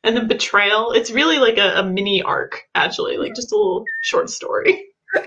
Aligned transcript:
And 0.04 0.16
the 0.16 0.22
betrayal, 0.22 0.92
it's 0.92 1.10
really 1.10 1.38
like 1.38 1.58
a, 1.58 1.80
a 1.80 1.82
mini 1.84 2.22
arc, 2.22 2.66
actually, 2.74 3.18
like 3.18 3.34
just 3.34 3.52
a 3.52 3.54
little 3.54 3.84
short 4.00 4.30
story. 4.30 4.86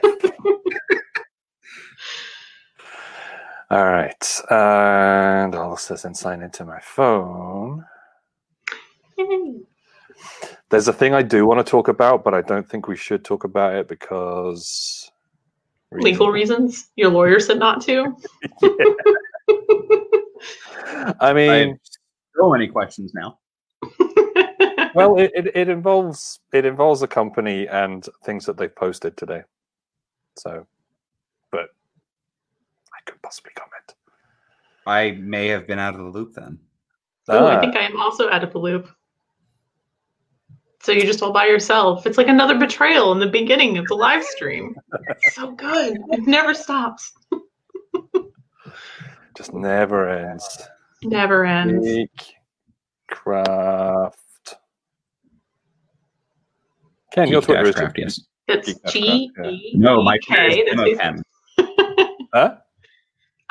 All 3.70 3.86
right. 3.86 4.42
And 4.50 5.54
I'll 5.54 5.70
also 5.70 5.96
then 5.96 6.16
sign 6.16 6.42
into 6.42 6.66
my 6.66 6.80
phone. 6.80 7.86
There's 10.70 10.88
a 10.88 10.94
thing 10.94 11.14
I 11.14 11.22
do 11.22 11.46
want 11.46 11.64
to 11.64 11.70
talk 11.70 11.88
about, 11.88 12.24
but 12.24 12.34
I 12.34 12.42
don't 12.42 12.68
think 12.68 12.88
we 12.88 12.98
should 12.98 13.24
talk 13.24 13.44
about 13.44 13.76
it 13.76 13.88
because 13.88 15.12
Legal 16.02 16.32
reasons. 16.32 16.90
Your 16.96 17.10
lawyer 17.10 17.40
said 17.40 17.60
not 17.60 17.82
to. 17.84 18.16
I 20.86 21.14
I 21.20 21.34
mean, 21.34 21.70
have 21.70 21.78
so 22.36 22.50
many 22.50 22.68
questions 22.68 23.14
now. 23.14 23.38
Well, 24.96 25.18
it, 25.18 25.32
it, 25.36 25.56
it 25.56 25.70
involves 25.70 26.40
it 26.52 26.66
involves 26.66 27.02
a 27.02 27.08
company 27.08 27.68
and 27.68 28.08
things 28.24 28.46
that 28.46 28.58
they've 28.58 28.76
posted 28.76 29.16
today. 29.18 29.42
So, 30.36 30.66
but 31.52 31.70
I 32.94 33.00
could 33.06 33.22
possibly 33.22 33.52
comment. 33.56 33.96
I 34.86 35.12
may 35.22 35.48
have 35.48 35.68
been 35.68 35.80
out 35.80 35.94
of 35.96 36.02
the 36.02 36.10
loop 36.10 36.34
then. 36.34 36.60
Oh, 37.30 37.46
I 37.46 37.56
Ah, 37.56 37.60
think 37.62 37.76
I 37.76 37.82
am 37.86 38.00
also 38.00 38.30
out 38.30 38.44
of 38.44 38.52
the 38.52 38.60
loop. 38.60 38.90
So 40.82 40.92
you're 40.92 41.06
just 41.06 41.24
all 41.24 41.32
by 41.32 41.46
yourself. 41.46 42.06
It's 42.06 42.18
like 42.18 42.28
another 42.28 42.58
betrayal 42.60 43.14
in 43.14 43.20
the 43.20 43.28
beginning 43.30 43.78
of 43.78 43.86
the 43.88 43.96
live 43.96 44.24
stream. 44.26 44.76
It's 45.10 45.34
so 45.36 45.52
good. 45.52 45.98
It 46.10 46.28
never 46.28 46.54
stops. 46.54 47.14
just 49.38 49.54
never 49.54 50.10
ends. 50.10 50.68
Never 51.04 51.46
ends. 51.46 51.86
Geek 51.86 52.36
craft. 53.10 54.20
Ken, 57.14 57.28
your 57.30 57.42
Geek 57.42 57.46
Twitter 57.46 57.64
is 57.68 57.76
dash 57.76 57.82
craft, 57.82 57.98
yes. 58.00 58.20
It's 58.48 58.68
Geek 58.68 58.84
Dash 58.84 58.94
G 58.94 59.32
Craft, 59.36 59.50
E 59.52 59.72
No, 59.76 60.02
my 60.02 60.18
K. 60.18 60.64
Twitter 60.64 60.76
That's 60.98 61.22
is 61.22 61.24
huh? 62.34 62.56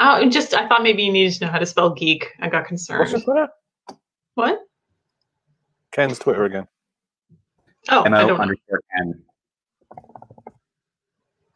Oh, 0.00 0.28
just 0.28 0.52
I 0.52 0.66
thought 0.68 0.82
maybe 0.82 1.04
you 1.04 1.12
needed 1.12 1.34
to 1.34 1.44
know 1.46 1.50
how 1.52 1.58
to 1.60 1.66
spell 1.66 1.90
geek. 1.94 2.26
I 2.40 2.48
got 2.48 2.68
What's 2.70 2.88
your 2.88 2.98
concerned. 2.98 3.24
Twitter? 3.24 3.48
What? 4.34 4.58
Ken's 5.92 6.18
Twitter 6.18 6.44
again. 6.44 6.66
Oh, 7.88 8.02
I 8.02 8.06
M 8.06 8.14
O 8.14 8.18
don't 8.18 8.28
know. 8.28 8.36
underscore 8.42 8.80
N. 8.98 9.22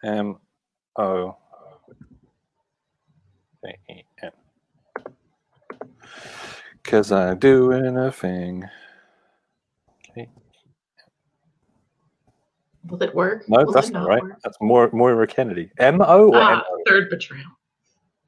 M 0.04 0.36
O 0.96 1.36
A 3.64 3.68
E 3.92 4.04
N. 4.22 4.30
Cause 6.84 7.10
I'm 7.10 7.38
doing 7.40 7.96
a 7.96 8.12
thing. 8.12 8.64
Okay. 10.10 10.28
Will 12.88 13.02
it 13.02 13.14
work? 13.14 13.48
No, 13.48 13.64
Will 13.64 13.72
that's 13.72 13.88
it 13.88 13.92
not 13.92 14.06
right. 14.08 14.22
work? 14.22 14.38
That's 14.44 14.56
more 14.60 14.90
Moira 14.92 15.26
Kennedy. 15.26 15.70
M 15.78 16.00
O 16.02 16.28
or 16.28 16.36
Ah, 16.40 16.62
O? 16.70 16.82
third 16.86 17.10
betrayal. 17.10 17.44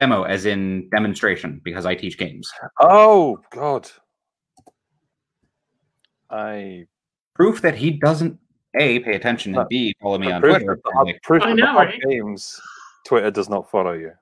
Demo 0.00 0.22
as 0.22 0.46
in 0.46 0.88
demonstration 0.90 1.60
because 1.64 1.84
I 1.84 1.94
teach 1.94 2.18
games. 2.18 2.50
Oh 2.80 3.40
God. 3.50 3.90
I 6.30 6.86
Proof 7.34 7.60
that 7.62 7.74
he 7.76 7.92
doesn't 7.92 8.38
A 8.78 8.98
pay 9.00 9.14
attention 9.14 9.56
and 9.56 9.68
B 9.68 9.94
follow 10.00 10.18
me 10.18 10.30
on 10.30 10.40
proof 10.40 10.56
Twitter. 10.58 10.78
that 10.84 11.04
Like, 11.04 11.22
proof 11.22 11.42
I 11.42 11.48
that 11.50 11.54
know, 11.56 11.74
right? 11.74 12.00
Games 12.08 12.60
Twitter 13.06 13.30
does 13.30 13.48
not 13.48 13.70
follow 13.70 13.92
you. 13.92 14.12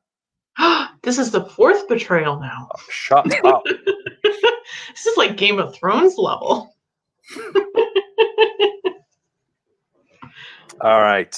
this 1.03 1.19
is 1.19 1.31
the 1.31 1.45
fourth 1.47 1.87
betrayal 1.89 2.39
now. 2.41 2.69
Shut 2.91 3.27
up. 3.45 3.63
this 3.65 5.07
is 5.07 5.17
like 5.17 5.37
Game 5.37 5.59
of 5.59 5.75
Thrones 5.75 6.17
level. 6.17 6.75
All 10.81 11.01
right. 11.01 11.35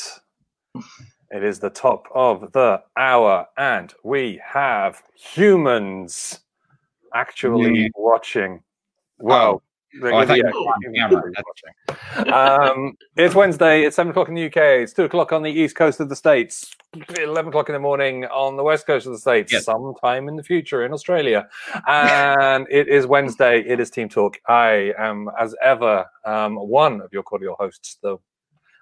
It 1.30 1.44
is 1.44 1.58
the 1.58 1.70
top 1.70 2.06
of 2.14 2.52
the 2.52 2.82
hour, 2.96 3.46
and 3.56 3.92
we 4.02 4.40
have 4.44 5.02
humans 5.14 6.40
actually 7.14 7.70
Mm. 7.88 7.90
watching. 7.94 8.62
Well, 9.18 9.62
Oh, 10.02 10.20
you 10.20 10.34
yeah, 10.92 11.08
watching. 11.10 12.32
um, 12.32 12.96
it's 13.16 13.34
Wednesday. 13.34 13.82
It's 13.84 13.96
seven 13.96 14.10
o'clock 14.10 14.28
in 14.28 14.34
the 14.34 14.44
UK. 14.44 14.82
It's 14.82 14.92
two 14.92 15.04
o'clock 15.04 15.32
on 15.32 15.42
the 15.42 15.50
east 15.50 15.76
coast 15.76 15.98
of 16.00 16.08
the 16.10 16.16
states. 16.16 16.74
Eleven 17.18 17.48
o'clock 17.48 17.68
in 17.68 17.72
the 17.72 17.78
morning 17.78 18.24
on 18.26 18.56
the 18.56 18.62
west 18.62 18.86
coast 18.86 19.06
of 19.06 19.12
the 19.12 19.18
states. 19.18 19.50
Yes. 19.52 19.64
Sometime 19.64 20.28
in 20.28 20.36
the 20.36 20.42
future 20.42 20.84
in 20.84 20.92
Australia. 20.92 21.48
And 21.86 22.66
it 22.70 22.88
is 22.88 23.06
Wednesday. 23.06 23.60
It 23.60 23.80
is 23.80 23.90
Team 23.90 24.08
Talk. 24.10 24.38
I 24.46 24.92
am, 24.98 25.30
as 25.38 25.54
ever, 25.62 26.06
um, 26.24 26.56
one 26.56 27.00
of 27.00 27.10
your 27.12 27.22
cordial 27.22 27.56
hosts. 27.58 27.96
The 28.02 28.18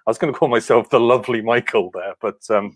I 0.07 0.09
was 0.09 0.17
going 0.17 0.31
to 0.31 0.39
call 0.39 0.47
myself 0.47 0.89
the 0.89 1.01
lovely 1.01 1.41
Michael 1.41 1.91
there, 1.93 2.13
but 2.21 2.39
um, 2.49 2.73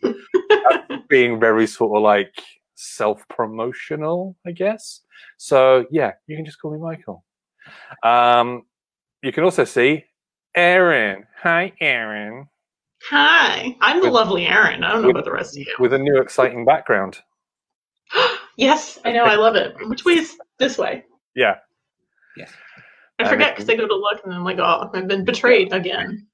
being 1.08 1.40
very 1.40 1.66
sort 1.66 1.96
of 1.96 2.04
like 2.04 2.34
self 2.76 3.26
promotional, 3.30 4.36
I 4.46 4.52
guess. 4.52 5.00
So 5.38 5.86
yeah, 5.92 6.12
you 6.28 6.36
can 6.36 6.44
just 6.44 6.62
call 6.62 6.74
me 6.74 6.80
Michael. 6.80 7.24
Um, 8.04 8.64
you 9.24 9.32
can 9.32 9.46
also 9.46 9.64
see 9.64 10.04
Erin. 10.56 11.26
Hi, 11.42 11.72
Erin. 11.80 12.48
Hi, 13.10 13.78
I'm 13.80 14.02
the 14.02 14.08
With- 14.08 14.14
lovely 14.14 14.46
Erin. 14.46 14.84
I 14.84 14.92
don't 14.92 15.04
know 15.04 15.08
with- 15.08 15.16
about 15.16 15.26
the 15.26 15.32
rest 15.32 15.56
of 15.56 15.60
you. 15.66 15.74
With 15.80 15.94
a 15.94 16.00
new 16.00 16.18
exciting 16.20 16.66
background. 16.66 17.18
yes, 18.58 19.00
I 19.06 19.14
know. 19.14 19.24
I 19.24 19.36
love 19.36 19.56
it. 19.56 19.74
Which 19.88 20.04
way 20.04 20.16
is 20.16 20.36
this 20.60 20.78
way? 20.78 21.06
Yeah. 21.34 21.56
Yes. 22.36 22.52
I 23.20 23.30
forget 23.30 23.56
because 23.56 23.70
I 23.70 23.78
go 23.78 23.88
to 23.88 23.96
look 23.96 24.22
and 24.26 24.34
I'm 24.34 24.44
like, 24.44 24.60
oh, 24.60 24.90
I've 24.94 25.08
been 25.08 25.24
betrayed 25.24 25.72
again. 25.72 26.28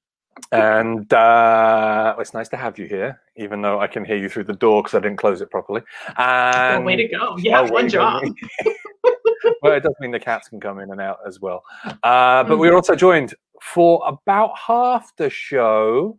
And 0.52 1.12
uh, 1.12 2.16
it's 2.18 2.34
nice 2.34 2.48
to 2.48 2.56
have 2.56 2.78
you 2.78 2.86
here, 2.86 3.20
even 3.36 3.60
though 3.62 3.80
I 3.80 3.86
can 3.86 4.04
hear 4.04 4.16
you 4.16 4.28
through 4.28 4.44
the 4.44 4.54
door 4.54 4.82
because 4.82 4.96
I 4.96 5.00
didn't 5.00 5.18
close 5.18 5.40
it 5.40 5.50
properly. 5.50 5.82
Oh, 6.10 6.22
And 6.22 6.84
way 6.84 6.96
to 6.96 7.08
go. 7.08 7.36
Yeah, 7.38 7.60
Oh, 7.60 7.64
way 7.64 7.70
one 7.70 7.88
job. 7.88 8.24
well, 9.62 9.74
it 9.74 9.82
does 9.82 9.94
mean 10.00 10.10
the 10.10 10.20
cats 10.20 10.48
can 10.48 10.60
come 10.60 10.78
in 10.80 10.90
and 10.90 11.00
out 11.00 11.18
as 11.26 11.40
well. 11.40 11.62
Uh, 12.02 12.44
but 12.44 12.58
we're 12.58 12.74
also 12.74 12.94
joined 12.94 13.34
for 13.60 14.02
about 14.06 14.56
half 14.58 15.14
the 15.16 15.28
show 15.28 16.18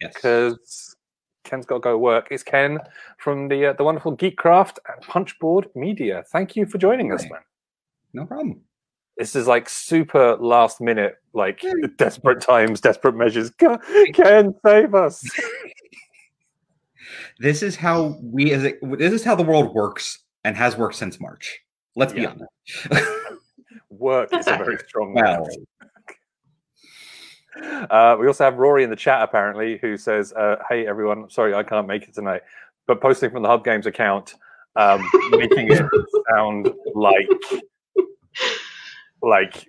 yes. 0.00 0.12
because 0.14 0.96
Ken's 1.44 1.66
got 1.66 1.76
to 1.76 1.80
go 1.80 1.98
work. 1.98 2.28
It's 2.30 2.42
Ken 2.42 2.78
from 3.18 3.48
the 3.48 3.66
uh, 3.66 3.72
the 3.72 3.84
wonderful 3.84 4.16
Geekcraft 4.16 4.78
and 4.88 5.02
Punchboard 5.02 5.68
Media. 5.74 6.24
Thank 6.28 6.56
you 6.56 6.66
for 6.66 6.78
joining 6.78 7.12
us, 7.12 7.22
man. 7.22 7.40
No 8.12 8.26
problem. 8.26 8.60
This 9.20 9.36
is 9.36 9.46
like 9.46 9.68
super 9.68 10.36
last 10.36 10.80
minute, 10.80 11.16
like 11.34 11.62
desperate 11.98 12.40
times, 12.40 12.80
desperate 12.80 13.14
measures. 13.14 13.50
Ken, 13.50 13.78
Ken 14.14 14.54
save 14.64 14.94
us. 14.94 15.22
This 17.38 17.62
is 17.62 17.74
how 17.74 18.18
we 18.22 18.52
as 18.52 18.64
a, 18.64 18.74
this 18.82 19.12
is 19.14 19.24
how 19.24 19.34
the 19.34 19.42
world 19.42 19.74
works 19.74 20.20
and 20.44 20.54
has 20.56 20.76
worked 20.76 20.94
since 20.94 21.18
March. 21.18 21.58
Let's 21.96 22.12
be 22.12 22.26
honest. 22.26 22.44
Work 23.88 24.32
is 24.34 24.46
a 24.46 24.56
very 24.58 24.76
strong 24.86 25.14
Well, 25.14 25.48
word. 27.56 27.88
Uh, 27.90 28.16
we 28.20 28.26
also 28.26 28.44
have 28.44 28.58
Rory 28.58 28.84
in 28.84 28.90
the 28.90 28.96
chat 28.96 29.22
apparently, 29.22 29.78
who 29.78 29.96
says, 29.96 30.34
uh, 30.34 30.56
"Hey 30.68 30.86
everyone, 30.86 31.30
sorry 31.30 31.54
I 31.54 31.62
can't 31.62 31.86
make 31.86 32.02
it 32.04 32.14
tonight, 32.14 32.42
but 32.86 33.00
posting 33.00 33.30
from 33.30 33.42
the 33.42 33.48
Hub 33.48 33.64
Games 33.64 33.86
account, 33.86 34.34
um, 34.76 35.02
making 35.32 35.72
it 35.72 35.84
sound 36.28 36.70
like 36.94 37.26
like 39.22 39.68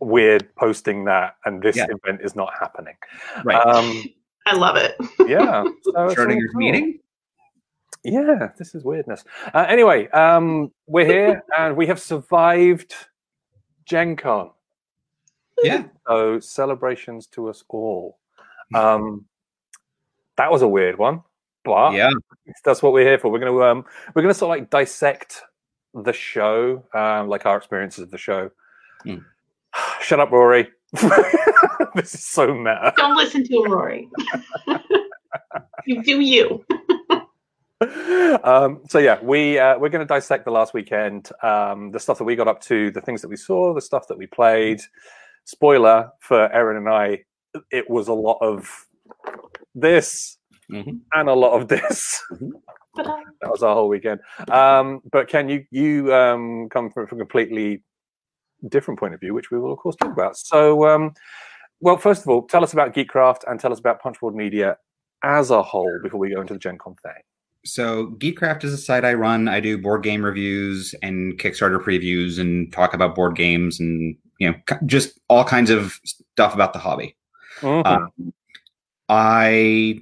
weird 0.00 0.54
posting 0.56 1.04
that 1.04 1.36
and 1.44 1.62
this 1.62 1.76
Yeah. 1.76 1.86
event 1.90 2.20
is 2.22 2.36
not 2.36 2.52
happening. 2.58 2.96
Right. 3.44 3.56
Um, 3.66 4.04
I 4.46 4.54
love 4.54 4.76
it. 4.76 4.94
yeah. 5.26 5.62
so 5.64 5.68
it's 5.86 5.88
all 5.96 6.08
Schrodinger's 6.14 6.52
cool. 6.52 6.58
meeting. 6.60 7.00
Yeah, 8.04 8.50
this 8.56 8.74
is 8.74 8.84
weirdness. 8.84 9.24
Uh, 9.52 9.64
anyway, 9.68 10.08
um, 10.10 10.70
we're 10.86 11.06
here 11.06 11.42
and 11.58 11.76
we 11.76 11.86
have 11.86 12.00
survived 12.00 12.94
Gen 13.84 14.14
Con. 14.16 14.50
Yeah. 15.62 15.84
So 16.06 16.38
celebrations 16.38 17.26
to 17.28 17.48
us 17.48 17.64
all. 17.68 18.18
Um, 18.74 19.24
that 20.36 20.50
was 20.50 20.62
a 20.62 20.68
weird 20.68 20.98
one, 20.98 21.22
but 21.64 21.94
Yeah. 21.94 22.10
that's 22.64 22.82
what 22.82 22.92
we're 22.92 23.06
here 23.06 23.18
for. 23.18 23.30
We're 23.30 23.38
gonna 23.38 23.58
um, 23.60 23.84
we're 24.14 24.22
gonna 24.22 24.34
sort 24.34 24.56
of 24.56 24.60
like 24.60 24.70
dissect 24.70 25.42
the 26.04 26.12
show, 26.12 26.82
um, 26.94 27.28
like 27.28 27.46
our 27.46 27.56
experiences 27.56 28.02
of 28.02 28.10
the 28.10 28.18
show. 28.18 28.50
Hmm. 29.02 29.16
Shut 30.02 30.20
up, 30.20 30.30
Rory. 30.30 30.68
this 31.94 32.14
is 32.14 32.24
so 32.24 32.54
meta. 32.54 32.92
Don't 32.96 33.16
listen 33.16 33.44
to 33.44 33.54
him, 33.64 33.72
Rory. 33.72 34.08
you 35.86 36.02
do 36.02 36.20
you. 36.20 36.64
um, 38.44 38.80
so 38.88 38.98
yeah, 38.98 39.18
we 39.22 39.58
uh, 39.58 39.78
we're 39.78 39.88
going 39.88 40.06
to 40.06 40.06
dissect 40.06 40.44
the 40.44 40.50
last 40.50 40.72
weekend, 40.74 41.30
um, 41.42 41.90
the 41.90 42.00
stuff 42.00 42.18
that 42.18 42.24
we 42.24 42.36
got 42.36 42.48
up 42.48 42.60
to, 42.62 42.90
the 42.90 43.00
things 43.00 43.20
that 43.22 43.28
we 43.28 43.36
saw, 43.36 43.74
the 43.74 43.80
stuff 43.80 44.06
that 44.08 44.16
we 44.16 44.26
played. 44.26 44.80
Spoiler 45.44 46.10
for 46.20 46.50
Erin 46.52 46.76
and 46.78 46.88
I, 46.88 47.24
it 47.70 47.88
was 47.88 48.08
a 48.08 48.14
lot 48.14 48.38
of 48.40 48.86
this 49.74 50.38
Mhm. 50.70 51.00
and 51.12 51.28
a 51.28 51.34
lot 51.34 51.60
of 51.60 51.68
this. 51.68 52.24
But, 52.30 52.40
uh, 52.40 52.75
that 53.40 53.50
was 53.50 53.62
our 53.62 53.74
whole 53.74 53.88
weekend. 53.88 54.20
Um, 54.48 55.00
but 55.10 55.28
Ken, 55.28 55.48
you 55.48 55.64
you 55.70 56.14
um, 56.14 56.68
come 56.70 56.90
from, 56.90 57.06
from 57.06 57.18
a 57.18 57.22
completely 57.22 57.82
different 58.68 58.98
point 58.98 59.14
of 59.14 59.20
view, 59.20 59.34
which 59.34 59.50
we 59.50 59.58
will 59.58 59.72
of 59.72 59.78
course 59.78 59.96
talk 59.96 60.12
about. 60.12 60.36
So, 60.36 60.86
um, 60.86 61.12
well, 61.80 61.96
first 61.96 62.22
of 62.22 62.28
all, 62.28 62.42
tell 62.42 62.64
us 62.64 62.72
about 62.72 62.94
Geekcraft 62.94 63.40
and 63.46 63.60
tell 63.60 63.72
us 63.72 63.78
about 63.78 64.00
Punchboard 64.00 64.34
Media 64.34 64.76
as 65.22 65.50
a 65.50 65.62
whole 65.62 65.98
before 66.02 66.20
we 66.20 66.34
go 66.34 66.40
into 66.40 66.54
the 66.54 66.58
Gen 66.58 66.78
Con 66.78 66.94
thing. 67.02 67.22
So 67.64 68.14
Geekcraft 68.18 68.64
is 68.64 68.72
a 68.72 68.78
site 68.78 69.04
I 69.04 69.14
run. 69.14 69.48
I 69.48 69.60
do 69.60 69.76
board 69.76 70.02
game 70.02 70.24
reviews 70.24 70.94
and 71.02 71.36
Kickstarter 71.38 71.82
previews 71.82 72.38
and 72.38 72.72
talk 72.72 72.94
about 72.94 73.14
board 73.14 73.34
games 73.34 73.80
and 73.80 74.16
you 74.38 74.50
know 74.50 74.76
just 74.86 75.18
all 75.28 75.44
kinds 75.44 75.70
of 75.70 75.98
stuff 76.04 76.54
about 76.54 76.72
the 76.72 76.78
hobby. 76.78 77.16
Mhm. 77.60 77.86
Um, 77.86 78.32
I 79.08 80.00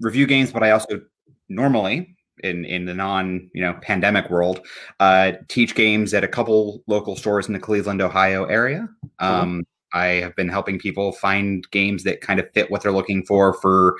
review 0.00 0.26
games, 0.26 0.52
but 0.52 0.62
I 0.62 0.70
also 0.70 1.00
normally 1.48 2.16
in 2.42 2.64
in 2.64 2.84
the 2.84 2.94
non 2.94 3.50
you 3.54 3.60
know 3.62 3.74
pandemic 3.82 4.30
world 4.30 4.66
uh, 4.98 5.32
teach 5.48 5.74
games 5.74 6.14
at 6.14 6.24
a 6.24 6.28
couple 6.28 6.82
local 6.86 7.16
stores 7.16 7.46
in 7.46 7.52
the 7.52 7.60
Cleveland, 7.60 8.00
Ohio 8.00 8.44
area. 8.44 8.88
Um, 9.18 9.64
I 9.92 10.06
have 10.06 10.36
been 10.36 10.48
helping 10.48 10.78
people 10.78 11.12
find 11.12 11.68
games 11.70 12.04
that 12.04 12.20
kind 12.20 12.38
of 12.40 12.50
fit 12.52 12.70
what 12.70 12.82
they're 12.82 12.92
looking 12.92 13.24
for 13.24 13.54
for 13.54 13.96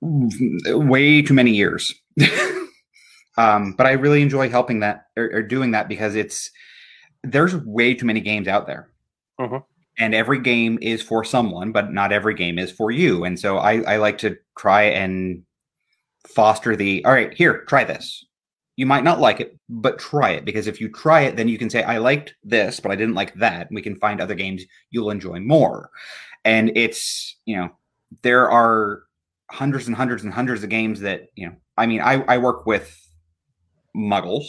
way 0.00 1.22
too 1.22 1.34
many 1.34 1.50
years. 1.50 1.94
um, 3.36 3.72
but 3.72 3.86
I 3.86 3.92
really 3.92 4.22
enjoy 4.22 4.48
helping 4.48 4.80
that 4.80 5.06
or, 5.16 5.30
or 5.32 5.42
doing 5.42 5.72
that 5.72 5.88
because 5.88 6.14
it's 6.14 6.50
there's 7.22 7.56
way 7.56 7.94
too 7.94 8.06
many 8.06 8.20
games 8.20 8.48
out 8.48 8.66
there. 8.66 8.88
Mhm. 9.40 9.64
And 9.98 10.14
every 10.14 10.40
game 10.40 10.78
is 10.82 11.02
for 11.02 11.24
someone, 11.24 11.72
but 11.72 11.92
not 11.92 12.12
every 12.12 12.34
game 12.34 12.58
is 12.58 12.70
for 12.70 12.90
you. 12.90 13.24
And 13.24 13.40
so 13.40 13.56
I, 13.56 13.80
I 13.80 13.96
like 13.96 14.18
to 14.18 14.36
try 14.58 14.82
and 14.82 15.42
foster 16.26 16.76
the 16.76 17.04
all 17.04 17.12
right, 17.12 17.32
here, 17.34 17.64
try 17.64 17.84
this. 17.84 18.24
You 18.76 18.86
might 18.86 19.04
not 19.04 19.20
like 19.20 19.40
it, 19.40 19.58
but 19.68 19.98
try 19.98 20.30
it 20.32 20.44
because 20.44 20.66
if 20.66 20.80
you 20.80 20.90
try 20.90 21.22
it, 21.22 21.36
then 21.36 21.48
you 21.48 21.56
can 21.56 21.70
say, 21.70 21.82
I 21.82 21.96
liked 21.98 22.34
this, 22.44 22.78
but 22.78 22.92
I 22.92 22.96
didn't 22.96 23.14
like 23.14 23.34
that. 23.34 23.68
And 23.68 23.74
we 23.74 23.80
can 23.80 23.96
find 23.96 24.20
other 24.20 24.34
games 24.34 24.64
you'll 24.90 25.10
enjoy 25.10 25.40
more. 25.40 25.90
And 26.44 26.76
it's, 26.76 27.38
you 27.46 27.56
know, 27.56 27.70
there 28.22 28.50
are 28.50 29.04
hundreds 29.50 29.86
and 29.86 29.96
hundreds 29.96 30.24
and 30.24 30.32
hundreds 30.32 30.62
of 30.62 30.68
games 30.68 31.00
that, 31.00 31.28
you 31.36 31.46
know, 31.46 31.54
I 31.78 31.86
mean, 31.86 32.00
I, 32.02 32.22
I 32.28 32.38
work 32.38 32.66
with 32.66 32.94
muggles, 33.96 34.46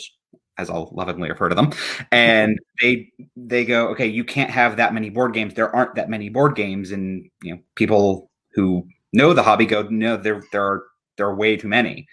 as 0.57 0.69
I'll 0.69 0.89
lovingly 0.91 1.29
refer 1.29 1.49
to 1.49 1.55
them, 1.55 1.71
and 2.11 2.59
they 2.81 3.11
they 3.35 3.65
go, 3.65 3.89
okay, 3.89 4.07
you 4.07 4.23
can't 4.23 4.49
have 4.49 4.77
that 4.77 4.93
many 4.93 5.09
board 5.09 5.33
games. 5.33 5.53
There 5.53 5.73
aren't 5.75 5.95
that 5.95 6.09
many 6.09 6.29
board 6.29 6.55
games, 6.55 6.91
and 6.91 7.29
you 7.41 7.55
know, 7.55 7.61
people 7.75 8.29
who 8.53 8.87
know 9.13 9.33
the 9.33 9.43
hobby 9.43 9.65
go, 9.65 9.83
no, 9.83 10.17
there 10.17 10.41
there 10.51 10.63
are 10.63 10.83
there 11.17 11.27
are 11.27 11.35
way 11.35 11.57
too 11.57 11.67
many. 11.67 12.07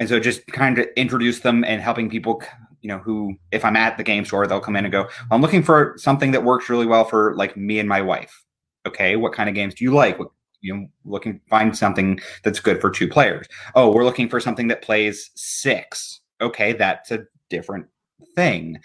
And 0.00 0.08
so 0.08 0.20
just 0.20 0.46
kind 0.48 0.78
of 0.78 0.86
introduce 0.96 1.40
them 1.40 1.64
and 1.64 1.80
helping 1.82 2.08
people, 2.08 2.42
you 2.82 2.88
know, 2.88 2.98
who 2.98 3.36
if 3.50 3.64
I'm 3.64 3.76
at 3.76 3.96
the 3.96 4.04
game 4.04 4.24
store, 4.24 4.46
they'll 4.46 4.60
come 4.60 4.76
in 4.76 4.84
and 4.84 4.92
go, 4.92 5.08
I'm 5.30 5.40
looking 5.40 5.62
for 5.62 5.94
something 5.96 6.30
that 6.32 6.44
works 6.44 6.68
really 6.68 6.86
well 6.86 7.04
for 7.04 7.34
like 7.36 7.56
me 7.56 7.78
and 7.78 7.88
my 7.88 8.00
wife. 8.00 8.44
Okay, 8.86 9.16
what 9.16 9.32
kind 9.32 9.48
of 9.48 9.54
games 9.54 9.74
do 9.74 9.84
you 9.84 9.92
like? 9.92 10.18
What 10.18 10.28
you 10.60 10.74
know, 10.74 10.86
looking 11.04 11.40
find 11.48 11.76
something 11.76 12.20
that's 12.42 12.60
good 12.60 12.80
for 12.80 12.90
two 12.90 13.08
players. 13.08 13.46
Oh, 13.74 13.92
we're 13.92 14.04
looking 14.04 14.28
for 14.28 14.40
something 14.40 14.68
that 14.68 14.82
plays 14.82 15.30
six. 15.34 16.20
Okay, 16.40 16.72
that's 16.72 17.10
a 17.10 17.24
different 17.50 17.86
thing. 18.34 18.78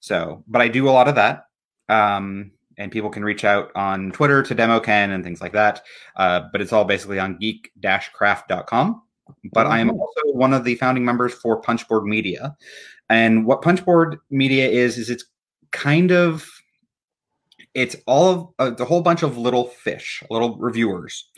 So, 0.00 0.44
but 0.48 0.62
I 0.62 0.68
do 0.68 0.88
a 0.88 0.90
lot 0.90 1.08
of 1.08 1.14
that. 1.16 1.44
Um, 1.88 2.52
and 2.78 2.92
people 2.92 3.10
can 3.10 3.24
reach 3.24 3.44
out 3.44 3.70
on 3.74 4.12
Twitter 4.12 4.42
to 4.42 4.54
demo 4.54 4.80
Ken 4.80 5.10
and 5.10 5.24
things 5.24 5.40
like 5.40 5.52
that. 5.52 5.82
Uh, 6.16 6.42
but 6.52 6.60
it's 6.60 6.72
all 6.72 6.84
basically 6.84 7.18
on 7.18 7.38
geek-craft.com. 7.38 9.02
But 9.52 9.66
I 9.66 9.78
am 9.78 9.90
also 9.90 10.20
one 10.32 10.52
of 10.52 10.64
the 10.64 10.74
founding 10.76 11.04
members 11.04 11.32
for 11.32 11.60
Punchboard 11.60 12.04
Media. 12.04 12.56
And 13.08 13.46
what 13.46 13.62
Punchboard 13.62 14.18
Media 14.30 14.68
is, 14.68 14.98
is 14.98 15.10
it's 15.10 15.24
kind 15.70 16.10
of 16.10 16.46
it's 17.74 17.96
all 18.06 18.28
of 18.28 18.48
uh, 18.58 18.82
a 18.82 18.84
whole 18.84 19.00
bunch 19.00 19.22
of 19.22 19.38
little 19.38 19.68
fish, 19.68 20.22
little 20.30 20.56
reviewers, 20.58 21.28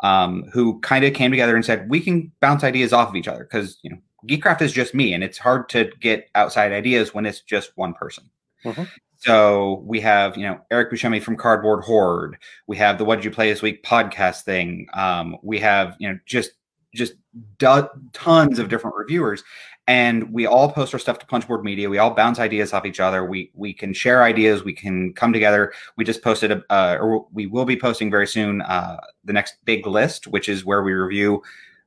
um, 0.00 0.44
who 0.52 0.80
kind 0.80 1.04
of 1.04 1.14
came 1.14 1.30
together 1.30 1.56
and 1.56 1.64
said 1.64 1.90
we 1.90 2.00
can 2.00 2.30
bounce 2.40 2.64
ideas 2.64 2.92
off 2.92 3.08
of 3.08 3.16
each 3.16 3.28
other 3.28 3.44
because 3.44 3.78
you 3.82 3.90
know 3.90 3.98
Geekcraft 4.28 4.62
is 4.62 4.72
just 4.72 4.94
me, 4.94 5.12
and 5.14 5.24
it's 5.24 5.38
hard 5.38 5.68
to 5.70 5.90
get 6.00 6.28
outside 6.34 6.72
ideas 6.72 7.14
when 7.14 7.26
it's 7.26 7.40
just 7.40 7.72
one 7.76 7.94
person. 7.94 8.30
Mhm. 8.64 8.88
So 9.20 9.82
we 9.86 10.00
have 10.00 10.36
you 10.36 10.44
know 10.44 10.60
Eric 10.70 10.90
Buscemi 10.90 11.22
from 11.22 11.36
Cardboard 11.36 11.84
Horde. 11.84 12.38
We 12.66 12.76
have 12.78 12.96
the 12.98 13.04
What 13.04 13.16
Did 13.16 13.24
You 13.26 13.30
Play 13.30 13.50
This 13.50 13.62
Week 13.62 13.82
podcast 13.84 14.42
thing. 14.42 14.88
Um, 14.94 15.36
we 15.42 15.58
have 15.60 15.94
you 15.98 16.08
know 16.08 16.18
just 16.26 16.52
just 16.94 17.14
do- 17.58 17.88
tons 18.12 18.58
of 18.58 18.68
different 18.68 18.96
reviewers. 18.96 19.44
And 19.86 20.32
we 20.32 20.46
all 20.46 20.70
post 20.70 20.92
our 20.94 21.00
stuff 21.00 21.18
to 21.18 21.26
punchboard 21.26 21.64
media. 21.64 21.90
We 21.90 21.98
all 21.98 22.12
bounce 22.12 22.38
ideas 22.38 22.72
off 22.72 22.86
each 22.86 23.00
other. 23.00 23.24
We 23.24 23.50
we 23.54 23.72
can 23.74 23.92
share 23.92 24.22
ideas. 24.22 24.64
We 24.64 24.72
can 24.72 25.12
come 25.14 25.32
together. 25.32 25.72
We 25.96 26.04
just 26.04 26.22
posted 26.22 26.52
a 26.52 26.62
uh, 26.72 26.96
or 27.00 27.26
we 27.32 27.46
will 27.46 27.64
be 27.64 27.76
posting 27.76 28.10
very 28.10 28.26
soon 28.26 28.62
uh, 28.62 28.98
the 29.24 29.32
next 29.32 29.56
big 29.64 29.86
list 29.86 30.26
which 30.28 30.48
is 30.48 30.64
where 30.64 30.82
we 30.82 30.92
review. 30.92 31.42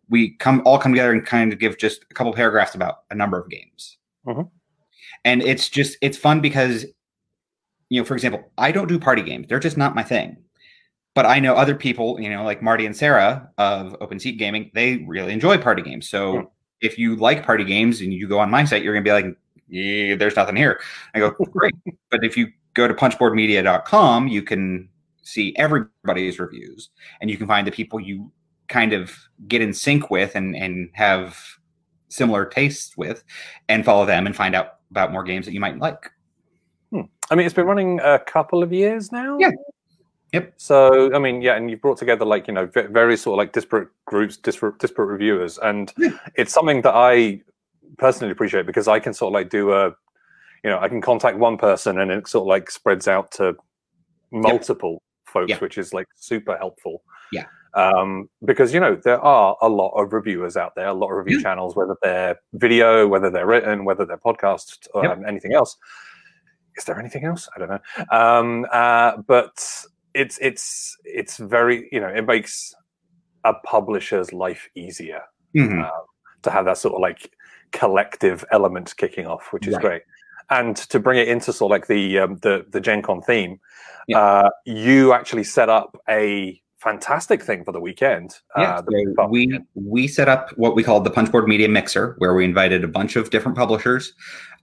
We 0.10 0.32
come 0.36 0.62
all 0.66 0.78
come 0.78 0.92
together 0.92 1.14
and 1.14 1.26
kind 1.26 1.52
of 1.54 1.60
give 1.60 1.78
just 1.78 2.06
a 2.12 2.14
couple 2.14 2.34
paragraphs 2.34 2.76
about 2.76 3.04
a 3.10 3.16
number 3.16 3.40
of 3.40 3.50
games. 3.50 3.98
Mhm. 4.28 4.50
and 5.26 5.42
it's 5.42 5.68
just 5.70 5.98
it's 6.02 6.18
fun 6.18 6.40
because 6.42 6.86
you 7.94 8.02
know 8.02 8.06
for 8.06 8.16
example 8.16 8.52
i 8.58 8.72
don't 8.72 8.88
do 8.88 9.00
party 9.00 9.22
games 9.22 9.46
they're 9.48 9.60
just 9.60 9.78
not 9.78 9.96
my 9.96 10.04
thing 10.04 10.38
but 11.16 11.28
I 11.28 11.40
know 11.40 11.54
other 11.54 11.76
people, 11.76 12.20
you 12.20 12.28
know, 12.28 12.44
like 12.44 12.64
Marty 12.64 12.88
and 12.88 12.98
Sarah 12.98 13.48
of 13.60 13.96
Open 14.02 14.20
Seat 14.20 14.40
Gaming, 14.40 14.72
they 14.74 14.98
really 15.08 15.32
enjoy 15.32 15.60
party 15.60 15.84
games. 15.84 16.10
So 16.10 16.22
Hmm. 16.40 16.46
if 16.82 16.98
you 16.98 17.16
like 17.16 17.46
party 17.46 17.64
games 17.64 18.02
and 18.02 18.12
you 18.12 18.28
go 18.28 18.40
on 18.40 18.50
my 18.50 18.66
site, 18.66 18.82
you're 18.82 18.96
gonna 18.96 19.04
be 19.04 19.12
like, 19.12 19.28
yeah, 19.68 20.16
there's 20.16 20.36
nothing 20.36 20.56
here. 20.56 20.82
I 21.14 21.20
go, 21.20 21.30
great. 21.52 21.76
but 22.10 22.24
if 22.24 22.36
you 22.36 22.48
go 22.74 22.88
to 22.88 22.96
punchboardmedia.com, 22.96 24.28
you 24.28 24.42
can 24.42 24.90
see 25.22 25.54
everybody's 25.56 26.40
reviews 26.40 26.90
and 27.22 27.30
you 27.30 27.38
can 27.38 27.46
find 27.46 27.68
the 27.68 27.72
people 27.72 28.00
you 28.00 28.32
kind 28.68 28.92
of 28.94 29.16
get 29.48 29.62
in 29.62 29.72
sync 29.72 30.10
with 30.10 30.34
and 30.36 30.56
and 30.56 30.90
have 30.94 31.38
similar 32.10 32.44
tastes 32.46 32.98
with 32.98 33.24
and 33.70 33.86
follow 33.86 34.06
them 34.08 34.26
and 34.26 34.36
find 34.36 34.56
out 34.56 34.80
about 34.90 35.12
more 35.12 35.24
games 35.24 35.46
that 35.46 35.54
you 35.54 35.60
might 35.60 35.78
like. 35.78 36.10
I 37.32 37.36
mean, 37.36 37.46
it's 37.46 37.56
been 37.56 37.66
running 37.66 38.00
a 38.02 38.20
couple 38.20 38.62
of 38.64 38.72
years 38.72 39.12
now. 39.12 39.38
Yeah. 39.40 39.52
Yep. 40.34 40.54
So, 40.58 41.14
I 41.14 41.20
mean, 41.20 41.42
yeah, 41.42 41.56
and 41.56 41.70
you've 41.70 41.82
brought 41.82 41.98
together 41.98 42.26
like 42.26 42.48
you 42.48 42.54
know 42.54 42.66
very 42.74 43.16
sort 43.18 43.36
of 43.36 43.38
like 43.38 43.54
disparate 43.54 43.90
groups, 44.06 44.36
disparate 44.38 44.80
disparate 44.80 45.10
reviewers, 45.10 45.58
and 45.60 45.94
Yeah. 45.98 46.18
it's 46.36 46.52
something 46.54 46.82
that 46.82 46.96
I 46.96 47.42
personally 47.98 48.32
appreciate 48.32 48.66
because 48.66 48.88
I 48.88 49.00
can 49.00 49.14
sort 49.14 49.30
of 49.30 49.34
like 49.34 49.50
do 49.50 49.72
a, 49.74 49.88
you 50.64 50.70
know, 50.72 50.80
I 50.80 50.88
can 50.90 51.02
contact 51.02 51.38
one 51.38 51.58
person 51.58 52.00
and 52.00 52.10
it 52.12 52.28
sort 52.28 52.44
of 52.44 52.48
like 52.48 52.72
spreads 52.72 53.08
out 53.08 53.32
to 53.34 53.56
multiple 54.32 55.04
folks, 55.26 55.50
Yeah. 55.52 55.60
which 55.60 55.78
is 55.78 55.94
like 55.94 56.08
super 56.16 56.58
helpful. 56.58 57.04
Yeah. 57.32 57.46
Um, 57.76 58.30
because 58.46 58.74
you 58.74 58.80
know 58.80 58.96
there 58.96 59.20
are 59.22 59.56
a 59.62 59.70
lot 59.70 59.90
of 59.92 60.14
reviewers 60.14 60.58
out 60.58 60.74
there, 60.76 60.88
a 60.88 60.94
lot 60.94 61.10
of 61.12 61.18
review 61.18 61.38
Yeah. 61.38 61.44
channels, 61.44 61.76
whether 61.76 61.96
they're 62.02 62.40
video, 62.54 63.08
whether 63.08 63.30
they're 63.30 63.46
written, 63.48 63.86
whether 63.86 64.06
they're 64.06 64.18
podcasts, 64.18 64.88
or 64.96 65.04
Yep. 65.04 65.18
um, 65.18 65.26
anything 65.26 65.54
else. 65.54 65.78
Is 66.78 66.84
there 66.86 67.00
anything 67.00 67.26
else? 67.26 67.48
I 67.56 67.60
don't 67.60 67.70
know. 67.70 67.80
Um, 68.12 68.66
uh, 68.72 69.18
but 69.28 69.64
it's 70.14 70.38
it's 70.42 70.98
it's 71.06 71.38
very 71.38 71.90
you 71.92 72.00
know 72.00 72.08
it 72.08 72.26
makes 72.26 72.74
a 73.46 73.54
publisher's 73.66 74.32
life 74.32 74.70
easier 74.76 75.22
Mhm. 75.56 75.84
um, 75.84 75.92
to 76.44 76.50
have 76.50 76.66
that 76.66 76.78
sort 76.78 76.96
of 76.96 77.02
like 77.02 77.32
collective 77.72 78.46
element 78.52 78.96
kicking 78.98 79.26
off, 79.28 79.52
which 79.52 79.68
is 79.68 79.74
Right. 79.76 79.82
great. 79.82 80.02
and 80.50 80.76
to 80.76 81.00
bring 81.00 81.18
it 81.18 81.28
into 81.30 81.54
sort 81.54 81.70
of 81.70 81.72
like 81.72 81.88
the 81.88 82.20
um, 82.20 82.36
the 82.42 82.66
the 82.70 82.82
Gen 82.82 83.02
Con 83.02 83.22
theme, 83.22 83.60
Yeah. 84.08 84.20
uh, 84.20 84.50
you 84.66 85.14
actually 85.14 85.46
set 85.46 85.70
up 85.70 85.98
a 86.10 86.62
fantastic 86.80 87.42
thing 87.42 87.64
for 87.64 87.72
the 87.72 87.80
weekend. 87.80 88.36
Yeah, 88.58 88.76
uh, 88.76 88.82
the 88.82 89.14
so 89.18 89.28
we 89.28 89.58
we 89.74 90.06
set 90.08 90.28
up 90.28 90.50
what 90.58 90.76
we 90.76 90.84
called 90.84 91.06
the 91.06 91.10
Punchboard 91.12 91.48
Media 91.48 91.70
Mixer, 91.70 92.16
where 92.18 92.34
we 92.36 92.44
invited 92.44 92.84
a 92.84 92.90
bunch 92.90 93.16
of 93.16 93.30
different 93.30 93.58
publishers 93.58 94.14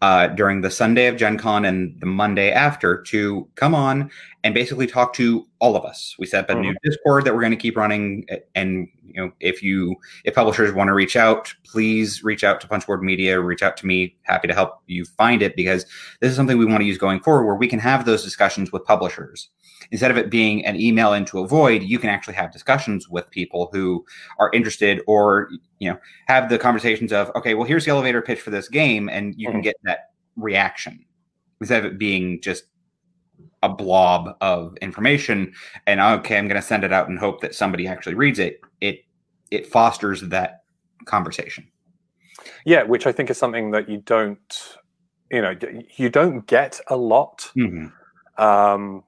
uh, 0.00 0.28
during 0.28 0.62
the 0.62 0.71
Sunday 0.71 1.07
of 1.07 1.16
Gen 1.16 1.37
Con 1.37 1.64
and 1.64 1.99
the 2.00 2.07
Monday 2.07 2.50
after 2.50 3.02
to 3.02 3.47
come 3.54 3.75
on 3.75 4.11
and 4.42 4.54
basically 4.54 4.87
talk 4.87 5.12
to 5.14 5.47
all 5.59 5.76
of 5.76 5.85
us. 5.85 6.16
We 6.19 6.26
set 6.26 6.45
up 6.45 6.57
a 6.57 6.61
new 6.61 6.75
Discord 6.83 7.25
that 7.25 7.35
we're 7.35 7.40
going 7.40 7.50
to 7.50 7.57
keep 7.57 7.76
running, 7.76 8.26
and 8.54 8.88
you 9.04 9.21
know, 9.21 9.33
if 9.40 9.62
you 9.62 9.97
if 10.25 10.35
publishers 10.35 10.73
want 10.73 10.88
to 10.88 10.95
reach 10.95 11.16
out, 11.16 11.52
please 11.64 12.25
reach 12.25 12.45
out 12.45 12.61
to 12.62 12.69
Punchboard 12.69 13.02
Media, 13.02 13.40
reach 13.40 13.62
out 13.62 13.76
to 13.78 13.87
me. 13.87 14.16
Happy 14.23 14.49
to 14.49 14.54
help 14.54 14.80
you 14.87 15.04
find 15.04 15.42
it 15.42 15.54
because 15.57 15.85
this 16.21 16.30
is 16.30 16.37
something 16.37 16.57
we 16.57 16.64
want 16.64 16.80
to 16.80 16.87
use 16.87 16.99
going 16.99 17.21
forward, 17.21 17.45
where 17.45 17.57
we 17.57 17.69
can 17.69 17.78
have 17.78 18.07
those 18.07 18.25
discussions 18.25 18.73
with 18.73 18.85
publishers 18.85 19.50
instead 19.90 20.11
of 20.11 20.16
it 20.16 20.30
being 20.30 20.64
an 20.64 20.80
email 20.80 21.12
into 21.12 21.40
a 21.40 21.47
void, 21.47 21.83
you 21.83 21.99
can 21.99 22.11
actually 22.11 22.35
have 22.35 22.52
discussions 22.52 23.09
with 23.09 23.30
people 23.30 23.71
who 23.73 24.04
are 24.38 24.50
interested 24.52 25.00
or 25.07 25.50
you 25.80 25.90
know 25.90 25.99
have 26.28 26.49
the 26.49 26.58
conversations 26.58 27.12
of 27.12 27.30
okay, 27.34 27.54
well 27.54 27.66
here's 27.66 27.84
the 27.84 27.90
elevator 27.90 28.22
pitch 28.22 28.40
for 28.40 28.50
this 28.50 28.68
game, 28.68 29.08
and 29.08 29.34
you 29.37 29.49
can 29.50 29.60
Mhm. 29.60 29.64
get 29.64 29.76
that 29.82 30.10
reaction 30.37 31.04
instead 31.60 31.84
of 31.84 31.92
it 31.92 31.99
being 31.99 32.40
just 32.40 32.64
a 33.62 33.68
blob 33.68 34.37
of 34.40 34.76
information 34.78 35.52
and 35.87 36.00
okay, 36.00 36.38
I'm 36.38 36.49
going 36.49 36.60
to 36.60 36.66
send 36.66 36.84
it 36.84 36.92
out 36.92 37.08
and 37.08 37.18
hope 37.18 37.40
that 37.42 37.54
somebody 37.54 37.87
actually 37.87 38.14
reads 38.14 38.38
it. 38.38 38.60
It 38.80 39.04
it 39.50 39.66
fosters 39.66 40.22
that 40.22 40.62
conversation. 41.04 41.66
Yeah, 42.64 42.84
which 42.84 43.06
I 43.06 43.12
think 43.12 43.28
is 43.30 43.37
something 43.37 43.70
that 43.72 43.88
you 43.88 43.99
don't, 43.99 44.76
you 45.30 45.42
know, 45.42 45.54
you 45.96 46.08
don't 46.08 46.46
get 46.46 46.80
a 46.88 46.96
lot 46.96 47.50
um, 48.38 49.02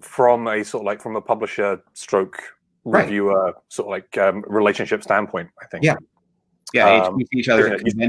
from 0.00 0.46
a 0.48 0.64
sort 0.64 0.82
of 0.82 0.86
like 0.86 1.02
from 1.02 1.16
a 1.16 1.20
publisher 1.20 1.82
stroke 1.92 2.40
Right. 2.84 3.04
reviewer 3.04 3.54
sort 3.68 3.86
of 3.86 3.90
like 3.90 4.18
um, 4.18 4.44
relationship 4.46 5.02
standpoint. 5.02 5.48
I 5.62 5.66
think. 5.66 5.84
Yeah. 5.84 5.96
Yeah, 6.72 7.04
Um, 7.04 7.16
we 7.16 7.24
see 7.24 7.38
each 7.38 7.48
other 7.48 7.68
Yeah, 7.68 7.74
at 7.74 7.80
you- 7.86 7.92
you- 7.94 8.02
you 8.02 8.08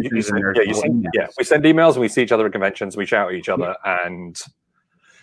yeah, 0.56 0.62
you 0.64 0.74
send- 0.74 1.08
yeah, 1.14 1.28
we 1.38 1.44
send 1.44 1.64
emails 1.66 1.92
and 1.94 2.02
we 2.02 2.08
see 2.08 2.24
each 2.24 2.32
other 2.32 2.48
at 2.48 2.52
conventions. 2.52 2.98
We 2.98 3.06
shout 3.06 3.30
at 3.30 3.36
each 3.36 3.48
other, 3.50 3.76
and 3.86 4.36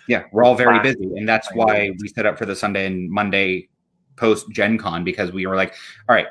Yeah, 0.06 0.24
we're 0.32 0.44
all 0.44 0.54
very 0.54 0.78
busy, 0.80 1.04
and 1.16 1.28
that's 1.28 1.48
why 1.54 1.90
we 2.00 2.08
set 2.08 2.24
up 2.26 2.38
for 2.38 2.46
the 2.46 2.54
Sunday 2.56 2.86
and 2.86 3.10
Monday 3.10 3.68
post 4.16 4.48
Gen 4.50 4.78
Con 4.78 5.02
because 5.04 5.32
we 5.32 5.46
were 5.46 5.56
like, 5.56 5.74
all 6.08 6.14
right, 6.14 6.26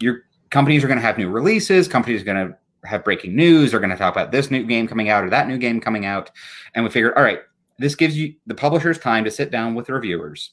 your 0.00 0.22
companies 0.50 0.84
are 0.84 0.88
going 0.88 0.98
to 0.98 1.04
have 1.04 1.18
new 1.18 1.28
releases, 1.30 1.88
companies 1.88 2.22
are 2.22 2.24
going 2.24 2.48
to 2.48 2.56
have 2.88 3.02
breaking 3.04 3.34
news, 3.34 3.70
they're 3.70 3.80
going 3.80 3.90
to 3.90 3.96
talk 3.96 4.14
about 4.14 4.30
this 4.32 4.50
new 4.50 4.62
game 4.64 4.86
coming 4.86 5.08
out 5.08 5.24
or 5.24 5.30
that 5.30 5.48
new 5.48 5.58
game 5.58 5.80
coming 5.80 6.04
out, 6.06 6.30
and 6.74 6.84
we 6.84 6.90
figured, 6.90 7.14
all 7.16 7.22
right, 7.24 7.40
this 7.78 7.94
gives 7.96 8.16
you 8.16 8.34
the 8.46 8.54
publishers 8.54 8.98
time 8.98 9.24
to 9.24 9.30
sit 9.30 9.50
down 9.50 9.74
with 9.74 9.86
the 9.86 9.92
reviewers 9.94 10.50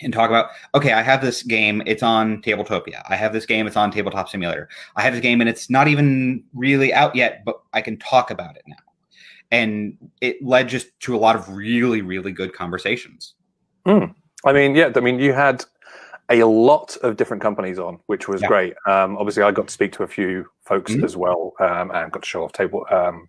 and 0.00 0.12
talk 0.12 0.28
about, 0.28 0.50
okay, 0.74 0.92
I 0.92 1.02
have 1.02 1.22
this 1.22 1.42
game, 1.42 1.82
it's 1.86 2.02
on 2.02 2.42
Tabletopia. 2.42 3.02
I 3.08 3.16
have 3.16 3.32
this 3.32 3.46
game, 3.46 3.66
it's 3.66 3.76
on 3.76 3.90
Tabletop 3.90 4.28
Simulator. 4.28 4.68
I 4.94 5.02
have 5.02 5.14
this 5.14 5.22
game, 5.22 5.40
and 5.40 5.48
it's 5.48 5.70
not 5.70 5.88
even 5.88 6.44
really 6.54 6.92
out 6.92 7.14
yet, 7.16 7.44
but 7.44 7.60
I 7.72 7.80
can 7.80 7.96
talk 7.98 8.30
about 8.30 8.56
it 8.56 8.62
now 8.66 8.76
and 9.52 9.96
it 10.20 10.42
led 10.44 10.68
just 10.68 10.88
to 10.98 11.14
a 11.14 11.16
lot 11.18 11.36
of 11.36 11.48
really 11.48 12.02
really 12.02 12.32
good 12.32 12.52
conversations 12.52 13.34
I 14.44 14.52
mean, 14.52 14.74
yeah, 14.74 14.90
I 14.94 14.98
mean, 15.00 15.20
you 15.20 15.32
had 15.32 15.64
a 16.28 16.42
lot 16.42 16.96
of 17.02 17.16
different 17.16 17.40
companies 17.42 17.78
on, 17.78 18.00
which 18.06 18.26
was 18.26 18.42
Yeah. 18.42 18.48
great. 18.48 18.74
Um, 18.86 19.16
obviously, 19.16 19.44
I 19.44 19.52
got 19.52 19.68
to 19.68 19.72
speak 19.72 19.92
to 19.92 20.02
a 20.02 20.08
few 20.08 20.48
folks 20.64 20.92
Mhm. 20.92 21.04
as 21.04 21.16
well, 21.16 21.52
um, 21.60 21.92
and 21.92 22.10
got 22.10 22.22
to 22.22 22.28
show 22.28 22.42
off 22.42 22.52
table 22.52 22.84
um, 22.90 23.28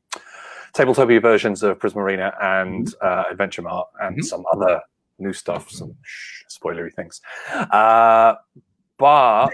tabletopia 0.73 1.21
versions 1.21 1.61
of 1.61 1.79
Prism 1.79 1.99
Arena 1.99 2.33
and 2.41 2.93
uh, 3.01 3.25
Adventure 3.29 3.61
Mart 3.61 3.87
and 4.01 4.17
Mhm. 4.17 4.25
some 4.25 4.43
other 4.51 4.81
new 5.19 5.33
stuff, 5.33 5.69
some 5.69 5.95
shh, 6.01 6.43
spoilery 6.49 6.93
things. 6.93 7.21
Uh, 7.53 8.35
but 8.97 9.51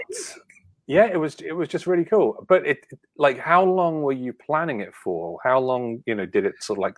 yeah, 0.86 1.06
it 1.06 1.16
was 1.16 1.36
it 1.36 1.52
was 1.52 1.68
just 1.68 1.86
really 1.86 2.04
cool. 2.04 2.44
But 2.48 2.66
it 2.66 2.86
like, 3.16 3.38
how 3.38 3.64
long 3.64 4.02
were 4.02 4.12
you 4.12 4.32
planning 4.32 4.80
it 4.80 4.94
for? 4.94 5.38
How 5.42 5.58
long, 5.58 6.02
you 6.06 6.14
know, 6.14 6.26
did 6.26 6.44
it 6.44 6.62
sort 6.62 6.78
of 6.78 6.82
like 6.82 6.96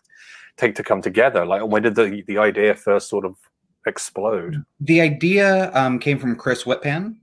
take 0.57 0.75
to 0.77 0.83
come 0.83 1.03
together? 1.03 1.45
Like, 1.45 1.67
when 1.67 1.83
did 1.83 1.95
the 1.95 2.23
the 2.27 2.39
idea 2.39 2.75
first 2.75 3.09
sort 3.09 3.25
of 3.25 3.37
explode? 3.87 4.65
the 4.81 5.01
idea 5.01 5.73
um, 5.75 5.99
came 5.99 6.19
from 6.19 6.37
chris 6.37 6.65
whitpan 6.65 7.17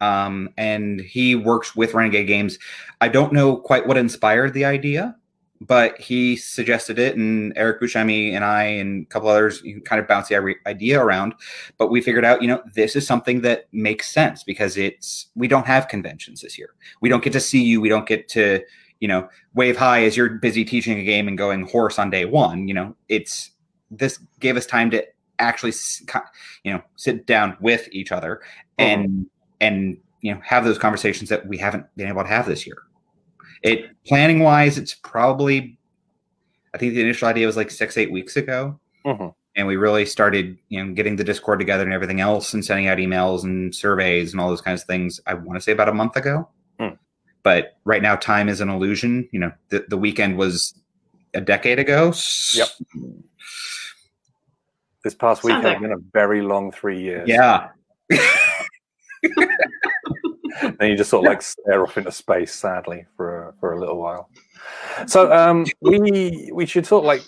um, 0.00 0.48
and 0.56 1.00
he 1.00 1.34
works 1.34 1.76
with 1.76 1.94
renegade 1.94 2.26
games 2.26 2.58
i 3.00 3.08
don't 3.08 3.32
know 3.32 3.56
quite 3.56 3.86
what 3.86 3.96
inspired 3.96 4.52
the 4.52 4.64
idea 4.64 5.14
but 5.60 6.00
he 6.00 6.36
suggested 6.36 6.98
it 6.98 7.16
and 7.16 7.52
eric 7.56 7.80
buscemi 7.80 8.32
and 8.32 8.44
i 8.44 8.62
and 8.62 9.04
a 9.04 9.08
couple 9.08 9.28
others 9.28 9.62
kind 9.84 10.00
of 10.00 10.06
bounced 10.06 10.28
the 10.28 10.56
idea 10.66 11.00
around. 11.00 11.34
But 11.76 11.90
we 11.90 12.00
figured 12.00 12.24
out 12.24 12.42
you 12.42 12.48
know 12.48 12.62
this 12.74 12.96
is 12.96 13.06
something 13.06 13.40
that 13.42 13.66
makes 13.72 14.10
sense 14.10 14.42
because 14.44 14.76
it's 14.76 15.28
we 15.34 15.48
don't 15.48 15.66
have 15.66 15.88
conventions 15.88 16.40
this 16.40 16.58
year. 16.58 16.70
We 17.00 17.08
don't 17.08 17.22
get 17.22 17.32
to 17.34 17.40
see 17.40 17.62
you. 17.62 17.80
We 17.80 17.88
don't 17.88 18.06
get 18.06 18.28
to 18.30 18.62
you 19.00 19.08
know 19.08 19.28
wave 19.54 19.76
high 19.76 20.04
as 20.04 20.16
you're 20.16 20.30
busy 20.30 20.64
teaching 20.64 20.98
a 20.98 21.04
game 21.04 21.28
and 21.28 21.38
going 21.38 21.66
hoarse 21.66 21.98
on 21.98 22.10
day 22.10 22.24
one. 22.24 22.68
You 22.68 22.74
know 22.74 22.96
it's 23.08 23.50
this 23.90 24.18
gave 24.40 24.56
us 24.56 24.66
time 24.66 24.90
to 24.90 25.04
actually 25.38 25.72
you 26.64 26.72
know 26.72 26.82
sit 26.96 27.26
down 27.26 27.56
with 27.60 27.88
each 27.92 28.12
other 28.12 28.40
and 28.78 29.26
and 29.60 29.98
you 30.20 30.34
know 30.34 30.40
have 30.44 30.64
those 30.64 30.78
conversations 30.78 31.30
that 31.30 31.46
we 31.46 31.56
haven't 31.56 31.86
been 31.96 32.08
able 32.08 32.22
to 32.22 32.28
have 32.28 32.46
this 32.46 32.66
year 32.66 32.78
it 33.62 33.86
planning 34.06 34.40
wise 34.40 34.78
it's 34.78 34.94
probably 34.94 35.78
i 36.74 36.78
think 36.78 36.94
the 36.94 37.00
initial 37.00 37.28
idea 37.28 37.46
was 37.46 37.56
like 37.56 37.70
six 37.70 37.96
eight 37.96 38.12
weeks 38.12 38.36
ago 38.36 38.78
Mhm. 39.04 39.34
and 39.56 39.66
we 39.66 39.76
really 39.76 40.04
started 40.06 40.56
you 40.68 40.84
know 40.84 40.92
getting 40.94 41.16
the 41.16 41.24
discord 41.24 41.58
together 41.58 41.82
and 41.84 41.92
everything 41.92 42.20
else 42.20 42.52
and 42.54 42.64
sending 42.64 42.86
out 42.88 42.98
emails 42.98 43.42
and 43.44 43.74
surveys 43.74 44.32
and 44.32 44.40
all 44.40 44.48
those 44.48 44.60
kinds 44.60 44.82
of 44.82 44.86
things 44.86 45.20
i 45.26 45.34
want 45.34 45.56
to 45.56 45.60
say 45.60 45.72
about 45.72 45.88
a 45.88 45.94
month 45.94 46.16
ago 46.16 46.48
Hmm. 46.78 46.94
but 47.42 47.76
right 47.84 48.02
now 48.02 48.14
time 48.16 48.48
is 48.48 48.60
an 48.60 48.68
illusion 48.68 49.28
you 49.32 49.40
know 49.40 49.52
the, 49.70 49.84
the 49.88 49.96
weekend 49.98 50.36
was 50.38 50.74
a 51.34 51.40
decade 51.40 51.78
ago 51.78 52.12
Yep. 52.54 52.68
This 55.04 55.14
past 55.14 55.44
week 55.44 55.52
Sounds 55.52 55.64
has 55.64 55.72
like- 55.74 55.80
been 55.82 55.92
a 55.92 56.02
very 56.12 56.42
long 56.42 56.70
three 56.72 57.00
years. 57.00 57.28
yeah 57.28 57.68
Then 60.78 60.90
you 60.90 60.96
just 60.96 61.10
sort 61.10 61.24
of 61.24 61.30
like 61.30 61.42
stare 61.42 61.82
off 61.82 61.96
into 61.98 62.12
space, 62.12 62.54
sadly, 62.54 63.06
for 63.16 63.48
a, 63.48 63.52
for 63.60 63.72
a 63.74 63.80
little 63.80 63.98
while. 63.98 64.30
So 65.06 65.32
um, 65.32 65.66
we 65.80 66.50
we 66.52 66.66
should 66.66 66.86
sort 66.86 67.04
of 67.04 67.06
like 67.06 67.22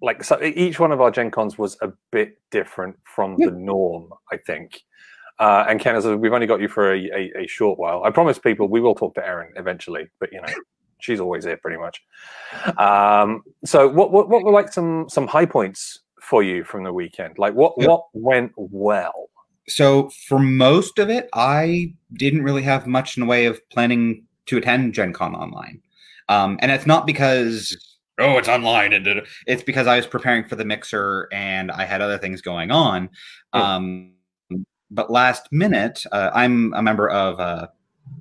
like 0.00 0.22
so 0.24 0.40
each 0.42 0.78
one 0.78 0.92
of 0.92 1.00
our 1.00 1.10
Gen 1.10 1.30
Cons 1.30 1.58
was 1.58 1.76
a 1.82 1.92
bit 2.10 2.38
different 2.50 2.96
from 3.04 3.36
the 3.38 3.50
norm, 3.50 4.10
I 4.30 4.36
think. 4.36 4.82
Uh, 5.38 5.64
and 5.68 5.80
Ken, 5.80 5.96
as 5.96 6.06
we've 6.06 6.32
only 6.32 6.46
got 6.46 6.60
you 6.60 6.68
for 6.68 6.92
a, 6.94 6.98
a, 7.10 7.42
a 7.42 7.46
short 7.48 7.78
while, 7.78 8.04
I 8.04 8.10
promise 8.10 8.38
people 8.38 8.68
we 8.68 8.80
will 8.80 8.94
talk 8.94 9.14
to 9.16 9.26
Erin 9.26 9.52
eventually, 9.56 10.08
but 10.20 10.32
you 10.32 10.40
know 10.40 10.52
she's 11.00 11.20
always 11.20 11.44
here 11.44 11.56
pretty 11.56 11.78
much. 11.78 12.00
Um, 12.78 13.42
so 13.64 13.88
what, 13.88 14.12
what 14.12 14.28
what 14.28 14.44
were 14.44 14.52
like 14.52 14.72
some 14.72 15.08
some 15.08 15.26
high 15.26 15.46
points 15.46 16.00
for 16.20 16.42
you 16.42 16.62
from 16.64 16.84
the 16.84 16.92
weekend? 16.92 17.38
Like 17.38 17.54
what 17.54 17.74
Yeah. 17.78 17.88
what 17.88 18.04
went 18.12 18.52
well? 18.56 19.30
So 19.68 20.10
for 20.28 20.38
most 20.38 20.98
of 20.98 21.08
it, 21.10 21.28
I 21.34 21.94
didn't 22.14 22.42
really 22.42 22.62
have 22.62 22.86
much 22.86 23.16
in 23.16 23.22
the 23.22 23.26
way 23.26 23.46
of 23.46 23.60
planning 23.70 24.24
to 24.46 24.56
attend 24.58 24.94
Gen 24.94 25.12
Con 25.12 25.34
online. 25.34 25.80
Um, 26.28 26.58
and 26.60 26.70
it's 26.72 26.86
not 26.86 27.06
because 27.06 27.76
oh 28.18 28.38
it's 28.38 28.48
online 28.48 28.92
and 28.92 29.22
it's 29.46 29.62
because 29.62 29.86
I 29.86 29.96
was 29.96 30.06
preparing 30.06 30.44
for 30.48 30.56
the 30.56 30.64
mixer 30.64 31.28
and 31.32 31.70
I 31.70 31.84
had 31.84 32.00
other 32.00 32.18
things 32.18 32.40
going 32.42 32.70
on. 32.70 33.08
Yeah. 33.54 33.74
Um, 33.76 34.12
but 34.90 35.10
last 35.10 35.48
minute, 35.52 36.04
uh, 36.12 36.30
I'm 36.34 36.74
a 36.74 36.82
member 36.82 37.08
of 37.08 37.40
uh, 37.40 37.68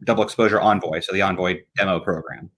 Double 0.05 0.23
Exposure 0.23 0.59
Envoy, 0.61 1.01
so 1.01 1.11
the 1.13 1.21
Envoy 1.21 1.61
demo 1.77 1.99
program, 1.99 2.49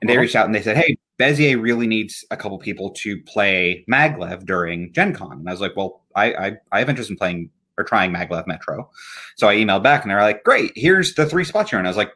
and 0.00 0.08
they 0.08 0.14
Uh-huh. 0.14 0.22
reached 0.22 0.36
out 0.36 0.46
and 0.46 0.54
they 0.54 0.62
said, 0.62 0.76
"Hey, 0.76 0.96
Bezier 1.18 1.60
really 1.60 1.86
needs 1.86 2.24
a 2.30 2.36
couple 2.36 2.58
people 2.58 2.90
to 2.90 3.20
play 3.22 3.84
Maglev 3.90 4.46
during 4.46 4.92
Gen 4.92 5.12
Con." 5.14 5.32
And 5.40 5.48
I 5.48 5.52
was 5.52 5.60
like, 5.60 5.76
"Well, 5.76 6.02
I 6.16 6.32
I, 6.34 6.52
I 6.72 6.78
have 6.80 6.88
interest 6.88 7.10
in 7.10 7.16
playing 7.16 7.50
or 7.80 7.84
trying 7.84 8.12
Maglev 8.12 8.46
Metro," 8.46 8.90
so 9.36 9.48
I 9.48 9.56
emailed 9.56 9.82
back 9.82 10.02
and 10.02 10.10
they're 10.10 10.20
like, 10.22 10.44
"Great, 10.44 10.72
here's 10.76 11.14
the 11.14 11.26
three 11.26 11.44
spots 11.44 11.72
you're 11.72 11.80
in." 11.80 11.86
I 11.86 11.90
was 11.90 11.96
like, 11.96 12.12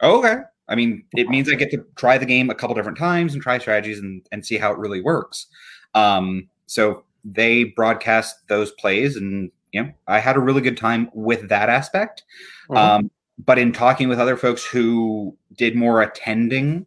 oh, 0.00 0.18
"Okay." 0.18 0.38
I 0.68 0.74
mean, 0.74 1.04
it 1.14 1.28
means 1.28 1.50
I 1.50 1.54
get 1.54 1.70
to 1.70 1.84
try 1.96 2.18
the 2.18 2.26
game 2.26 2.50
a 2.50 2.54
couple 2.54 2.74
different 2.76 2.98
times 2.98 3.32
and 3.32 3.42
try 3.42 3.58
strategies 3.58 3.98
and, 3.98 4.26
and 4.30 4.44
see 4.44 4.58
how 4.58 4.70
it 4.70 4.78
really 4.78 5.00
works. 5.00 5.46
Um, 5.94 6.48
so 6.66 7.04
they 7.24 7.64
broadcast 7.64 8.46
those 8.48 8.70
plays, 8.72 9.16
and 9.16 9.50
you 9.72 9.82
know, 9.82 9.92
I 10.06 10.18
had 10.18 10.36
a 10.36 10.40
really 10.40 10.60
good 10.60 10.76
time 10.76 11.10
with 11.14 11.48
that 11.48 11.68
aspect. 11.68 12.24
Mhm. 12.70 12.76
Um, 12.76 13.10
but 13.44 13.58
in 13.58 13.72
talking 13.72 14.08
with 14.08 14.18
other 14.18 14.36
folks 14.36 14.64
who 14.64 15.36
did 15.56 15.76
more 15.76 16.02
attending, 16.02 16.86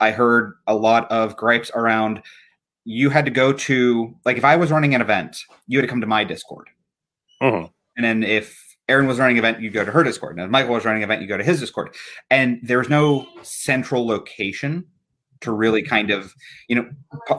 I 0.00 0.10
heard 0.10 0.54
a 0.66 0.74
lot 0.74 1.10
of 1.10 1.36
gripes 1.36 1.70
around 1.74 2.22
you 2.84 3.10
had 3.10 3.24
to 3.24 3.30
go 3.32 3.52
to 3.52 4.14
like 4.24 4.36
if 4.36 4.44
I 4.44 4.54
was 4.56 4.70
running 4.70 4.94
an 4.94 5.00
event, 5.00 5.44
you 5.66 5.78
had 5.78 5.82
to 5.82 5.88
come 5.88 6.00
to 6.00 6.06
my 6.06 6.22
Discord. 6.22 6.68
Mhm. 7.42 7.70
And 7.96 8.04
then 8.04 8.22
if 8.22 8.62
Erin 8.88 9.06
was 9.06 9.18
running 9.18 9.38
an 9.38 9.44
event, 9.44 9.60
you 9.62 9.70
go 9.70 9.84
to 9.84 9.90
her 9.90 10.02
Discord. 10.04 10.36
And 10.36 10.44
if 10.44 10.50
Michael 10.50 10.74
was 10.74 10.84
running 10.84 11.02
an 11.02 11.08
event, 11.10 11.22
you 11.22 11.28
go 11.28 11.36
to 11.36 11.44
his 11.44 11.60
Discord. 11.60 11.94
And 12.30 12.60
there 12.62 12.78
was 12.78 12.88
no 12.88 13.26
central 13.42 14.06
location 14.06 14.84
to 15.40 15.52
really 15.52 15.82
kind 15.82 16.10
of, 16.10 16.32
you 16.68 16.76
know, 16.76 16.88
p- 17.28 17.34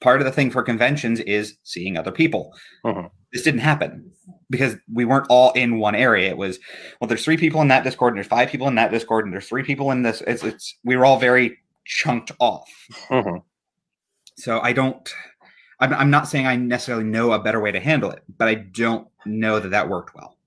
part 0.00 0.20
of 0.20 0.24
the 0.24 0.32
thing 0.32 0.50
for 0.50 0.62
conventions 0.62 1.20
is 1.20 1.56
seeing 1.64 1.96
other 1.96 2.12
people. 2.12 2.54
Mhm. 2.84 3.10
This 3.32 3.42
didn't 3.42 3.60
happen 3.60 4.10
because 4.50 4.76
we 4.92 5.04
weren't 5.04 5.26
all 5.28 5.52
in 5.52 5.78
one 5.78 5.94
area. 5.94 6.28
It 6.30 6.36
was, 6.36 6.58
well, 7.00 7.08
there's 7.08 7.24
three 7.24 7.36
people 7.36 7.60
in 7.60 7.68
that 7.68 7.84
Discord, 7.84 8.12
and 8.12 8.18
there's 8.18 8.26
five 8.28 8.48
people 8.50 8.68
in 8.68 8.74
that 8.76 8.90
Discord, 8.90 9.24
and 9.24 9.32
there's 9.34 9.48
three 9.48 9.62
people 9.62 9.90
in 9.90 10.02
this. 10.02 10.22
It's, 10.26 10.42
it's 10.44 10.76
we 10.84 10.96
were 10.96 11.04
all 11.04 11.18
very 11.18 11.58
chunked 11.84 12.32
off. 12.38 12.68
Mhm. 13.10 13.42
So 14.36 14.60
I 14.60 14.72
don't. 14.72 15.12
I'm, 15.80 15.92
I'm 15.92 16.10
not 16.10 16.28
saying 16.28 16.46
I 16.46 16.56
necessarily 16.56 17.04
know 17.04 17.32
a 17.32 17.38
better 17.38 17.60
way 17.60 17.72
to 17.72 17.80
handle 17.80 18.10
it, 18.10 18.22
but 18.36 18.48
I 18.48 18.54
don't 18.54 19.08
know 19.24 19.60
that 19.60 19.70
that 19.70 19.88
worked 19.88 20.14
well. 20.14 20.38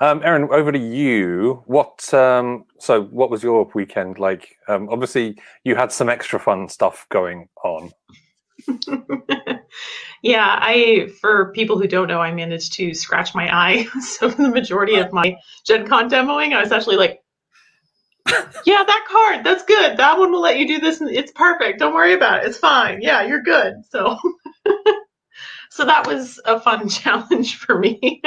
Um, 0.00 0.20
Erin, 0.22 0.48
over 0.50 0.70
to 0.70 0.78
you. 0.78 1.62
What 1.66 2.12
um, 2.12 2.64
so 2.78 3.04
what 3.04 3.30
was 3.30 3.42
your 3.42 3.70
weekend 3.74 4.18
like? 4.18 4.56
Um, 4.68 4.88
obviously, 4.90 5.38
you 5.64 5.76
had 5.76 5.92
some 5.92 6.08
extra 6.08 6.38
fun 6.38 6.68
stuff 6.68 7.06
going 7.08 7.48
on. 7.64 7.90
yeah, 10.22 10.58
I 10.60 11.08
for 11.20 11.52
people 11.52 11.78
who 11.78 11.88
don't 11.88 12.08
know, 12.08 12.20
I 12.20 12.32
managed 12.32 12.74
to 12.74 12.92
scratch 12.92 13.34
my 13.34 13.48
eye. 13.54 13.86
So 14.00 14.28
the 14.28 14.50
majority 14.50 14.96
of 14.96 15.12
my 15.12 15.36
Gen 15.64 15.86
Con 15.86 16.10
demoing, 16.10 16.54
I 16.54 16.60
was 16.60 16.72
actually 16.72 16.96
like, 16.96 17.20
Yeah, 18.66 18.84
that 18.84 19.06
card, 19.08 19.44
that's 19.44 19.64
good. 19.64 19.96
That 19.96 20.18
one 20.18 20.32
will 20.32 20.40
let 20.40 20.58
you 20.58 20.66
do 20.66 20.78
this 20.80 21.00
it's 21.00 21.32
perfect. 21.32 21.78
Don't 21.78 21.94
worry 21.94 22.12
about 22.14 22.42
it. 22.42 22.48
It's 22.48 22.58
fine. 22.58 23.00
Yeah, 23.02 23.22
you're 23.22 23.42
good. 23.42 23.74
So 23.90 24.18
so 25.70 25.84
that 25.84 26.06
was 26.06 26.40
a 26.44 26.60
fun 26.60 26.88
challenge 27.00 27.56
for 27.56 27.78
me. 27.78 28.22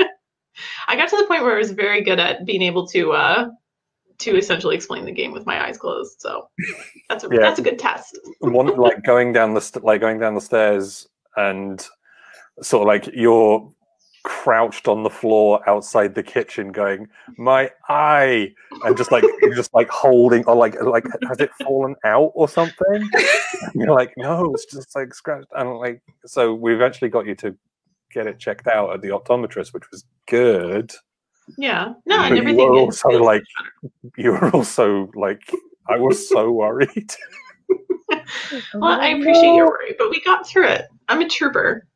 I 0.88 0.96
got 0.96 1.10
to 1.10 1.18
the 1.18 1.26
point 1.26 1.44
where 1.44 1.56
I 1.56 1.60
was 1.60 1.72
very 1.72 2.02
good 2.04 2.20
at 2.20 2.46
being 2.46 2.62
able 2.62 2.88
to 2.88 3.12
uh 3.14 3.50
to 4.20 4.38
essentially 4.38 4.76
explain 4.76 5.06
the 5.06 5.12
game 5.12 5.32
with 5.32 5.46
my 5.48 5.66
eyes 5.66 5.78
closed. 5.78 6.22
So 6.22 6.48
that's 7.10 7.24
a 7.24 7.30
Yeah. 7.32 7.40
that's 7.42 7.60
a 7.60 7.64
good 7.64 7.80
test. 7.80 8.18
One 8.40 8.68
like 8.78 9.04
going 9.04 9.34
down 9.34 9.54
the 9.54 9.62
st- 9.62 9.84
like 9.84 10.02
going 10.02 10.20
down 10.20 10.36
the 10.36 10.42
stairs 10.42 11.08
and 11.36 11.86
sort 12.62 12.84
of 12.84 12.88
like 12.88 13.14
you're 13.16 13.72
crouched 14.24 14.88
on 14.88 15.04
the 15.04 15.10
floor 15.10 15.68
outside 15.70 16.16
the 16.16 16.24
kitchen, 16.24 16.72
going 16.72 17.08
my 17.38 17.70
eye, 17.90 18.54
and 18.84 18.96
just 18.98 19.12
like 19.12 19.24
just 19.56 19.74
like 19.74 19.90
holding 19.90 20.44
or 20.46 20.56
like 20.56 20.82
like 20.82 21.06
has 21.28 21.40
it 21.40 21.52
fallen 21.64 21.96
out 22.06 22.32
or 22.36 22.48
something? 22.48 22.76
And 22.92 23.10
you're 23.76 23.94
like 23.94 24.14
no, 24.18 24.54
it's 24.54 24.66
just 24.66 24.96
like 24.96 25.14
scratched, 25.14 25.48
and 25.56 25.78
like 25.78 26.02
so 26.26 26.54
we 26.54 26.74
eventually 26.74 27.10
got 27.10 27.26
you 27.26 27.36
to 27.36 27.56
get 28.14 28.28
it 28.28 28.40
checked 28.40 28.68
out 28.68 28.94
at 28.94 29.02
the 29.02 29.10
optometrist, 29.10 29.74
which 29.74 29.90
was 29.92 30.06
good. 30.28 30.92
Yeah. 31.58 31.94
No, 32.06 32.18
But 32.18 32.38
and 32.38 32.50
you 32.50 32.56
were 32.56 32.76
also 32.78 33.10
is- 33.10 33.20
like 33.20 33.44
you 34.18 34.32
were 34.32 34.50
also 34.52 35.10
like 35.16 35.42
I 35.90 35.98
was 35.98 36.28
so 36.30 36.52
worried. 36.52 37.14
Well, 38.74 39.00
I 39.00 39.10
appreciate 39.10 39.56
your 39.56 39.68
worry, 39.68 39.96
but 39.98 40.10
we 40.10 40.22
got 40.22 40.46
through 40.48 40.68
it. 40.68 40.88
I'm 41.08 41.22
a 41.22 41.28
trooper. 41.30 41.88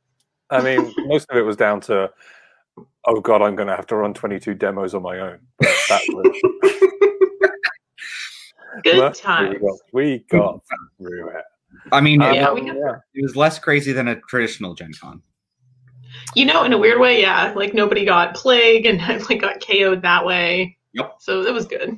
I 0.49 0.61
mean, 0.61 0.93
most 1.07 1.27
of 1.29 1.37
it 1.37 1.41
was 1.41 1.55
down 1.57 1.81
to, 1.81 2.09
oh 3.05 3.19
god, 3.21 3.41
I'm 3.41 3.55
going 3.55 3.67
to 3.67 3.75
have 3.75 3.87
to 3.87 3.95
run 3.95 4.13
22 4.13 4.53
demos 4.55 4.93
on 4.93 5.01
my 5.01 5.19
own. 5.19 5.39
But 5.59 5.69
that 5.89 6.01
was 6.09 7.51
Good 8.83 8.97
luckily 8.97 9.21
times. 9.21 9.55
We 9.55 9.59
got, 9.59 9.79
we 9.93 10.25
got 10.29 10.59
through 10.97 11.29
it. 11.29 11.43
I 11.91 12.01
mean, 12.01 12.21
Um, 12.21 12.31
it, 12.31 12.35
Yeah, 12.35 12.53
we 12.53 12.61
got- 12.61 12.75
yeah. 12.75 12.95
it 13.13 13.23
was 13.23 13.35
less 13.35 13.57
crazy 13.59 13.91
than 13.93 14.07
a 14.07 14.19
traditional 14.21 14.73
Gen 14.75 14.91
Con. 14.99 15.21
You 16.35 16.45
know, 16.45 16.63
in 16.63 16.73
a 16.73 16.77
weird 16.77 16.99
way, 16.99 17.21
yeah. 17.21 17.53
Like 17.55 17.73
nobody 17.73 18.05
got 18.05 18.35
plague 18.35 18.85
and 18.85 18.99
like 19.29 19.41
got 19.41 19.65
KO'd 19.65 20.01
that 20.01 20.25
way. 20.25 20.77
Yep. 20.93 21.15
So 21.19 21.43
that 21.43 21.53
was 21.53 21.65
good. 21.65 21.97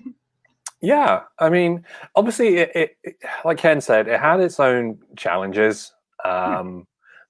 Yeah, 0.81 1.21
I 1.39 1.49
mean, 1.49 1.83
obviously, 2.15 2.57
it, 2.57 2.71
it, 2.75 2.97
it 3.03 3.15
like 3.43 3.57
Ken 3.57 3.81
said, 3.81 4.07
it 4.07 4.19
had 4.19 4.39
its 4.39 4.59
own 4.59 4.99
challenges. 5.15 5.91
Um, 6.23 6.85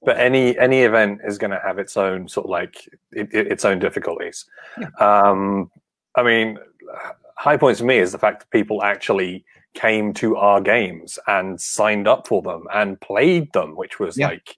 but 0.08 0.18
any 0.18 0.58
any 0.58 0.84
event 0.84 1.20
is 1.26 1.38
going 1.38 1.52
to 1.52 1.60
have 1.60 1.78
its 1.78 1.98
own 1.98 2.30
sort 2.30 2.46
of 2.46 2.50
like 2.50 2.88
it, 3.12 3.28
it, 3.34 3.48
its 3.52 3.66
own 3.66 3.78
difficulties. 3.78 4.46
Um, 5.02 5.70
I 6.16 6.24
mean, 6.24 6.58
high 7.36 7.58
points 7.58 7.82
for 7.82 7.86
me 7.86 7.98
is 7.98 8.14
the 8.14 8.18
fact 8.18 8.40
that 8.40 8.50
people 8.50 8.82
actually 8.84 9.44
came 9.74 10.14
to 10.14 10.38
our 10.38 10.62
games 10.62 11.20
and 11.28 11.60
signed 11.60 12.08
up 12.08 12.26
for 12.26 12.42
them 12.42 12.64
and 12.74 13.02
played 13.02 13.52
them, 13.52 13.76
which 13.76 14.00
was 14.00 14.18
Yeah. 14.18 14.30
like 14.30 14.56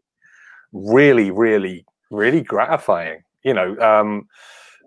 really, 0.72 1.32
really, 1.32 1.84
really 2.12 2.42
gratifying. 2.44 3.24
You 3.44 3.56
know, 3.56 3.76
um, 3.80 4.28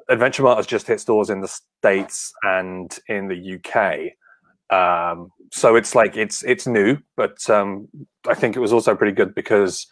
Adventure 0.09 0.45
Mart 0.45 0.59
has 0.59 0.67
just 0.69 0.87
hit 0.87 1.01
stores 1.01 1.29
in 1.29 1.41
the 1.41 1.49
states 1.49 2.33
and 2.45 2.97
in 3.09 3.27
the 3.27 3.55
UK. 3.57 4.13
Um, 4.71 5.33
so 5.51 5.75
it's 5.75 5.97
like 5.97 6.17
it's 6.17 6.45
it's 6.45 6.69
new, 6.69 6.99
but 7.17 7.51
um, 7.51 7.89
I 8.29 8.35
think 8.35 8.55
it 8.55 8.61
was 8.61 8.73
also 8.73 8.95
pretty 8.95 9.13
good 9.21 9.35
because 9.35 9.89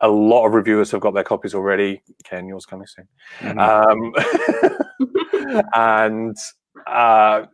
a 0.00 0.08
lot 0.08 0.46
of 0.46 0.54
reviewers 0.54 0.90
have 0.92 1.00
got 1.00 1.14
their 1.14 1.24
copies 1.24 1.54
already. 1.54 2.02
Ken, 2.24 2.46
yours 2.46 2.66
coming 2.66 2.86
soon. 2.86 3.58
Um, 3.58 4.12
and 5.74 6.36
uh, 6.86 7.44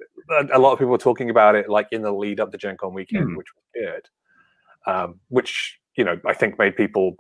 a- 0.52 0.58
lot 0.58 0.72
of 0.72 0.78
people 0.78 0.92
were 0.92 0.98
talking 0.98 1.30
about 1.30 1.54
it 1.54 1.68
like 1.68 1.88
in 1.92 2.02
the 2.02 2.12
lead 2.12 2.40
up 2.40 2.52
to 2.52 2.58
Gen 2.58 2.76
Con 2.76 2.94
weekend, 2.94 3.24
Hmm. 3.30 3.36
which 3.36 3.48
was 3.54 3.64
good. 3.74 4.08
Um, 4.90 5.20
which 5.28 5.80
you 5.96 6.04
know 6.04 6.20
I 6.26 6.32
think 6.34 6.58
made 6.58 6.76
people 6.76 7.16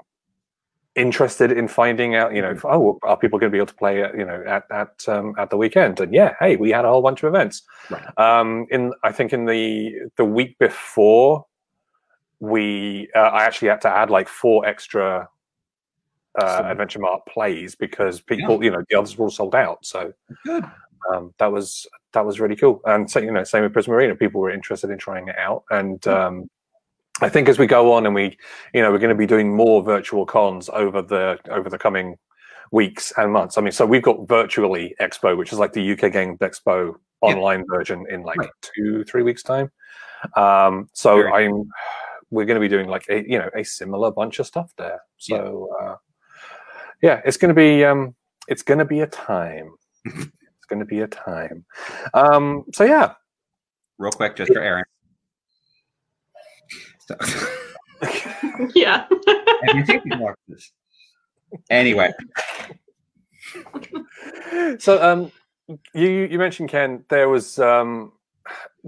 interested 0.94 1.50
in 1.52 1.66
finding 1.68 2.14
out. 2.14 2.34
You 2.34 2.42
know, 2.42 2.54
oh, 2.64 2.98
are 3.02 3.16
people 3.16 3.38
going 3.38 3.50
to 3.50 3.54
be 3.54 3.58
able 3.58 3.66
to 3.66 3.74
play? 3.74 4.02
At, 4.02 4.16
you 4.16 4.24
know, 4.24 4.42
at 4.46 4.64
at 4.70 5.08
um, 5.08 5.34
at 5.38 5.50
the 5.50 5.56
weekend? 5.56 5.98
And 6.00 6.12
yeah, 6.14 6.34
hey, 6.40 6.56
we 6.56 6.70
had 6.70 6.84
a 6.84 6.88
whole 6.88 7.02
bunch 7.02 7.22
of 7.22 7.28
events. 7.34 7.62
Right. 7.90 8.18
Um, 8.18 8.66
in 8.70 8.92
I 9.02 9.12
think 9.12 9.32
in 9.32 9.46
the 9.46 9.92
the 10.16 10.24
week 10.24 10.58
before, 10.58 11.45
we 12.40 13.08
uh, 13.14 13.20
I 13.20 13.44
actually 13.44 13.68
had 13.68 13.80
to 13.82 13.88
add 13.88 14.10
like 14.10 14.28
four 14.28 14.66
extra 14.66 15.28
uh, 16.40 16.62
Adventure 16.66 16.98
Mart 16.98 17.22
plays 17.26 17.74
because 17.74 18.20
people, 18.20 18.62
you 18.62 18.70
know, 18.70 18.82
the 18.90 18.98
others 18.98 19.16
were 19.16 19.24
all 19.24 19.30
sold 19.30 19.54
out. 19.54 19.84
So 19.86 20.12
Good. 20.44 20.64
um, 21.12 21.32
that 21.38 21.50
was 21.50 21.86
that 22.12 22.26
was 22.26 22.40
really 22.40 22.56
cool. 22.56 22.80
And 22.84 23.10
so 23.10 23.20
you 23.20 23.30
know, 23.30 23.44
same 23.44 23.62
with 23.62 23.72
Prism 23.72 23.92
Arena, 23.94 24.14
people 24.14 24.40
were 24.40 24.50
interested 24.50 24.90
in 24.90 24.98
trying 24.98 25.28
it 25.28 25.38
out. 25.38 25.64
And 25.70 26.06
um, 26.06 26.50
I 27.22 27.28
think 27.30 27.48
as 27.48 27.58
we 27.58 27.66
go 27.66 27.92
on 27.92 28.04
and 28.04 28.14
we, 28.14 28.36
you 28.74 28.82
know, 28.82 28.92
we're 28.92 28.98
going 28.98 29.08
to 29.08 29.14
be 29.14 29.26
doing 29.26 29.54
more 29.54 29.82
virtual 29.82 30.26
cons 30.26 30.68
over 30.72 31.00
the 31.00 31.38
over 31.50 31.70
the 31.70 31.78
coming 31.78 32.18
weeks 32.72 33.12
and 33.16 33.32
months. 33.32 33.56
I 33.56 33.62
mean, 33.62 33.72
so 33.72 33.86
we've 33.86 34.02
got 34.02 34.28
virtually 34.28 34.94
Expo, 35.00 35.36
which 35.36 35.52
is 35.52 35.58
like 35.58 35.72
the 35.72 35.92
UK 35.92 36.12
Game 36.12 36.36
Expo 36.38 36.96
Yeah. 37.22 37.30
online 37.34 37.64
version 37.66 38.04
in 38.10 38.22
like 38.22 38.38
Right. 38.38 38.50
two 38.60 39.04
three 39.04 39.22
weeks 39.22 39.42
time. 39.42 39.70
Um, 40.36 40.90
so 40.92 41.16
Very 41.22 41.32
I'm 41.32 41.70
we're 42.30 42.44
going 42.46 42.56
to 42.56 42.60
be 42.60 42.68
doing 42.68 42.88
like 42.88 43.06
a 43.08 43.22
you 43.28 43.38
know 43.38 43.50
a 43.56 43.64
similar 43.64 44.10
bunch 44.10 44.38
of 44.38 44.46
stuff 44.46 44.72
there. 44.78 45.00
So 45.18 45.70
uh, 45.82 45.96
yeah, 47.02 47.20
it's 47.24 47.36
going 47.36 47.54
to 47.54 47.54
be 47.54 47.84
um, 47.84 48.14
it's 48.48 48.62
going 48.62 48.78
to 48.78 48.84
be 48.84 49.00
a 49.00 49.06
time. 49.06 49.70
it's 50.04 50.66
going 50.68 50.80
to 50.80 50.86
be 50.86 51.00
a 51.00 51.06
time. 51.06 51.64
Um, 52.14 52.64
so 52.74 52.84
yeah, 52.84 53.14
Real 53.98 54.12
quick, 54.12 54.36
just 54.36 54.52
for 54.52 54.60
Erin. 54.60 54.84
So, 57.06 57.16
Yeah. 58.74 59.06
have 59.62 59.74
you 59.76 59.86
seen 59.86 60.02
me 60.04 60.16
watch 60.18 60.36
this? 60.48 60.72
Anyway, 61.70 62.12
so 64.78 65.02
um, 65.02 65.32
you 65.94 66.08
you 66.08 66.38
mentioned 66.38 66.68
Ken. 66.68 67.04
There 67.08 67.28
was 67.28 67.58
um, 67.58 68.12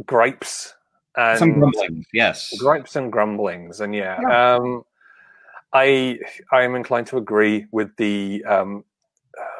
gripes 0.04 0.74
and 1.16 1.38
some 1.38 1.52
grumbling. 1.58 2.04
Yes. 2.12 2.54
gripes 2.58 2.96
and 2.96 3.10
grumblings, 3.12 3.80
and 3.80 3.94
yeah, 3.94 4.18
Yeah. 4.20 4.54
Um, 4.56 4.84
I 5.72 6.18
I 6.52 6.62
am 6.62 6.74
inclined 6.74 7.06
to 7.08 7.18
agree 7.18 7.66
with 7.72 7.94
the 7.96 8.44
um, 8.44 8.84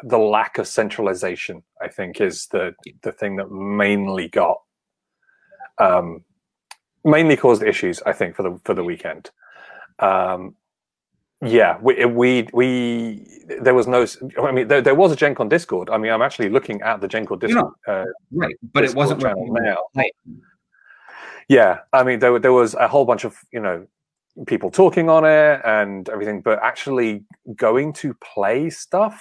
the 0.04 0.18
lack 0.18 0.58
of 0.58 0.66
centralization. 0.66 1.62
I 1.82 1.88
think 1.88 2.20
is 2.20 2.46
the 2.46 2.74
the 3.02 3.12
thing 3.12 3.36
that 3.36 3.50
mainly 3.50 4.28
got 4.28 4.60
um, 5.78 6.24
mainly 7.04 7.36
caused 7.36 7.62
issues. 7.62 8.00
I 8.06 8.12
think 8.12 8.36
for 8.36 8.42
the 8.42 8.60
for 8.64 8.74
the 8.74 8.84
weekend. 8.84 9.30
Um, 9.98 10.54
yeah, 11.44 11.78
we, 11.80 12.04
we 12.04 12.48
we 12.52 13.44
there 13.60 13.74
was 13.74 13.86
no. 13.86 14.06
I 14.42 14.50
mean, 14.50 14.66
there, 14.66 14.80
there 14.80 14.94
was 14.94 15.12
a 15.12 15.16
Gen 15.16 15.34
Con 15.36 15.48
Discord. 15.48 15.88
I 15.88 15.96
mean, 15.96 16.10
I'm 16.10 16.22
actually 16.22 16.48
looking 16.48 16.82
at 16.82 17.00
the 17.00 17.06
Gen 17.06 17.26
Con 17.26 17.38
You 17.40 17.48
Discord. 17.48 17.72
uh, 17.86 18.04
Right. 18.32 18.56
But 18.72 18.84
it 18.84 18.94
wasn't 18.94 19.22
now. 19.22 19.76
Yeah, 21.48 21.80
I 21.92 22.04
mean, 22.04 22.18
there, 22.18 22.38
there 22.38 22.52
was 22.52 22.74
a 22.74 22.88
whole 22.88 23.04
bunch 23.04 23.24
of 23.24 23.36
you 23.52 23.60
know 23.60 23.86
people 24.46 24.70
talking 24.70 25.08
on 25.08 25.24
it 25.24 25.60
and 25.64 26.08
everything, 26.10 26.40
but 26.42 26.62
actually 26.62 27.24
going 27.56 27.92
to 27.94 28.14
play 28.14 28.70
stuff 28.70 29.20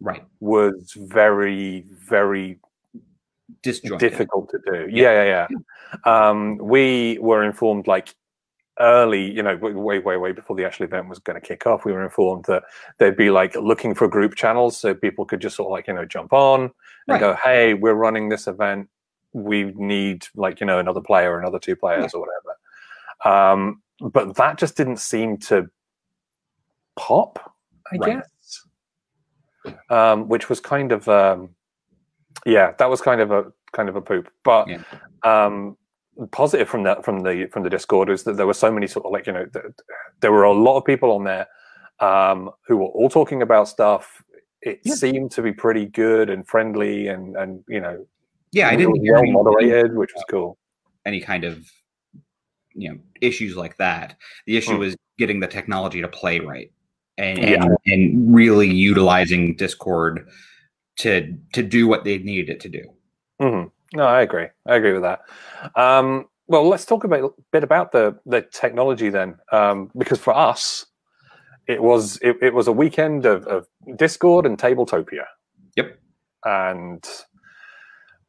Right. 0.00 0.24
was 0.40 0.92
very, 0.96 1.84
very 2.08 2.58
Disjointed. 3.62 3.98
difficult 4.10 4.50
to 4.50 4.58
do. 4.66 4.88
Yeah, 4.90 5.24
yeah, 5.24 5.46
yeah. 6.04 6.28
Um, 6.28 6.58
we 6.58 7.18
were 7.20 7.44
informed 7.44 7.86
like 7.86 8.14
early, 8.80 9.30
you 9.30 9.42
know, 9.42 9.56
way, 9.56 9.98
way, 10.00 10.16
way 10.16 10.32
before 10.32 10.56
the 10.56 10.64
actual 10.64 10.84
event 10.84 11.08
was 11.08 11.18
going 11.20 11.40
to 11.40 11.46
kick 11.46 11.66
off. 11.66 11.84
We 11.84 11.92
were 11.92 12.02
informed 12.04 12.44
that 12.46 12.64
they'd 12.98 13.16
be 13.16 13.30
like 13.30 13.54
looking 13.56 13.94
for 13.94 14.06
group 14.08 14.34
channels 14.34 14.76
so 14.76 14.94
people 14.94 15.24
could 15.24 15.40
just 15.40 15.56
sort 15.56 15.68
of 15.68 15.72
like 15.72 15.86
you 15.86 15.94
know 15.94 16.04
jump 16.04 16.32
on 16.32 16.62
and 16.62 16.72
Right. 17.08 17.20
go, 17.20 17.34
"Hey, 17.42 17.74
we're 17.74 17.94
running 17.94 18.28
this 18.28 18.46
event. 18.48 18.88
We 19.36 19.64
need 19.76 20.26
like 20.34 20.60
you 20.60 20.66
know 20.66 20.78
another 20.78 21.00
player, 21.00 21.38
another 21.38 21.58
two 21.58 21.76
players, 21.76 22.14
or 22.14 22.24
whatever. 22.26 23.52
Um, 23.52 23.82
but 24.00 24.34
that 24.36 24.58
just 24.58 24.76
didn't 24.76 24.98
seem 24.98 25.36
to 25.38 25.68
pop. 26.96 27.38
I 27.92 27.96
Right. 27.98 28.16
guess, 28.18 28.66
um, 29.90 30.28
which 30.28 30.48
was 30.48 30.60
kind 30.60 30.92
of 30.92 31.08
um, 31.08 31.50
yeah, 32.44 32.72
that 32.78 32.90
was 32.90 33.00
kind 33.00 33.20
of 33.20 33.30
a 33.30 33.52
kind 33.72 33.88
of 33.88 33.96
a 33.96 34.00
poop. 34.00 34.28
But 34.42 34.68
Yeah. 34.68 34.78
um, 35.22 35.76
positive 36.32 36.68
from 36.68 36.82
that 36.84 37.04
from 37.04 37.20
the 37.20 37.46
from 37.52 37.62
the 37.62 37.70
Discord 37.70 38.08
is 38.10 38.24
that 38.24 38.36
there 38.36 38.46
were 38.46 38.54
so 38.54 38.70
many 38.72 38.86
sort 38.86 39.06
of 39.06 39.12
like 39.12 39.26
you 39.26 39.32
know 39.32 39.46
th- 39.46 39.66
there 40.20 40.32
were 40.32 40.44
a 40.44 40.52
lot 40.52 40.78
of 40.78 40.84
people 40.84 41.12
on 41.12 41.24
there 41.24 41.46
um, 42.00 42.50
who 42.66 42.76
were 42.78 42.86
all 42.86 43.08
talking 43.08 43.42
about 43.42 43.68
stuff. 43.68 44.22
It 44.62 44.80
Yeah. 44.82 44.94
seemed 44.94 45.30
to 45.32 45.42
be 45.42 45.52
pretty 45.52 45.86
good 45.86 46.30
and 46.30 46.46
friendly 46.48 47.08
and 47.08 47.36
and 47.36 47.62
you 47.68 47.80
know 47.80 48.06
Yeah, 48.56 48.68
I 48.68 48.76
didn't 48.76 49.02
hear 49.02 49.14
well 49.14 49.22
any, 49.22 49.32
moderated, 49.32 49.96
which 49.96 50.12
was 50.14 50.24
cool. 50.30 50.58
any 51.04 51.20
kind 51.20 51.44
of 51.44 51.54
you 52.74 52.88
know 52.90 52.98
issues 53.20 53.56
like 53.56 53.76
that. 53.78 54.16
The 54.46 54.56
issue 54.56 54.74
Hmm. 54.74 54.80
was 54.80 54.96
getting 55.18 55.40
the 55.40 55.46
technology 55.46 56.00
to 56.02 56.08
play 56.08 56.40
right 56.40 56.70
and 57.18 57.38
Yeah. 57.38 57.64
and, 57.64 57.76
and 57.86 58.34
really 58.34 58.68
utilizing 58.68 59.56
Discord 59.56 60.28
to 60.98 61.36
to 61.52 61.62
do 61.62 61.86
what 61.86 62.04
they 62.04 62.18
needed 62.18 62.48
it 62.50 62.60
to 62.60 62.68
do. 62.68 62.84
Mm-hmm. 63.40 63.68
No, 63.98 64.04
I 64.04 64.22
agree. 64.22 64.48
I 64.66 64.74
agree 64.76 64.92
with 64.92 65.02
that. 65.02 65.20
Um, 65.74 66.26
well, 66.48 66.66
let's 66.68 66.84
talk 66.86 67.04
about 67.04 67.24
a 67.24 67.30
bit 67.52 67.62
about 67.64 67.92
the 67.92 68.18
the 68.26 68.42
technology 68.42 69.10
then, 69.10 69.36
um, 69.52 69.90
because 69.96 70.18
for 70.18 70.34
us, 70.34 70.86
it 71.66 71.82
was 71.82 72.18
it, 72.22 72.36
it 72.42 72.54
was 72.54 72.68
a 72.68 72.72
weekend 72.72 73.26
of, 73.26 73.46
of 73.46 73.66
Discord 73.96 74.46
and 74.46 74.56
Tabletopia. 74.58 75.26
Yep. 75.76 75.98
And 76.44 77.04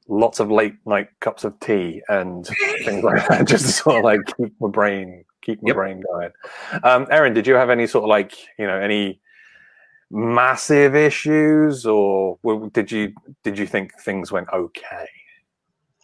lots 0.08 0.40
of 0.40 0.52
late 0.52 0.76
night 0.86 1.10
cups 1.20 1.44
of 1.44 1.60
tea 1.60 2.02
and 2.10 2.48
things 2.86 3.04
like 3.04 3.28
that, 3.28 3.48
just 3.48 3.66
to 3.66 3.72
sort 3.72 3.98
of 3.98 4.04
like 4.04 4.20
keep 4.38 4.54
my 4.60 4.70
brain 4.70 5.26
keep 5.48 5.62
my 5.64 5.70
Yep. 5.70 5.76
brain 5.76 6.04
going. 6.12 6.32
Um, 6.84 7.08
Erin, 7.10 7.34
did 7.34 7.48
you 7.48 7.56
have 7.56 7.70
any 7.70 7.88
sort 7.88 8.04
of 8.04 8.10
like 8.10 8.34
you 8.60 8.68
know 8.68 8.78
any 8.78 9.20
massive 10.12 10.96
issues, 10.96 11.86
or 11.86 12.38
did 12.74 12.92
you 12.92 13.14
did 13.44 13.58
you 13.58 13.66
think 13.66 14.00
things 14.00 14.32
went 14.32 14.48
okay? 14.54 15.08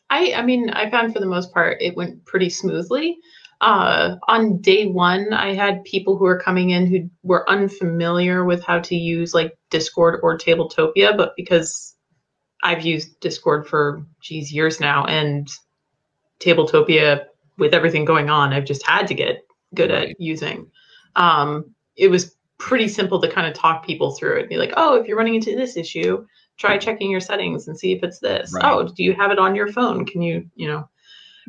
I, 0.09 0.33
I 0.35 0.41
mean, 0.43 0.69
I 0.69 0.89
found 0.91 1.13
for 1.13 1.19
the 1.19 1.25
most 1.25 1.51
part 1.53 1.77
it 1.81 1.95
went 1.95 2.23
pretty 2.25 2.49
smoothly. 2.49 3.17
Uh, 3.61 4.17
on 4.27 4.57
day 4.61 4.87
one, 4.87 5.31
I 5.33 5.53
had 5.53 5.83
people 5.85 6.17
who 6.17 6.25
were 6.25 6.39
coming 6.39 6.71
in 6.71 6.85
who 6.85 7.09
were 7.23 7.49
unfamiliar 7.49 8.43
with 8.43 8.63
how 8.63 8.79
to 8.79 8.95
use 8.95 9.33
like 9.33 9.57
Discord 9.69 10.19
or 10.21 10.37
Tabletopia, 10.37 11.15
but 11.15 11.33
because 11.37 11.92
I've 12.63 12.85
used 12.85 13.19
Discord 13.19 13.67
for 13.67 14.05
geez 14.21 14.51
years 14.51 14.79
now, 14.79 15.05
and 15.05 15.47
Tabletopia 16.39 17.25
with 17.57 17.73
everything 17.73 18.05
going 18.05 18.29
on, 18.29 18.53
I've 18.53 18.65
just 18.65 18.85
had 18.85 19.07
to 19.07 19.13
get 19.13 19.45
good 19.75 19.91
Right. 19.91 20.09
at 20.09 20.19
using. 20.19 20.71
Um, 21.15 21.75
it 21.95 22.09
was 22.09 22.35
pretty 22.57 22.87
simple 22.87 23.21
to 23.21 23.29
kind 23.29 23.45
of 23.45 23.53
talk 23.53 23.85
people 23.85 24.15
through 24.15 24.37
it. 24.37 24.49
Be 24.49 24.57
like, 24.57 24.73
oh, 24.77 24.95
if 24.95 25.07
you're 25.07 25.17
running 25.17 25.35
into 25.35 25.55
this 25.55 25.77
issue, 25.77 26.25
try 26.57 26.77
checking 26.77 27.11
your 27.11 27.19
settings 27.19 27.67
and 27.67 27.77
see 27.77 27.91
if 27.91 28.03
it's 28.03 28.19
this. 28.19 28.51
Right. 28.53 28.65
Oh, 28.65 28.87
do 28.87 29.03
you 29.03 29.13
have 29.13 29.31
it 29.31 29.39
on 29.39 29.55
your 29.55 29.67
phone? 29.67 30.05
Can 30.05 30.21
you, 30.21 30.49
you 30.55 30.67
know, 30.67 30.87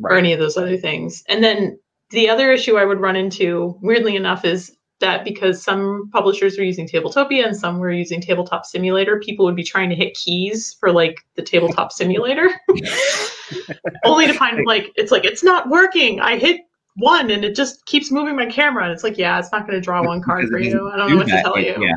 or 0.03 0.17
any 0.17 0.33
of 0.33 0.39
those 0.39 0.57
other 0.57 0.77
things. 0.77 1.23
And 1.29 1.43
then 1.43 1.79
the 2.11 2.29
other 2.29 2.53
issue 2.53 2.77
I 2.77 2.85
would 2.85 3.01
run 3.01 3.17
into, 3.17 3.79
weirdly 3.81 4.17
enough, 4.17 4.45
is 4.45 4.77
that 5.05 5.23
because 5.25 5.63
some 5.63 6.09
publishers 6.13 6.57
were 6.57 6.65
using 6.65 6.89
Tabletopia 6.89 7.47
and 7.47 7.57
some 7.57 7.79
were 7.79 7.93
using 7.93 8.21
Tabletop 8.21 8.65
Simulator, 8.65 9.21
people 9.21 9.45
would 9.45 9.55
be 9.57 9.63
trying 9.63 9.91
to 9.91 9.95
hit 9.95 10.15
keys 10.15 10.75
for 10.81 10.91
like 10.91 11.21
the 11.37 11.43
Tabletop 11.43 11.93
Simulator, 12.01 12.49
only 14.05 14.27
to 14.27 14.33
find 14.33 14.67
like 14.67 14.91
it's 14.97 15.13
like 15.13 15.25
it's 15.25 15.45
not 15.45 15.69
working. 15.69 16.21
I 16.21 16.39
hit 16.39 16.63
one 16.97 17.31
and 17.31 17.45
it 17.45 17.55
just 17.55 17.85
keeps 17.87 18.11
moving 18.11 18.37
my 18.37 18.47
camera, 18.47 18.85
and 18.85 18.93
it's 18.93 19.05
like, 19.05 19.19
yeah, 19.19 19.39
it's 19.39 19.53
not 19.53 19.67
going 19.67 19.75
to 19.75 19.81
draw 19.81 20.03
one 20.05 20.23
card 20.23 20.49
for 20.49 20.59
you. 20.59 20.91
I 20.91 20.97
don't 20.97 21.09
do 21.09 21.15
know 21.15 21.21
what 21.21 21.29
to 21.29 21.43
tell 21.43 21.55
It- 21.55 21.67
you. 21.77 21.85
Yeah, 21.85 21.97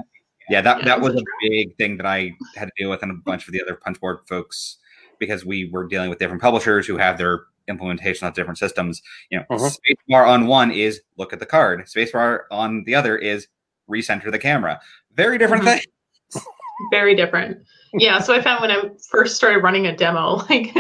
yeah, 0.50 0.62
that 0.62 0.80
Yeah, 0.80 0.86
that 0.86 1.02
was 1.02 1.16
a 1.16 1.20
a 1.20 1.24
big 1.50 1.76
thing 1.78 1.98
that 1.98 2.06
I 2.06 2.34
had 2.56 2.66
to 2.66 2.72
deal 2.78 2.90
with, 2.90 3.02
and 3.04 3.12
a 3.12 3.16
bunch 3.16 3.48
of 3.48 3.54
the 3.54 3.62
other 3.62 3.76
punchboard 3.76 4.20
folks 4.28 4.78
because 5.20 5.46
we 5.46 5.70
were 5.72 5.88
dealing 5.88 6.10
with 6.10 6.20
different 6.20 6.42
publishers 6.42 6.86
who 6.86 6.98
have 6.98 7.18
their 7.18 7.46
implementation 7.68 8.28
of 8.28 8.34
different 8.34 8.58
systems. 8.58 9.02
You 9.30 9.40
know, 9.40 9.46
Mhm. 9.52 9.78
spacebar 10.10 10.28
on 10.28 10.48
one 10.48 10.72
is 10.72 11.02
look 11.18 11.34
at 11.34 11.40
the 11.40 11.46
card. 11.46 11.86
Spacebar 11.86 12.42
on 12.52 12.84
the 12.86 12.96
other 12.96 13.18
is 13.18 13.48
recenter 13.90 14.32
the 14.32 14.40
camera. 14.40 14.80
Very 15.14 15.38
different 15.38 15.64
Mhm. 15.64 15.80
thing. 15.80 15.86
very 16.92 17.16
different. 17.16 17.58
Yeah, 17.94 18.20
so 18.20 18.34
I 18.36 18.42
found 18.42 18.62
when 18.62 18.70
I 18.72 18.84
first 19.10 19.36
started 19.38 19.64
running 19.64 19.88
a 19.88 19.96
demo, 19.96 20.36
like 20.50 20.74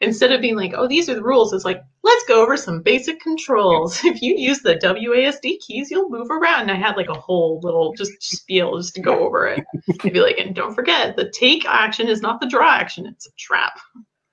instead 0.00 0.32
of 0.32 0.40
being 0.40 0.56
like, 0.56 0.72
"Oh, 0.74 0.88
these 0.88 1.08
are 1.08 1.14
the 1.14 1.22
rules," 1.22 1.52
it's 1.52 1.64
like, 1.64 1.80
"Let's 2.02 2.24
go 2.24 2.42
over 2.42 2.56
some 2.56 2.82
basic 2.82 3.20
controls. 3.20 4.00
If 4.04 4.20
you 4.22 4.34
use 4.34 4.60
the 4.60 4.76
WASD 4.76 5.58
keys, 5.64 5.90
you'll 5.90 6.08
move 6.08 6.30
around." 6.30 6.62
And 6.62 6.70
I 6.72 6.74
had 6.74 6.96
like 6.96 7.08
a 7.10 7.14
whole 7.20 7.60
little 7.62 7.92
just 7.94 8.12
spiel 8.22 8.76
just 8.78 8.94
to 8.96 9.00
go 9.02 9.20
over 9.20 9.46
it. 9.46 9.62
I'd 10.02 10.12
be 10.12 10.20
like, 10.20 10.38
"And 10.38 10.54
don't 10.54 10.74
forget, 10.74 11.16
the 11.16 11.30
take 11.30 11.64
action 11.66 12.08
is 12.08 12.22
not 12.22 12.40
the 12.40 12.48
draw 12.48 12.72
action; 12.72 13.06
it's 13.06 13.26
a 13.26 13.30
trap. 13.38 13.78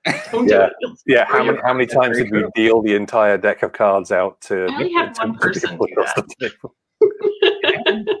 Don't 0.32 0.46
do 0.46 0.54
Yeah. 0.54 0.66
it." 0.80 0.98
Yeah, 1.06 1.24
how 1.26 1.44
many 1.44 1.58
how 1.62 1.72
many 1.74 1.86
times 1.86 2.16
did 2.16 2.30
we 2.30 2.40
true. 2.40 2.50
deal 2.54 2.82
the 2.82 2.94
entire 2.94 3.36
deck 3.38 3.62
of 3.62 3.72
cards 3.72 4.10
out 4.12 4.40
to? 4.42 4.66
I 4.66 4.74
only 4.74 4.92
had 4.92 5.16
one 5.18 5.34
person 5.40 5.76
do 5.78 5.86
that. 5.96 6.24
the 6.38 6.50
table? 6.50 6.74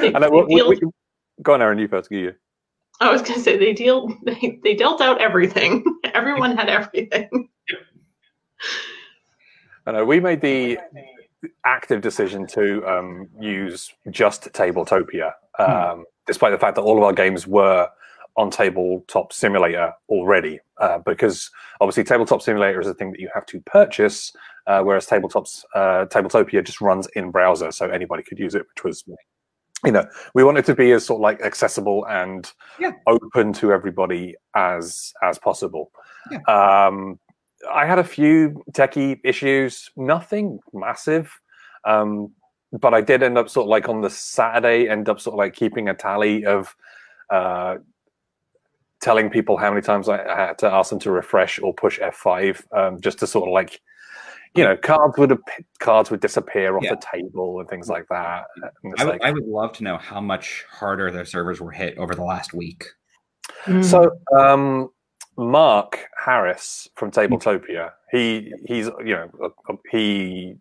They- 0.00 0.12
And 0.12 0.18
I, 0.18 0.20
they 0.28 0.28
we, 0.30 0.62
we, 0.62 0.80
go 1.42 1.54
on, 1.54 1.62
Erin. 1.62 1.78
You 1.78 1.88
first. 1.88 2.10
You. 2.10 2.34
I 3.00 3.10
was 3.10 3.22
gonna 3.22 3.40
say 3.40 3.56
they 3.56 3.72
deal 3.72 4.08
they, 4.24 4.58
they 4.64 4.74
dealt 4.74 5.00
out 5.00 5.20
everything. 5.20 5.84
Everyone 6.14 6.56
had 6.56 6.68
everything. 6.68 7.48
I 9.86 9.92
know 9.92 10.04
we 10.04 10.20
made 10.20 10.40
the 10.40 10.78
active 11.64 12.00
decision 12.00 12.46
to 12.48 12.84
um, 12.86 13.28
use 13.40 13.92
just 14.10 14.52
Tabletopia, 14.52 15.32
um, 15.58 16.04
despite 16.26 16.52
the 16.52 16.58
fact 16.58 16.74
that 16.76 16.82
all 16.82 16.98
of 16.98 17.04
our 17.04 17.12
games 17.12 17.46
were 17.46 17.88
on 18.38 18.50
Tabletop 18.50 19.32
Simulator 19.32 19.92
already, 20.08 20.60
uh, 20.78 20.98
because 20.98 21.50
obviously 21.80 22.04
Tabletop 22.04 22.40
Simulator 22.40 22.80
is 22.80 22.86
a 22.86 22.94
thing 22.94 23.10
that 23.10 23.20
you 23.20 23.28
have 23.34 23.44
to 23.46 23.60
purchase, 23.62 24.32
uh, 24.66 24.80
whereas 24.82 25.06
Tabletops 25.06 25.64
uh, 25.74 26.06
Tabletopia 26.06 26.64
just 26.64 26.80
runs 26.80 27.06
in 27.16 27.30
browser, 27.30 27.70
so 27.72 27.90
anybody 27.90 28.22
could 28.22 28.38
use 28.38 28.54
it, 28.54 28.62
which 28.62 28.84
was. 28.84 29.04
You 29.84 29.92
know, 29.92 30.04
we 30.34 30.42
want 30.42 30.58
it 30.58 30.64
to 30.66 30.74
be 30.74 30.90
as 30.90 31.06
sort 31.06 31.18
of 31.18 31.22
like 31.22 31.40
accessible 31.40 32.04
and 32.08 32.50
Yeah. 32.80 32.92
open 33.06 33.52
to 33.54 33.72
everybody 33.72 34.34
as 34.56 35.12
as 35.22 35.38
possible. 35.38 35.92
Yeah. 36.32 36.40
Um, 36.48 37.20
I 37.72 37.86
had 37.86 38.00
a 38.00 38.04
few 38.04 38.64
techie 38.72 39.20
issues, 39.22 39.90
nothing 39.96 40.58
massive. 40.72 41.32
Um, 41.84 42.32
but 42.72 42.92
I 42.92 43.00
did 43.00 43.22
end 43.22 43.38
up 43.38 43.48
sort 43.48 43.66
of 43.66 43.70
like 43.70 43.88
on 43.88 44.00
the 44.00 44.10
Saturday, 44.10 44.88
end 44.88 45.08
up 45.08 45.20
sort 45.20 45.34
of 45.34 45.38
like 45.38 45.54
keeping 45.54 45.88
a 45.88 45.94
tally 45.94 46.44
of 46.44 46.74
uh, 47.30 47.76
telling 49.00 49.30
people 49.30 49.56
how 49.56 49.70
many 49.70 49.80
times 49.82 50.08
I, 50.08 50.24
I 50.24 50.36
had 50.48 50.58
to 50.58 50.70
ask 50.72 50.90
them 50.90 50.98
to 51.00 51.10
refresh 51.10 51.58
or 51.60 51.72
push 51.74 51.98
F5 52.00 52.62
um, 52.76 53.00
just 53.00 53.18
to 53.20 53.26
sort 53.26 53.48
of 53.48 53.52
like, 53.52 53.80
you 54.54 54.64
know, 54.64 54.76
cards 54.76 55.16
would 55.18 55.32
ap- 55.32 55.64
cards 55.78 56.10
would 56.10 56.20
disappear 56.20 56.76
off 56.76 56.82
Yeah. 56.82 56.94
the 56.94 57.06
table 57.12 57.60
and 57.60 57.68
things 57.68 57.88
like 57.88 58.06
that. 58.10 58.46
I 58.98 59.04
would, 59.04 59.12
like- 59.12 59.22
I 59.22 59.30
would 59.30 59.46
love 59.46 59.72
to 59.74 59.84
know 59.84 59.98
how 59.98 60.20
much 60.20 60.64
harder 60.70 61.10
their 61.10 61.24
servers 61.24 61.60
were 61.60 61.70
hit 61.70 61.96
over 61.98 62.14
the 62.14 62.24
last 62.24 62.54
week. 62.54 62.84
So, 63.82 64.10
um, 64.36 64.90
Mark 65.36 66.08
Harris 66.16 66.88
from 66.96 67.10
Tabletopia, 67.10 67.92
he 68.10 68.52
he's 68.66 68.86
you 69.04 69.14
know 69.14 69.30
uh, 69.42 69.48
uh, 69.72 69.76
he 69.90 70.56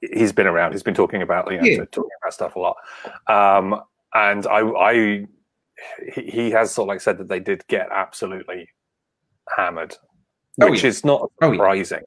he's 0.00 0.32
been 0.32 0.46
around. 0.46 0.72
He's 0.72 0.82
been 0.82 0.94
talking 0.94 1.22
about 1.22 1.50
you 1.50 1.58
know 1.58 1.64
Yeah. 1.64 1.84
talking 1.90 2.10
about 2.22 2.34
stuff 2.34 2.56
a 2.56 2.58
lot, 2.58 2.76
um, 3.28 3.80
and 4.14 4.46
I 4.46 4.58
I 4.60 5.26
he, 6.14 6.22
he 6.22 6.50
has 6.50 6.72
sort 6.72 6.86
of 6.86 6.88
like 6.88 7.00
said 7.00 7.18
that 7.18 7.28
they 7.28 7.40
did 7.40 7.66
get 7.68 7.88
absolutely 7.92 8.68
hammered, 9.56 9.96
Oh, 10.60 10.70
which 10.70 10.82
yeah. 10.82 10.88
is 10.88 11.04
not 11.04 11.30
Oh, 11.42 11.50
yeah. 11.52 11.56
surprising. 11.56 12.02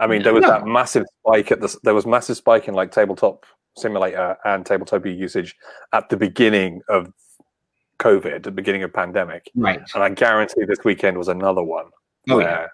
I 0.00 0.06
mean, 0.06 0.22
there 0.22 0.34
was 0.34 0.42
No. 0.42 0.48
that 0.50 0.66
massive 0.66 1.04
spike 1.20 1.50
at 1.52 1.60
the 1.60 1.76
there 1.82 1.94
was 1.94 2.06
massive 2.06 2.36
spike 2.36 2.68
in 2.68 2.74
like 2.74 2.90
tabletop 2.92 3.46
simulator 3.76 4.36
and 4.44 4.64
tabletopia 4.64 5.16
usage 5.16 5.56
at 5.92 6.08
the 6.08 6.16
beginning 6.16 6.82
of 6.88 7.12
COVID, 8.00 8.32
at 8.34 8.42
the 8.44 8.50
beginning 8.52 8.82
of 8.84 8.92
pandemic, 8.92 9.50
Right. 9.56 9.80
and 9.94 10.02
I 10.04 10.08
guarantee 10.10 10.64
this 10.66 10.84
weekend 10.84 11.18
was 11.18 11.28
another 11.28 11.62
one 11.62 11.86
Oh, 12.30 12.36
where 12.36 12.46
yeah. 12.48 12.66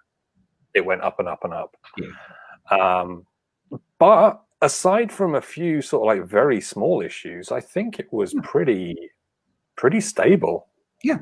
it 0.74 0.84
went 0.84 1.02
up 1.02 1.18
and 1.18 1.28
up 1.28 1.44
and 1.44 1.54
up. 1.54 1.76
Um, 2.70 3.26
but 3.98 4.42
aside 4.62 5.12
from 5.12 5.34
a 5.34 5.40
few 5.40 5.82
sort 5.82 6.02
of 6.02 6.18
like 6.18 6.28
very 6.28 6.60
small 6.60 7.00
issues, 7.02 7.50
I 7.52 7.60
think 7.60 7.98
it 7.98 8.12
was 8.12 8.34
pretty 8.42 8.96
pretty 9.76 10.00
stable. 10.00 10.66
Yeah. 11.02 11.18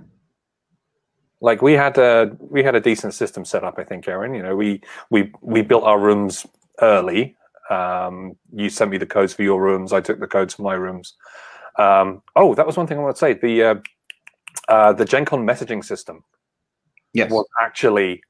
Like 1.40 1.60
we 1.60 1.72
had 1.72 1.98
a 1.98 2.36
we 2.38 2.62
had 2.62 2.74
a 2.74 2.80
decent 2.80 3.14
system 3.14 3.44
set 3.44 3.64
up, 3.64 3.78
I 3.78 3.84
think, 3.84 4.06
Erin. 4.06 4.34
You 4.34 4.42
know, 4.42 4.54
we 4.56 4.80
we 5.10 5.32
we 5.40 5.62
built 5.62 5.82
our 5.84 5.98
rooms 5.98 6.46
early. 6.80 7.36
Um, 7.68 8.36
you 8.52 8.68
sent 8.70 8.90
me 8.90 8.98
the 8.98 9.06
codes 9.06 9.34
for 9.34 9.42
your 9.42 9.60
rooms. 9.60 9.92
I 9.92 10.00
took 10.00 10.20
the 10.20 10.26
codes 10.26 10.54
for 10.54 10.62
my 10.62 10.74
rooms. 10.74 11.14
Um, 11.78 12.22
oh, 12.36 12.54
that 12.54 12.66
was 12.66 12.76
one 12.76 12.86
thing 12.86 12.98
I 12.98 13.02
want 13.02 13.16
to 13.16 13.20
say. 13.20 13.32
The 13.34 13.62
uh, 13.64 13.74
uh, 14.68 14.92
the 14.92 15.04
Gen 15.04 15.24
Con 15.24 15.44
messaging 15.46 15.84
system. 15.84 16.22
Yes. 17.14 17.30
was 17.30 17.44
actually 17.60 18.22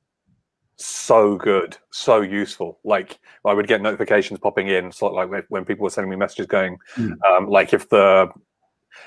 so 0.76 1.36
good, 1.36 1.76
so 1.90 2.20
useful. 2.20 2.78
Like 2.82 3.20
I 3.44 3.52
would 3.52 3.68
get 3.68 3.80
notifications 3.82 4.40
popping 4.40 4.68
in, 4.68 4.90
sort 4.90 5.12
of 5.12 5.28
like 5.30 5.44
when- 5.48 5.64
people 5.64 5.84
were 5.84 5.90
sending 5.90 6.10
me 6.10 6.16
messages 6.16 6.46
going, 6.46 6.78
Hmm. 6.94 7.12
um, 7.30 7.48
like 7.48 7.72
if 7.72 7.88
the 7.90 8.28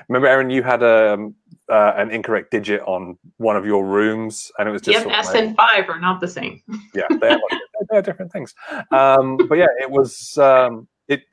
remember 0.09 0.27
Erin, 0.27 0.49
you 0.49 0.63
had 0.63 0.83
a 0.83 1.31
uh, 1.69 1.93
an 1.95 2.11
incorrect 2.11 2.51
digit 2.51 2.81
on 2.81 3.17
one 3.37 3.55
of 3.55 3.65
your 3.65 3.85
rooms, 3.85 4.51
and 4.59 4.69
it 4.69 4.71
was 4.71 4.81
just 4.81 5.05
Yep, 5.05 5.15
S 5.17 5.33
and 5.33 5.55
five 5.55 5.89
are 5.89 5.99
not 5.99 6.21
the 6.21 6.27
same. 6.27 6.61
yeah, 6.93 7.03
they're, 7.19 7.39
they're 7.89 8.01
different 8.01 8.31
things. 8.31 8.53
Um, 8.91 9.37
but 9.49 9.57
yeah, 9.57 9.67
it 9.81 9.89
was 9.89 10.37
um, 10.37 10.87
it 11.07 11.23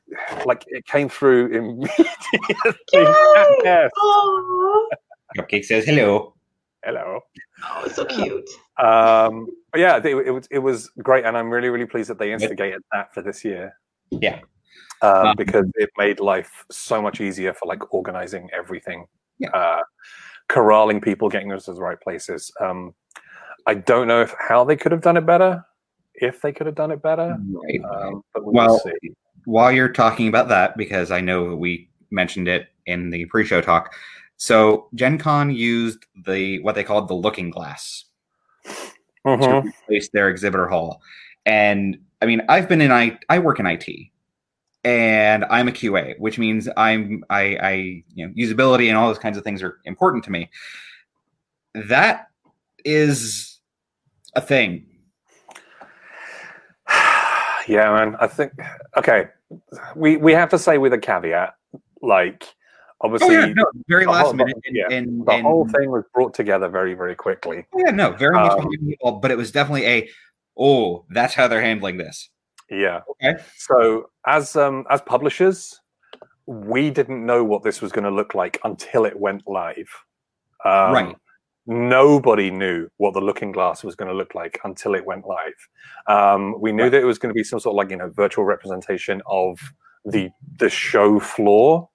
like 0.46 0.64
it 0.68 0.86
came 0.86 1.08
through 1.08 1.46
immediately. 1.56 2.06
yes. 3.64 3.90
Cupcake 5.36 5.64
says 5.64 5.84
hello. 5.84 6.34
Hello. 6.84 7.20
oh 7.64 7.82
it's 7.84 7.96
so 7.96 8.04
cute. 8.04 8.48
Um, 8.78 9.46
but 9.70 9.80
yeah, 9.80 9.98
it, 9.98 10.06
it 10.06 10.30
was 10.30 10.48
it 10.50 10.58
was 10.58 10.90
great, 11.02 11.24
and 11.24 11.36
I'm 11.36 11.50
really 11.50 11.68
really 11.68 11.86
pleased 11.86 12.10
that 12.10 12.18
they 12.18 12.32
instigated 12.32 12.82
that 12.92 13.14
for 13.14 13.22
this 13.22 13.44
year. 13.44 13.76
Yeah. 14.10 14.40
Um, 15.02 15.26
Um, 15.26 15.36
because 15.36 15.66
it 15.74 15.90
made 15.98 16.20
life 16.20 16.64
so 16.70 17.02
much 17.02 17.20
easier 17.20 17.52
for 17.52 17.66
like 17.66 17.92
organizing 17.92 18.48
everything, 18.52 19.06
Yeah. 19.38 19.50
uh, 19.50 19.82
corralling 20.48 21.00
people, 21.00 21.28
getting 21.28 21.50
us 21.52 21.64
to 21.64 21.74
the 21.74 21.80
right 21.80 22.00
places. 22.00 22.52
Um, 22.60 22.94
I 23.66 23.74
don't 23.74 24.06
know 24.06 24.20
if 24.22 24.32
how 24.38 24.62
they 24.64 24.76
could 24.76 24.92
have 24.92 25.00
done 25.00 25.16
it 25.16 25.26
better, 25.26 25.64
if 26.14 26.40
they 26.40 26.52
could 26.52 26.66
have 26.66 26.76
done 26.76 26.92
it 26.92 27.02
better, 27.02 27.36
Right. 27.50 27.80
um, 27.84 28.22
but 28.32 28.44
we'll 28.44 28.52
Well, 28.54 28.78
see. 28.78 29.12
while 29.44 29.72
you're 29.72 29.88
talking 29.88 30.28
about 30.28 30.48
that, 30.48 30.76
because 30.76 31.10
I 31.10 31.20
know 31.20 31.56
we 31.56 31.88
mentioned 32.10 32.46
it 32.46 32.68
in 32.86 33.10
the 33.10 33.24
pre-show 33.26 33.60
talk. 33.60 33.94
So 34.36 34.88
Gen 34.94 35.18
Con 35.18 35.50
used 35.50 36.06
the 36.26 36.60
what 36.60 36.74
they 36.76 36.84
called 36.84 37.08
the 37.08 37.14
looking 37.14 37.50
glass 37.50 38.04
Mhm. 39.24 39.62
to 39.62 39.68
replace 39.68 40.10
their 40.10 40.28
exhibitor 40.28 40.68
hall. 40.68 41.00
And 41.46 41.98
I 42.20 42.26
mean, 42.26 42.42
I've 42.48 42.68
been 42.68 42.80
in 42.80 42.92
I 42.92 43.18
I 43.28 43.40
work 43.40 43.58
in 43.58 43.66
IT 43.66 44.12
and 44.84 45.44
I'm 45.46 45.68
a 45.68 45.72
QA, 45.72 46.18
which 46.18 46.38
means 46.38 46.68
I'm 46.76 47.24
I 47.30 47.42
I 47.62 47.72
you 48.14 48.26
know 48.26 48.32
usability 48.34 48.88
and 48.88 48.96
all 48.96 49.08
those 49.08 49.18
kinds 49.18 49.36
of 49.36 49.44
things 49.44 49.62
are 49.62 49.78
important 49.84 50.24
to 50.24 50.30
me. 50.30 50.50
That 51.74 52.26
is 52.84 53.60
a 54.34 54.40
thing. 54.40 54.86
yeah, 57.68 57.92
man. 57.92 58.16
I 58.20 58.26
think 58.26 58.52
okay. 58.96 59.26
We 59.94 60.16
we 60.16 60.32
have 60.32 60.48
to 60.50 60.58
say 60.58 60.78
with 60.78 60.92
a 60.92 60.98
caveat, 60.98 61.54
like 62.00 62.44
Oh 63.04 63.06
obviously 63.06 63.34
yeah, 63.34 63.46
no, 63.46 63.64
very 63.88 64.04
the 64.04 64.10
last 64.12 64.24
whole- 64.26 64.34
minute. 64.34 64.56
And, 64.64 64.76
yeah, 64.76 64.86
and, 64.90 65.26
the 65.26 65.32
and- 65.32 65.42
whole 65.42 65.66
thing 65.68 65.90
was 65.90 66.04
brought 66.14 66.34
together 66.34 66.68
very 66.68 66.94
very 66.94 67.14
quickly. 67.14 67.66
Oh, 67.74 67.82
yeah, 67.84 67.90
no, 67.90 68.12
very 68.12 68.32
much 68.34 68.52
Um, 68.52 68.68
ball, 69.00 69.18
but 69.20 69.30
it 69.30 69.36
was 69.36 69.50
definitely 69.52 69.86
a 69.86 70.08
oh, 70.56 71.04
that's 71.10 71.34
how 71.34 71.48
they're 71.48 71.62
handling 71.62 71.96
this. 71.96 72.28
Yeah. 72.72 73.00
Okay. 73.10 73.40
So 73.56 74.10
as 74.26 74.56
um 74.56 74.84
as 74.90 75.00
publishers, 75.02 75.78
we 76.46 76.90
didn't 76.90 77.24
know 77.24 77.44
what 77.44 77.62
this 77.62 77.80
was 77.82 77.92
going 77.92 78.04
to 78.04 78.10
look 78.10 78.34
like 78.34 78.58
until 78.64 79.04
it 79.04 79.16
went 79.18 79.42
live. 79.46 79.88
Um, 80.64 80.92
Right. 80.92 81.16
Nobody 81.66 82.50
knew 82.50 82.88
what 82.96 83.14
the 83.14 83.20
Looking 83.20 83.52
Glass 83.52 83.84
was 83.84 83.94
going 83.94 84.08
to 84.08 84.14
look 84.16 84.34
like 84.34 84.58
until 84.64 84.96
it 84.96 85.06
went 85.06 85.24
live. 85.26 85.68
Um, 86.08 86.60
we 86.60 86.72
knew 86.72 86.84
Right. 86.84 86.92
that 86.92 87.00
it 87.02 87.04
was 87.04 87.20
going 87.20 87.30
to 87.30 87.34
be 87.34 87.44
some 87.44 87.60
sort 87.60 87.74
of 87.74 87.76
like 87.76 87.90
you 87.90 87.96
know 87.96 88.10
virtual 88.10 88.44
representation 88.44 89.22
of 89.26 89.60
the 90.04 90.30
the 90.58 90.68
show 90.68 91.20
floor, 91.20 91.88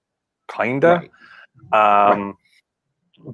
kinda. 0.50 1.02
Right. 1.72 2.12
Um, 2.12 2.38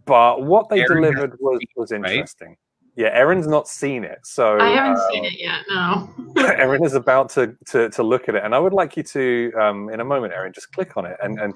But 0.06 0.42
what 0.42 0.70
they 0.70 0.80
has 0.80 0.88
delivered 0.88 1.36
was 1.38 1.60
was 1.76 1.92
right? 1.92 2.04
interesting. 2.04 2.56
Yeah, 2.96 3.08
Erin's 3.08 3.48
not 3.48 3.66
seen 3.66 4.04
it, 4.04 4.20
so 4.22 4.58
I 4.58 4.68
haven't 4.68 4.98
uh, 4.98 5.10
seen 5.10 5.24
it 5.24 5.40
yet. 5.40 5.62
No. 5.68 6.08
Erin 6.36 6.84
is 6.84 6.94
about 6.94 7.28
to, 7.30 7.56
to 7.66 7.90
to 7.90 8.02
look 8.02 8.28
at 8.28 8.36
it, 8.36 8.44
and 8.44 8.54
I 8.54 8.58
would 8.58 8.72
like 8.72 8.96
you 8.96 9.02
to, 9.02 9.52
um, 9.60 9.90
in 9.90 10.00
a 10.00 10.04
moment, 10.04 10.32
Erin, 10.32 10.52
just 10.52 10.70
click 10.72 10.96
on 10.96 11.04
it 11.04 11.16
and, 11.22 11.40
and 11.40 11.52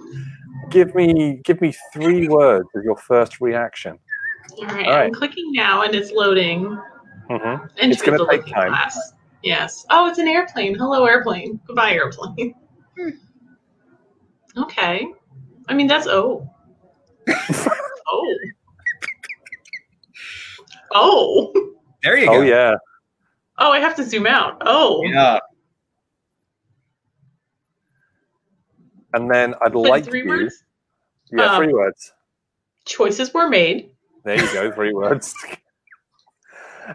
give 0.70 0.94
me 0.94 1.40
give 1.44 1.60
me 1.60 1.72
three 1.92 2.28
words 2.28 2.68
of 2.74 2.82
your 2.82 2.96
first 2.96 3.40
reaction. 3.40 3.98
All 4.58 4.64
right, 4.66 4.86
All 4.86 4.92
right. 4.94 5.06
I'm 5.06 5.14
clicking 5.14 5.52
now 5.52 5.82
and 5.82 5.94
it's 5.94 6.10
loading 6.10 6.78
hmm 7.30 7.34
into 7.34 7.92
It's 7.92 8.02
gonna 8.02 8.18
take 8.30 8.46
time. 8.46 8.68
glass. 8.68 9.12
Yes. 9.42 9.86
Oh, 9.90 10.08
it's 10.08 10.18
an 10.18 10.26
airplane. 10.26 10.74
Hello, 10.74 11.04
airplane. 11.04 11.60
Goodbye, 11.66 11.92
airplane. 11.92 12.54
okay. 14.56 15.06
I 15.68 15.74
mean, 15.74 15.86
that's 15.86 16.06
oh. 16.06 16.48
oh. 18.08 18.38
Oh. 20.94 21.52
There 22.02 22.16
you 22.16 22.26
go. 22.26 22.34
Oh 22.36 22.40
yeah, 22.42 22.74
Oh, 23.58 23.72
I 23.72 23.80
have 23.80 23.96
to 23.96 24.04
zoom 24.04 24.26
out. 24.26 24.62
Oh. 24.64 25.02
Yeah. 25.04 25.38
and 29.14 29.30
then 29.30 29.54
I'd 29.62 29.72
But 29.72 29.80
like 29.80 30.04
three 30.04 30.22
you. 30.22 30.28
words. 30.28 30.64
Yeah, 31.32 31.52
Um, 31.56 31.62
three 31.64 31.72
words. 31.72 32.12
Choices 32.84 33.32
were 33.34 33.48
made. 33.48 33.90
There 34.24 34.36
you 34.36 34.52
go, 34.52 34.72
three 34.72 34.92
words. 34.92 35.34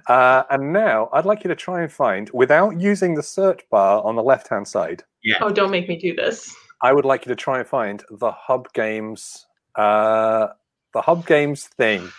Uh, 0.07 0.41
and 0.49 0.73
now 0.73 1.07
I'd 1.13 1.23
like 1.27 1.43
you 1.43 1.49
to 1.49 1.55
try 1.55 1.83
and 1.83 1.91
find, 1.91 2.27
without 2.33 2.81
using 2.81 3.13
the 3.13 3.21
search 3.21 3.61
bar 3.69 4.03
on 4.03 4.15
the 4.15 4.23
left-hand 4.23 4.67
side, 4.67 5.03
Yeah. 5.23 5.35
Oh, 5.39 5.51
don't 5.51 5.69
make 5.69 5.87
me 5.87 5.97
do 5.99 6.15
this. 6.15 6.51
I 6.81 6.91
would 6.93 7.05
like 7.05 7.27
you 7.27 7.29
to 7.29 7.35
try 7.35 7.59
and 7.59 7.67
find 7.67 8.03
the 8.09 8.31
Hub 8.31 8.73
Games, 8.73 9.45
uh, 9.75 10.47
the 10.95 11.01
Hub 11.01 11.27
Games 11.27 11.65
thing, 11.67 12.09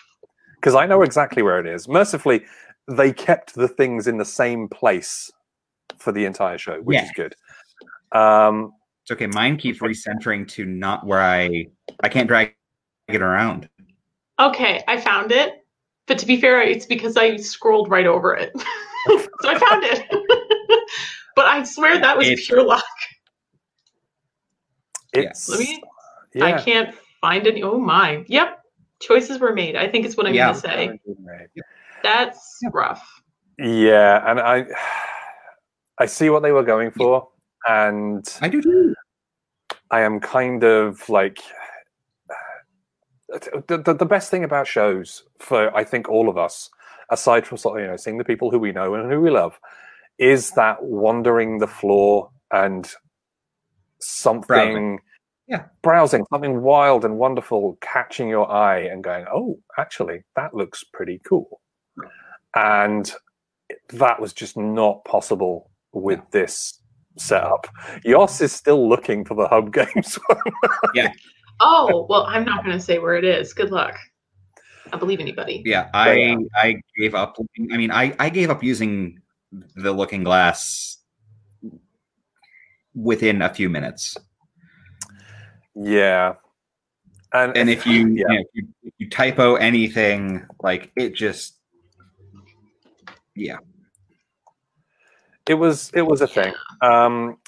because 0.65 0.75
I 0.75 0.87
know 0.87 1.03
exactly 1.03 1.43
where 1.43 1.61
it 1.61 1.67
is. 1.67 1.89
Mercifully, 1.89 2.43
they 2.89 3.13
kept 3.13 3.55
the 3.55 3.69
things 3.69 4.07
in 4.07 4.17
the 4.17 4.25
same 4.25 4.67
place 4.67 5.31
for 5.99 6.11
the 6.11 6.25
entire 6.25 6.57
show, 6.57 6.81
which 6.81 7.03
is 7.03 7.11
good. 7.15 7.35
Um, 8.13 8.73
It's 9.03 9.11
okay. 9.11 9.27
Mine 9.27 9.59
keeps 9.59 9.81
recentering 9.81 10.49
to 10.53 10.65
not 10.65 11.07
where 11.07 11.21
I 11.21 11.67
I 12.03 12.09
can't 12.09 12.27
drag 12.27 12.55
it 13.09 13.21
around. 13.21 13.69
Okay, 14.41 14.83
I 14.89 14.99
found 14.99 15.33
it. 15.33 15.67
But 16.07 16.19
to 16.21 16.27
be 16.27 16.41
fair, 16.41 16.63
it's 16.63 16.87
because 16.87 17.19
I 17.19 17.37
scrolled 17.37 17.91
right 17.91 18.07
over 18.07 18.35
it. 18.35 18.51
so 19.07 19.29
I 19.45 19.59
found 19.59 19.85
it. 19.85 20.07
but 21.37 21.45
I 21.45 21.63
swear 21.65 22.01
that 22.01 22.17
was 22.17 22.27
It's- 22.27 22.47
pure 22.47 22.65
luck. 22.65 22.85
it's 25.13 25.47
Let 25.47 25.59
me 25.61 25.83
yeah. 26.35 26.47
I 26.47 26.53
can't 26.63 26.95
find 27.21 27.47
any. 27.47 27.63
Oh 27.63 27.79
my. 27.79 28.25
Yep. 28.29 28.64
Choices 29.07 29.39
were 29.39 29.53
made. 29.53 29.77
I 29.77 29.89
think 29.89 30.07
it's 30.07 30.17
what 30.17 30.27
I'm 30.27 30.35
Yeah. 30.35 30.53
going 30.53 30.55
to 30.55 30.61
say. 30.61 31.01
That's 32.03 32.59
rough. 32.73 33.07
Yeah, 33.59 34.23
and 34.29 34.41
I, 34.41 34.67
I 35.99 36.07
see 36.07 36.31
what 36.31 36.43
they 36.43 36.53
were 36.53 36.65
going 36.65 36.91
for, 36.91 37.29
and 37.69 38.27
I 38.41 38.49
do 38.49 38.61
too. 38.61 38.95
I 39.91 40.01
am 40.01 40.19
kind 40.19 40.65
of 40.65 41.09
like 41.09 41.39
the, 43.29 43.83
the, 43.85 43.95
the 43.95 44.07
best 44.07 44.31
thing 44.31 44.45
about 44.45 44.67
shows 44.67 45.23
for 45.39 45.75
I 45.77 45.85
think 45.85 46.09
all 46.09 46.29
of 46.29 46.37
us, 46.37 46.69
aside 47.11 47.47
from 47.47 47.59
you 47.79 47.87
know 47.87 47.97
seeing 47.97 48.19
the 48.19 48.25
people 48.25 48.51
who 48.51 48.59
we 48.59 48.73
know 48.73 48.95
and 48.95 49.11
who 49.11 49.21
we 49.21 49.31
love, 49.31 49.59
is 50.19 50.51
that 50.53 50.83
wandering 50.83 51.59
the 51.59 51.69
floor 51.69 52.31
and 52.51 52.91
something 54.01 54.47
Browsing. 54.47 55.01
Yeah. 55.47 55.65
browsing 55.83 56.25
something 56.33 56.63
wild 56.63 57.05
and 57.05 57.19
wonderful 57.19 57.77
catching 57.83 58.29
your 58.29 58.51
eye 58.51 58.79
and 58.79 59.05
going 59.05 59.27
oh 59.31 59.59
actually 59.79 60.23
that 60.37 60.55
looks 60.55 60.83
pretty 60.85 61.21
cool 61.27 61.61
and 62.55 63.13
that 63.91 64.21
was 64.21 64.33
just 64.33 64.57
not 64.57 65.05
possible 65.05 65.71
with 65.93 66.21
this 66.31 66.81
setup 67.19 67.67
Yoss 68.07 68.41
is 68.41 68.53
still 68.53 68.89
looking 68.89 69.25
for 69.25 69.35
the 69.35 69.47
hub 69.47 69.73
games 69.73 70.19
one. 70.29 71.13
Oh, 71.61 72.07
well, 72.09 72.25
I'm 72.25 72.45
not 72.45 72.65
going 72.65 72.77
to 72.77 72.83
say 72.83 72.99
where 72.99 73.15
it 73.15 73.25
is. 73.25 73.53
Good 73.53 73.71
luck. 73.71 73.97
I 74.93 74.97
believe 74.97 75.21
anybody. 75.21 75.63
Yeah, 75.65 75.89
I. 75.95 76.37
I 76.57 76.77
gave 76.97 77.15
up. 77.15 77.37
I 77.73 77.77
mean, 77.77 77.91
I 77.91 78.15
I 78.19 78.29
gave 78.29 78.51
up 78.51 78.63
using 78.63 79.21
the 79.77 79.93
Looking 79.93 80.25
Glass 80.25 80.99
within 82.95 83.43
a 83.43 83.53
few 83.53 83.69
minutes. 83.69 84.17
Yeah. 85.75 86.35
And, 87.33 87.57
And 87.57 87.69
if 87.69 87.87
you, 87.87 88.07
yeah. 88.07 88.07
you, 88.07 88.25
know, 88.29 88.35
if 88.35 88.47
you 88.55 88.69
if 88.85 88.95
you 88.99 89.11
typo 89.11 89.57
anything, 89.57 90.47
like 90.63 90.93
it 90.97 91.15
just 91.15 91.59
yeah. 93.35 93.59
it 95.49 95.55
was 95.55 95.91
it 95.95 96.03
was 96.03 96.21
a 96.21 96.29
thing. 96.29 96.55
Um, 96.81 97.39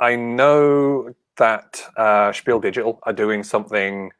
I 0.00 0.16
know 0.16 1.10
that 1.36 1.82
uh, 1.96 2.32
Spiel 2.32 2.60
Digital 2.60 2.98
are 3.02 3.12
doing 3.12 3.42
something 3.42 4.10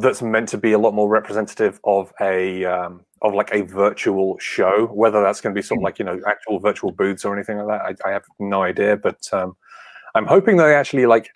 that's 0.00 0.22
meant 0.22 0.48
to 0.48 0.58
be 0.58 0.72
a 0.72 0.78
lot 0.78 0.94
more 0.94 1.08
representative 1.08 1.78
of 1.84 2.10
a 2.20 2.64
um, 2.64 3.04
of 3.22 3.34
like 3.34 3.50
a 3.52 3.62
virtual 3.62 4.38
show. 4.38 4.86
Whether 4.86 5.22
that's 5.22 5.40
going 5.40 5.54
to 5.54 5.58
be 5.58 5.62
sort 5.62 5.78
of 5.78 5.82
like 5.82 5.98
you 5.98 6.04
know 6.04 6.20
actual 6.26 6.58
virtual 6.58 6.90
booths 6.90 7.24
or 7.24 7.34
anything 7.34 7.58
like 7.58 7.66
that, 7.68 8.06
I, 8.06 8.08
I 8.08 8.12
have 8.12 8.24
no 8.38 8.62
idea. 8.62 8.96
But 8.96 9.28
um, 9.32 9.56
I'm 10.14 10.26
hoping 10.26 10.56
they 10.56 10.74
actually 10.74 11.06
like 11.06 11.28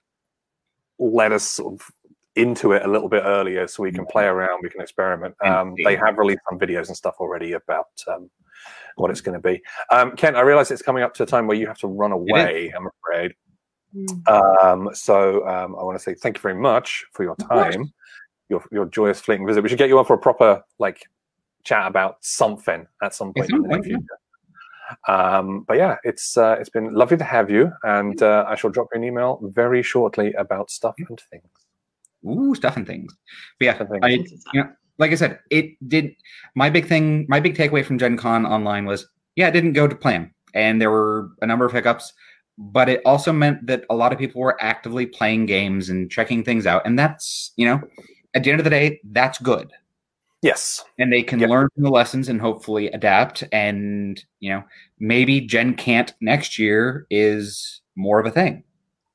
let 0.99 1.33
us 1.33 1.45
sort 1.45 1.75
of 1.75 1.91
into 2.37 2.73
it 2.73 2.85
a 2.85 2.89
little 2.89 3.09
bit 3.09 3.23
earlier 3.25 3.67
so 3.67 3.83
we 3.83 3.91
can 3.91 4.07
play 4.07 4.25
around, 4.25 4.61
we 4.63 4.71
can 4.71 4.81
experiment. 4.81 5.35
Um, 5.45 5.75
they 5.85 5.97
have 5.97 6.19
released 6.19 6.41
some 6.49 6.59
videos 6.59 6.87
and 6.87 6.97
stuff 6.97 7.17
already 7.19 7.53
about 7.53 7.89
um, 8.07 8.31
what 8.97 9.11
it's 9.11 9.21
going 9.21 9.41
to 9.41 9.43
be. 9.43 9.61
Um, 9.91 10.15
Ken, 10.17 10.37
I 10.37 10.41
realize 10.41 10.71
it's 10.71 10.83
coming 10.83 11.03
up 11.03 11.15
to 11.15 11.25
a 11.25 11.27
time 11.27 11.47
where 11.47 11.57
you 11.57 11.67
have 11.67 11.79
to 11.79 11.89
run 11.89 12.13
away, 12.13 12.73
I'm 12.77 12.89
afraid. 13.03 13.35
Mm. 13.95 14.29
Um, 14.29 14.91
so 14.95 15.47
um, 15.49 15.75
I 15.77 15.83
want 15.83 15.99
to 15.99 16.03
say 16.03 16.15
thank 16.15 16.37
you 16.37 16.43
very 16.43 16.55
much 16.55 17.05
for 17.13 17.25
your 17.25 17.37
time, 17.37 17.93
your 18.49 18.63
your 18.71 18.87
joyous 18.87 19.21
fleeting 19.21 19.47
visit. 19.47 19.63
We 19.63 19.69
should 19.69 19.79
get 19.79 19.89
you 19.89 19.99
on 19.99 20.05
for 20.05 20.15
a 20.15 20.19
proper 20.19 20.63
like 20.79 21.03
chat 21.65 21.87
about 21.87 22.19
something 22.21 22.87
at 23.03 23.15
some 23.15 23.33
point 23.33 23.51
in 23.51 23.63
the 23.63 23.69
near 23.69 23.77
something, 23.77 23.91
yeah. 23.93 23.99
Um, 25.07 25.65
but 25.67 25.77
yeah, 25.77 25.97
it's 26.05 26.37
uh, 26.37 26.57
it's 26.61 26.71
been 26.71 26.95
lovely 26.95 27.17
to 27.17 27.25
have 27.25 27.51
you, 27.51 27.73
and 27.83 28.23
uh, 28.23 28.45
I 28.49 28.55
shall 28.55 28.71
drop 28.71 28.89
you 28.93 29.01
an 29.01 29.05
email 29.05 29.41
very 29.43 29.83
shortly 29.83 30.33
about 30.35 30.71
stuff 30.71 30.95
and 31.09 31.21
things. 31.31 31.49
Ooh, 32.27 32.55
stuff 32.55 32.77
and 32.77 32.87
things. 32.87 33.15
But 33.59 33.65
yeah, 33.65 33.79
and 33.79 34.05
I, 34.05 34.09
things. 34.17 34.45
you 34.53 34.63
know, 34.63 34.71
like 34.99 35.13
I 35.13 35.15
said, 35.15 35.39
it 35.51 35.77
did. 35.89 36.15
My 36.55 36.71
big 36.71 36.87
thing, 36.87 37.27
my 37.29 37.41
big 37.41 37.57
takeaway 37.57 37.85
from 37.85 37.99
Gen 37.99 38.17
Con 38.17 38.47
online 38.47 38.87
was, 38.87 39.07
yeah, 39.37 39.49
it 39.49 39.53
didn't 39.53 39.75
go 39.75 39.87
to 39.87 39.95
plan, 39.95 40.33
and 40.55 40.81
there 40.81 40.91
were 40.91 41.31
a 41.43 41.47
number 41.47 41.65
of 41.65 41.73
hiccups. 41.73 42.13
But 42.61 42.89
it 42.89 43.03
also 43.07 43.33
meant 43.33 43.65
that 43.69 43.85
a 43.89 43.95
lot 43.95 44.13
of 44.13 44.19
people 44.19 44.41
were 44.41 44.61
actively 44.61 45.07
playing 45.07 45.47
games 45.47 45.89
and 45.91 46.11
checking 46.11 46.43
things 46.43 46.67
out, 46.67 46.83
and 46.85 46.99
that's 46.99 47.53
you 47.57 47.67
know, 47.67 47.81
at 48.35 48.45
the 48.45 48.51
end 48.51 48.61
of 48.61 48.65
the 48.65 48.71
day, 48.71 49.01
that's 49.05 49.39
good. 49.39 49.73
Yes, 50.43 50.85
and 50.99 51.13
they 51.13 51.23
can 51.23 51.41
Yep. 51.41 51.51
learn 51.51 51.69
from 51.75 51.83
the 51.83 51.91
lessons 51.91 52.29
and 52.29 52.41
hopefully 52.41 52.89
adapt 52.91 53.43
and 53.53 54.23
you 54.41 54.51
know 54.51 54.63
maybe 54.99 55.41
Gen 55.41 55.75
Con 55.77 56.07
next 56.21 56.59
year 56.59 57.07
is 57.11 57.81
more 57.97 58.21
of 58.21 58.27
a 58.27 58.31
thing 58.31 58.63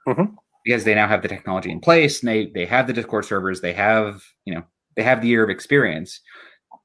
Mhm. 0.08 0.36
because 0.66 0.84
they 0.84 0.94
now 0.96 1.08
have 1.08 1.22
the 1.22 1.30
technology 1.30 1.72
in 1.72 1.80
place 1.80 2.22
and 2.22 2.28
they 2.30 2.48
they 2.48 2.66
have 2.66 2.88
the 2.88 2.94
discord 2.94 3.24
servers 3.26 3.62
they 3.62 3.72
have 3.74 4.22
you 4.46 4.54
know 4.54 4.64
they 4.96 5.04
have 5.04 5.22
the 5.22 5.28
year 5.30 5.44
of 5.44 5.50
experience 5.50 6.20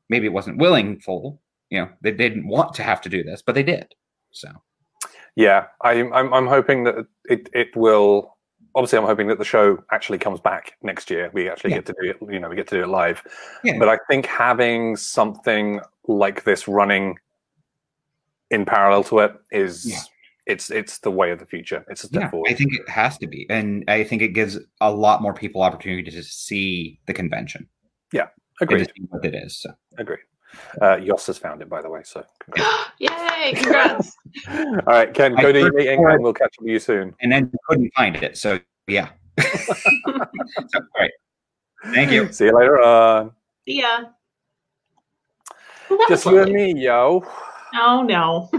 maybe 0.08 0.26
it 0.26 0.32
wasn't 0.32 0.56
willing 0.58 1.00
full 1.00 1.42
you 1.70 1.80
know 1.80 1.88
they 2.02 2.12
didn't 2.12 2.46
want 2.46 2.74
to 2.74 2.84
have 2.84 3.00
to 3.00 3.08
do 3.08 3.24
this 3.24 3.42
but 3.42 3.54
they 3.56 3.64
did 3.64 3.92
so 4.30 4.48
yeah. 5.36 5.66
I'm 5.82 6.12
I'm, 6.12 6.32
I'm 6.34 6.46
hoping 6.46 6.84
that 6.84 7.06
it 7.26 7.48
it 7.52 7.74
will. 7.76 8.36
Obviously, 8.74 8.98
I'm 8.98 9.04
hoping 9.06 9.26
that 9.28 9.38
the 9.38 9.44
show 9.44 9.82
actually 9.90 10.18
comes 10.18 10.40
back 10.40 10.74
next 10.82 11.10
year. 11.10 11.30
We 11.32 11.48
actually 11.48 11.70
Yeah. 11.70 11.78
get 11.78 11.86
to 11.86 11.94
do 12.00 12.10
it. 12.10 12.16
You 12.32 12.38
know, 12.38 12.48
we 12.48 12.56
get 12.56 12.68
to 12.68 12.76
do 12.76 12.82
it 12.82 12.88
live. 12.88 13.22
Yeah. 13.64 13.78
But 13.78 13.88
I 13.88 13.98
think 14.08 14.26
having 14.26 14.96
something 14.96 15.80
like 16.06 16.44
this 16.44 16.68
running 16.68 17.16
in 18.50 18.64
parallel 18.64 19.04
to 19.04 19.18
it 19.20 19.32
is 19.50 19.86
Yeah. 19.90 19.98
it's 20.46 20.70
it's 20.70 20.98
the 21.00 21.10
way 21.10 21.30
of 21.30 21.38
the 21.38 21.46
future. 21.46 21.84
It's 21.88 22.04
a 22.04 22.06
step 22.06 22.30
forward. 22.30 22.50
i 22.50 22.54
think 22.54 22.72
it 22.72 22.88
has 22.88 23.18
to 23.18 23.26
be 23.26 23.46
and 23.50 23.84
i 23.88 24.02
think 24.02 24.22
it 24.22 24.28
gives 24.28 24.58
a 24.80 24.90
lot 24.90 25.20
more 25.20 25.34
people 25.34 25.60
opportunity 25.62 26.10
to 26.10 26.22
see 26.22 26.98
the 27.06 27.12
convention 27.12 27.68
Yeah. 28.12 28.28
Agreed. 28.62 28.90
what 29.10 29.24
it 29.24 29.34
is 29.34 29.58
so 29.58 29.70
Agreed. 29.98 30.20
Uh, 30.80 30.96
Yoss 30.96 31.26
has 31.26 31.38
found 31.38 31.62
it, 31.62 31.68
by 31.68 31.82
the 31.82 31.90
way. 31.90 32.02
So, 32.04 32.24
congrats. 32.40 32.90
Yay! 32.98 33.52
Congrats. 33.56 34.16
all 34.48 34.74
right, 34.86 35.12
Ken, 35.14 35.36
I 35.38 35.42
go 35.42 35.52
to 35.52 35.58
your 35.58 35.72
meeting, 35.72 36.04
and 36.04 36.22
we'll 36.22 36.32
catch 36.32 36.54
up 36.58 36.62
with 36.62 36.70
you 36.72 36.78
soon. 36.78 37.14
and 37.20 37.30
then 37.30 37.50
couldn't 37.68 37.92
find 37.94 38.16
it 38.16 38.36
so 38.36 38.58
yeah 38.88 39.10
so, 39.40 39.46
all 40.14 40.82
right 40.98 41.10
thank 41.94 42.10
you 42.10 42.30
See 42.32 42.46
you 42.46 42.56
later 42.58 42.82
on. 42.82 43.30
See 43.66 43.80
ya. 43.80 44.04
Well, 45.90 46.08
Just 46.08 46.26
you 46.26 46.42
and 46.42 46.52
me, 46.52 46.74
yo. 46.74 47.24
Oh 47.74 48.02
no. 48.02 48.50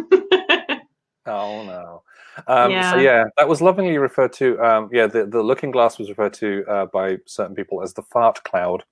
Oh 1.25 1.63
no. 1.63 2.04
Um, 2.47 2.71
Yeah. 2.71 2.91
So 2.91 2.97
yeah, 2.97 3.23
that 3.38 3.47
was 3.47 3.62
lovingly 3.62 3.97
referred 3.97 4.34
to. 4.34 4.58
Um, 4.60 4.89
yeah, 4.91 5.08
the, 5.08 5.25
the 5.25 5.41
looking 5.43 5.71
glass 5.71 5.99
was 5.99 6.10
referred 6.10 6.34
to 6.36 6.63
uh, 6.67 6.86
by 6.88 7.17
certain 7.25 7.56
people 7.56 7.84
as 7.84 7.93
the 7.93 8.04
fart 8.04 8.43
cloud. 8.43 8.84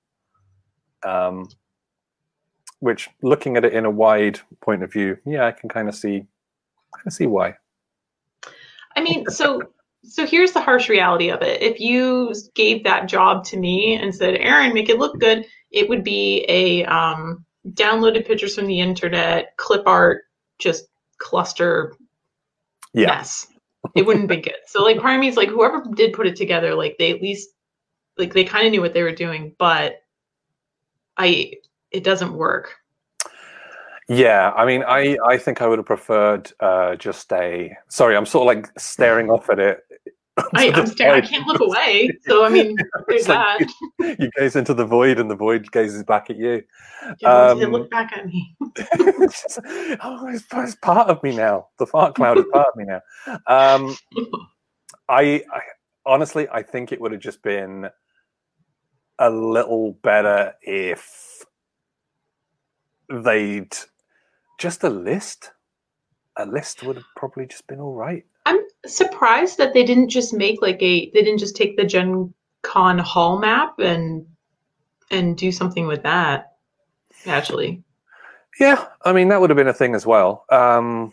Um, 1.04 1.48
which, 2.80 3.08
looking 3.22 3.56
at 3.56 3.64
it 3.64 3.72
in 3.72 3.84
a 3.84 3.90
wide 3.90 4.40
point 4.60 4.82
of 4.82 4.92
view, 4.92 5.18
yeah, 5.26 5.46
I 5.46 5.52
can 5.52 5.68
kind 5.68 5.88
of 5.88 5.94
see, 5.94 6.18
kind 6.94 7.06
of 7.06 7.12
see 7.12 7.26
why. 7.26 7.54
I 8.96 9.00
mean, 9.00 9.26
so 9.28 9.62
so 10.04 10.26
here's 10.26 10.52
the 10.52 10.60
harsh 10.60 10.88
reality 10.88 11.28
of 11.30 11.42
it. 11.42 11.60
If 11.60 11.80
you 11.80 12.34
gave 12.54 12.84
that 12.84 13.08
job 13.08 13.44
to 13.46 13.56
me 13.58 13.96
and 13.96 14.14
said, 14.14 14.36
"Erin, 14.36 14.74
make 14.74 14.88
it 14.88 14.98
look 14.98 15.18
good," 15.18 15.44
it 15.70 15.88
would 15.88 16.04
be 16.04 16.44
a 16.48 16.84
um, 16.84 17.44
downloaded 17.70 18.26
pictures 18.26 18.54
from 18.54 18.66
the 18.66 18.80
internet, 18.80 19.56
clip 19.56 19.86
art, 19.86 20.24
just 20.58 20.88
cluster 21.18 21.94
Yeah. 22.94 23.08
mess. 23.08 23.46
It 23.94 24.06
wouldn't 24.06 24.28
be 24.28 24.36
good. 24.38 24.56
So 24.66 24.82
like 24.82 24.98
part 25.00 25.14
of 25.14 25.20
me 25.20 25.28
is 25.28 25.36
like 25.36 25.48
whoever 25.48 25.84
did 25.94 26.12
put 26.12 26.26
it 26.26 26.36
together, 26.36 26.74
like 26.74 26.96
they 26.98 27.10
at 27.12 27.22
least 27.22 27.50
like 28.16 28.32
they 28.32 28.44
kind 28.44 28.66
of 28.66 28.72
knew 28.72 28.80
what 28.80 28.94
they 28.94 29.02
were 29.02 29.12
doing, 29.14 29.54
but 29.58 30.02
I 31.16 31.54
it 31.90 32.04
doesn't 32.04 32.32
work. 32.32 32.74
Yeah, 34.08 34.52
I 34.56 34.64
mean, 34.64 34.84
I 34.84 35.18
I 35.26 35.36
think 35.36 35.60
I 35.60 35.66
would 35.66 35.78
have 35.78 35.86
preferred 35.86 36.50
uh, 36.60 36.96
just 36.96 37.30
a. 37.32 37.76
Sorry, 37.88 38.16
I'm 38.16 38.24
sort 38.26 38.42
of 38.42 38.56
like 38.56 38.80
staring 38.80 39.28
off 39.28 39.50
at 39.50 39.58
it. 39.58 39.80
I, 40.54 40.70
I'm 40.70 40.86
staring, 40.86 41.24
I 41.24 41.26
can't 41.26 41.46
look 41.46 41.60
away. 41.60 42.10
So 42.26 42.44
I 42.44 42.48
mean, 42.48 42.76
there's 43.08 43.20
It's 43.22 43.28
like 43.28 43.68
that. 43.98 44.16
you 44.18 44.30
gaze 44.38 44.56
into 44.56 44.72
the 44.72 44.86
void, 44.86 45.18
and 45.18 45.30
the 45.30 45.34
void 45.36 45.70
gazes 45.72 46.04
back 46.04 46.30
at 46.30 46.36
you. 46.38 46.62
Yeah, 47.20 47.48
um, 47.50 47.58
look 47.58 47.90
back 47.90 48.12
at 48.16 48.24
me. 48.26 48.56
It's 48.76 49.42
just- 49.42 49.60
oh, 50.02 50.26
it's, 50.28 50.44
it's 50.52 50.74
part 50.76 51.10
of 51.10 51.22
me 51.22 51.36
now. 51.36 51.68
The 51.78 51.86
fart 51.86 52.14
cloud 52.14 52.38
is 52.38 52.44
part 52.52 52.68
of 52.68 52.76
me 52.76 52.84
now. 52.84 53.00
Um, 53.46 53.96
I, 55.08 55.42
I 55.52 55.60
honestly, 56.06 56.48
I 56.50 56.62
think 56.62 56.92
it 56.92 57.00
would 57.00 57.12
have 57.12 57.20
just 57.20 57.42
been 57.42 57.88
a 59.18 59.30
little 59.30 59.98
better 60.02 60.54
if 60.62 61.44
they'd 63.08 63.74
just 64.58 64.84
a 64.84 64.90
list. 64.90 65.52
A 66.36 66.46
list 66.46 66.82
would 66.82 66.96
have 66.96 67.06
probably 67.16 67.46
just 67.46 67.66
been 67.66 67.80
all 67.80 67.94
right. 67.94 68.24
I'm 68.46 68.60
surprised 68.86 69.58
that 69.58 69.74
they 69.74 69.84
didn't 69.84 70.08
just 70.08 70.32
make 70.32 70.62
like 70.62 70.80
a 70.82 71.10
they 71.10 71.22
didn't 71.22 71.38
just 71.38 71.56
take 71.56 71.76
the 71.76 71.84
Gen 71.84 72.32
Con 72.62 72.98
hall 72.98 73.38
map 73.38 73.78
and 73.78 74.26
and 75.10 75.36
do 75.36 75.50
something 75.50 75.86
with 75.86 76.02
that. 76.04 76.52
Actually, 77.26 77.82
Yeah, 78.60 78.86
I 79.04 79.12
mean 79.12 79.28
that 79.28 79.40
would 79.40 79.50
have 79.50 79.56
been 79.56 79.68
a 79.68 79.74
thing 79.74 79.94
as 79.94 80.06
well. 80.06 80.44
Um, 80.50 81.12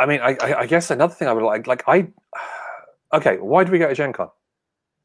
I 0.00 0.06
mean, 0.06 0.20
I, 0.22 0.36
I, 0.40 0.60
I 0.60 0.66
guess 0.66 0.90
another 0.90 1.12
thing 1.12 1.28
I 1.28 1.32
would 1.34 1.44
like, 1.44 1.66
like 1.66 1.84
I, 1.86 2.08
okay, 3.12 3.36
why 3.36 3.64
do 3.64 3.70
we 3.70 3.78
go 3.78 3.88
to 3.88 3.94
Gen 3.94 4.14
Con? 4.14 4.30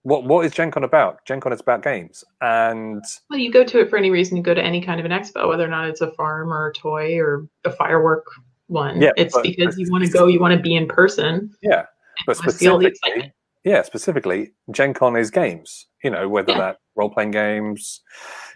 What 0.05 0.23
what 0.23 0.45
is 0.45 0.51
Gen 0.53 0.69
Con 0.69 0.83
about? 0.83 1.25
Gen 1.25 1.41
Con 1.41 1.51
is 1.51 1.59
about 1.59 1.81
games, 1.81 2.23
and 2.39 3.03
well, 3.31 3.39
you 3.39 3.51
go 3.51 3.63
to 3.63 3.79
it 3.79 3.89
for 3.89 3.97
any 3.97 4.11
reason. 4.11 4.37
You 4.37 4.43
go 4.43 4.53
to 4.53 4.63
any 4.63 4.79
kind 4.79 4.99
of 4.99 5.05
an 5.05 5.11
expo, 5.11 5.47
whether 5.47 5.65
or 5.65 5.67
not 5.67 5.89
it's 5.89 6.01
a 6.01 6.11
farm 6.11 6.53
or 6.53 6.67
a 6.67 6.73
toy 6.73 7.17
or 7.17 7.47
a 7.63 7.71
firework 7.71 8.27
one. 8.67 9.01
Yeah, 9.01 9.13
it's 9.17 9.35
because 9.41 9.79
you 9.79 9.91
want 9.91 10.05
to 10.05 10.11
go. 10.11 10.27
You 10.27 10.39
want 10.39 10.53
to 10.53 10.59
be 10.59 10.75
in 10.75 10.87
person. 10.87 11.49
yeah, 11.63 11.87
but 12.27 12.37
wanna 12.37 12.51
see 12.51 12.67
all 12.67 12.77
the 12.77 12.93
specifically, 12.93 13.33
yeah, 13.63 13.81
specifically, 13.81 14.51
Gen 14.69 14.93
Con 14.93 15.15
is 15.15 15.31
games. 15.31 15.87
You 16.03 16.11
know, 16.11 16.29
whether 16.29 16.51
Yeah. 16.51 16.59
that 16.59 16.77
role 16.93 17.09
playing 17.09 17.31
games, 17.31 18.01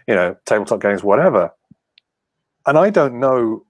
you 0.06 0.14
know, 0.14 0.36
tabletop 0.46 0.80
games, 0.80 1.02
whatever. 1.02 1.50
And 2.64 2.78
I 2.78 2.90
don't 2.90 3.18
know 3.18 3.66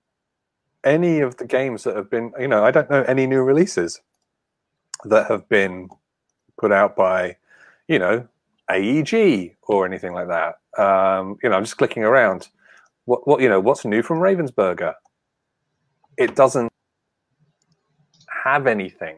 any 0.84 1.20
of 1.20 1.38
the 1.38 1.46
games 1.46 1.84
that 1.84 1.96
have 1.96 2.10
been, 2.10 2.32
you 2.38 2.46
know, 2.46 2.62
I 2.62 2.72
don't 2.72 2.90
know 2.90 3.04
any 3.04 3.26
new 3.26 3.42
releases 3.42 4.02
that 5.04 5.30
have 5.30 5.48
been 5.48 5.88
put 6.58 6.72
out 6.72 6.94
by, 6.94 7.36
you 7.90 7.98
know, 7.98 8.26
AEG 8.70 9.56
or 9.64 9.84
anything 9.84 10.14
like 10.14 10.28
that. 10.28 10.54
Um, 10.80 11.36
you 11.42 11.50
know, 11.50 11.56
I'm 11.56 11.64
just 11.64 11.76
clicking 11.76 12.04
around. 12.04 12.48
What, 13.04 13.26
what, 13.26 13.40
you 13.40 13.48
know, 13.48 13.58
what's 13.58 13.84
new 13.84 14.00
from 14.00 14.18
Ravensburger? 14.18 14.94
It 16.16 16.36
doesn't 16.36 16.70
have 18.44 18.68
anything. 18.68 19.16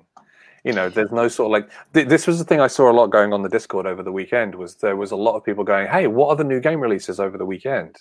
You 0.65 0.73
know, 0.73 0.89
there's 0.89 1.13
no 1.13 1.29
sort 1.29 1.49
of 1.49 1.53
like. 1.53 1.71
Th- 1.93 2.09
this 2.09 2.27
was 2.27 2.39
the 2.39 2.45
thing 2.45 2.61
I 2.61 2.67
saw 2.67 2.91
a 2.91 2.95
lot 2.95 3.09
going 3.09 3.35
on 3.35 3.43
the 3.43 3.49
Discord 3.49 3.85
over 3.85 4.03
the 4.03 4.13
weekend. 4.13 4.55
Was 4.55 4.77
there 4.77 4.97
was 4.97 5.11
a 5.11 5.17
lot 5.17 5.37
of 5.37 5.45
people 5.45 5.65
going, 5.65 5.89
"Hey, 5.89 6.07
what 6.07 6.29
are 6.29 6.37
the 6.37 6.45
new 6.45 6.61
game 6.61 6.81
releases 6.81 7.21
over 7.21 7.37
the 7.37 7.45
weekend? 7.45 7.97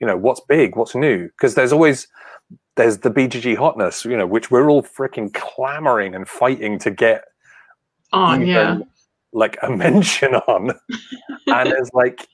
You 0.00 0.06
know, 0.06 0.16
what's 0.16 0.40
big? 0.40 0.76
What's 0.76 0.94
new?" 0.94 1.28
Because 1.28 1.54
there's 1.54 1.72
always 1.72 2.08
there's 2.76 2.98
the 2.98 3.10
BGG 3.10 3.56
hotness, 3.56 4.04
you 4.06 4.16
know, 4.16 4.26
which 4.26 4.50
we're 4.50 4.70
all 4.70 4.82
freaking 4.82 5.32
clamoring 5.34 6.14
and 6.14 6.26
fighting 6.26 6.78
to 6.80 6.90
get 6.90 7.24
On 8.12 8.46
yeah. 8.46 8.78
Like 9.36 9.56
a 9.62 9.70
mention 9.70 10.34
on. 10.34 10.72
And 11.48 11.68
it's 11.68 11.90
like 11.92 12.26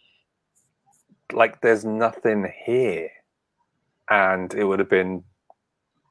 like 1.32 1.61
there's 1.61 1.84
nothing 1.84 2.50
here. 2.64 3.11
And 4.09 4.55
it 4.55 4.64
would 4.64 4.78
have 4.78 4.88
been 4.88 5.24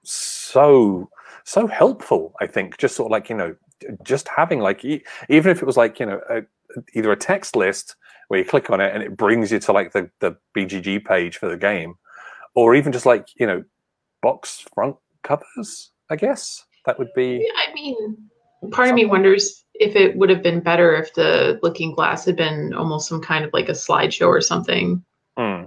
so 0.03 1.09
so 1.43 1.67
helpful 1.67 2.33
i 2.39 2.47
think 2.47 2.77
just 2.77 2.95
sort 2.95 3.07
of 3.07 3.11
like 3.11 3.29
you 3.29 3.35
know 3.35 3.55
just 4.03 4.27
having 4.27 4.59
like 4.59 4.83
even 4.83 5.51
if 5.51 5.61
it 5.61 5.65
was 5.65 5.77
like 5.77 5.99
you 5.99 6.05
know 6.05 6.19
a, 6.29 6.41
either 6.93 7.11
a 7.11 7.17
text 7.17 7.55
list 7.55 7.95
where 8.27 8.39
you 8.39 8.45
click 8.45 8.69
on 8.69 8.79
it 8.79 8.93
and 8.93 9.03
it 9.03 9.17
brings 9.17 9.51
you 9.51 9.59
to 9.59 9.71
like 9.71 9.91
the 9.91 10.09
the 10.19 10.35
bgg 10.55 11.03
page 11.05 11.37
for 11.37 11.49
the 11.49 11.57
game 11.57 11.95
or 12.55 12.75
even 12.75 12.91
just 12.91 13.05
like 13.05 13.27
you 13.35 13.47
know 13.47 13.63
box 14.21 14.65
front 14.73 14.95
covers 15.23 15.91
i 16.09 16.15
guess. 16.15 16.65
That 16.85 16.97
would 16.97 17.13
be 17.15 17.45
Yeah, 17.45 17.61
I 17.69 17.73
mean, 17.75 18.17
part 18.71 18.89
of 18.89 18.95
me 18.95 19.05
wonders 19.05 19.65
if 19.82 19.95
it 19.95 20.15
would 20.15 20.29
have 20.29 20.43
been 20.43 20.59
better 20.59 20.95
if 20.95 21.11
the 21.15 21.59
looking 21.63 21.91
glass 21.91 22.23
had 22.23 22.36
been 22.36 22.71
almost 22.73 23.09
some 23.09 23.19
kind 23.19 23.43
of 23.43 23.51
like 23.51 23.67
a 23.67 23.73
slideshow 23.73 24.27
or 24.27 24.39
something. 24.39 25.03
Hmm. 25.36 25.63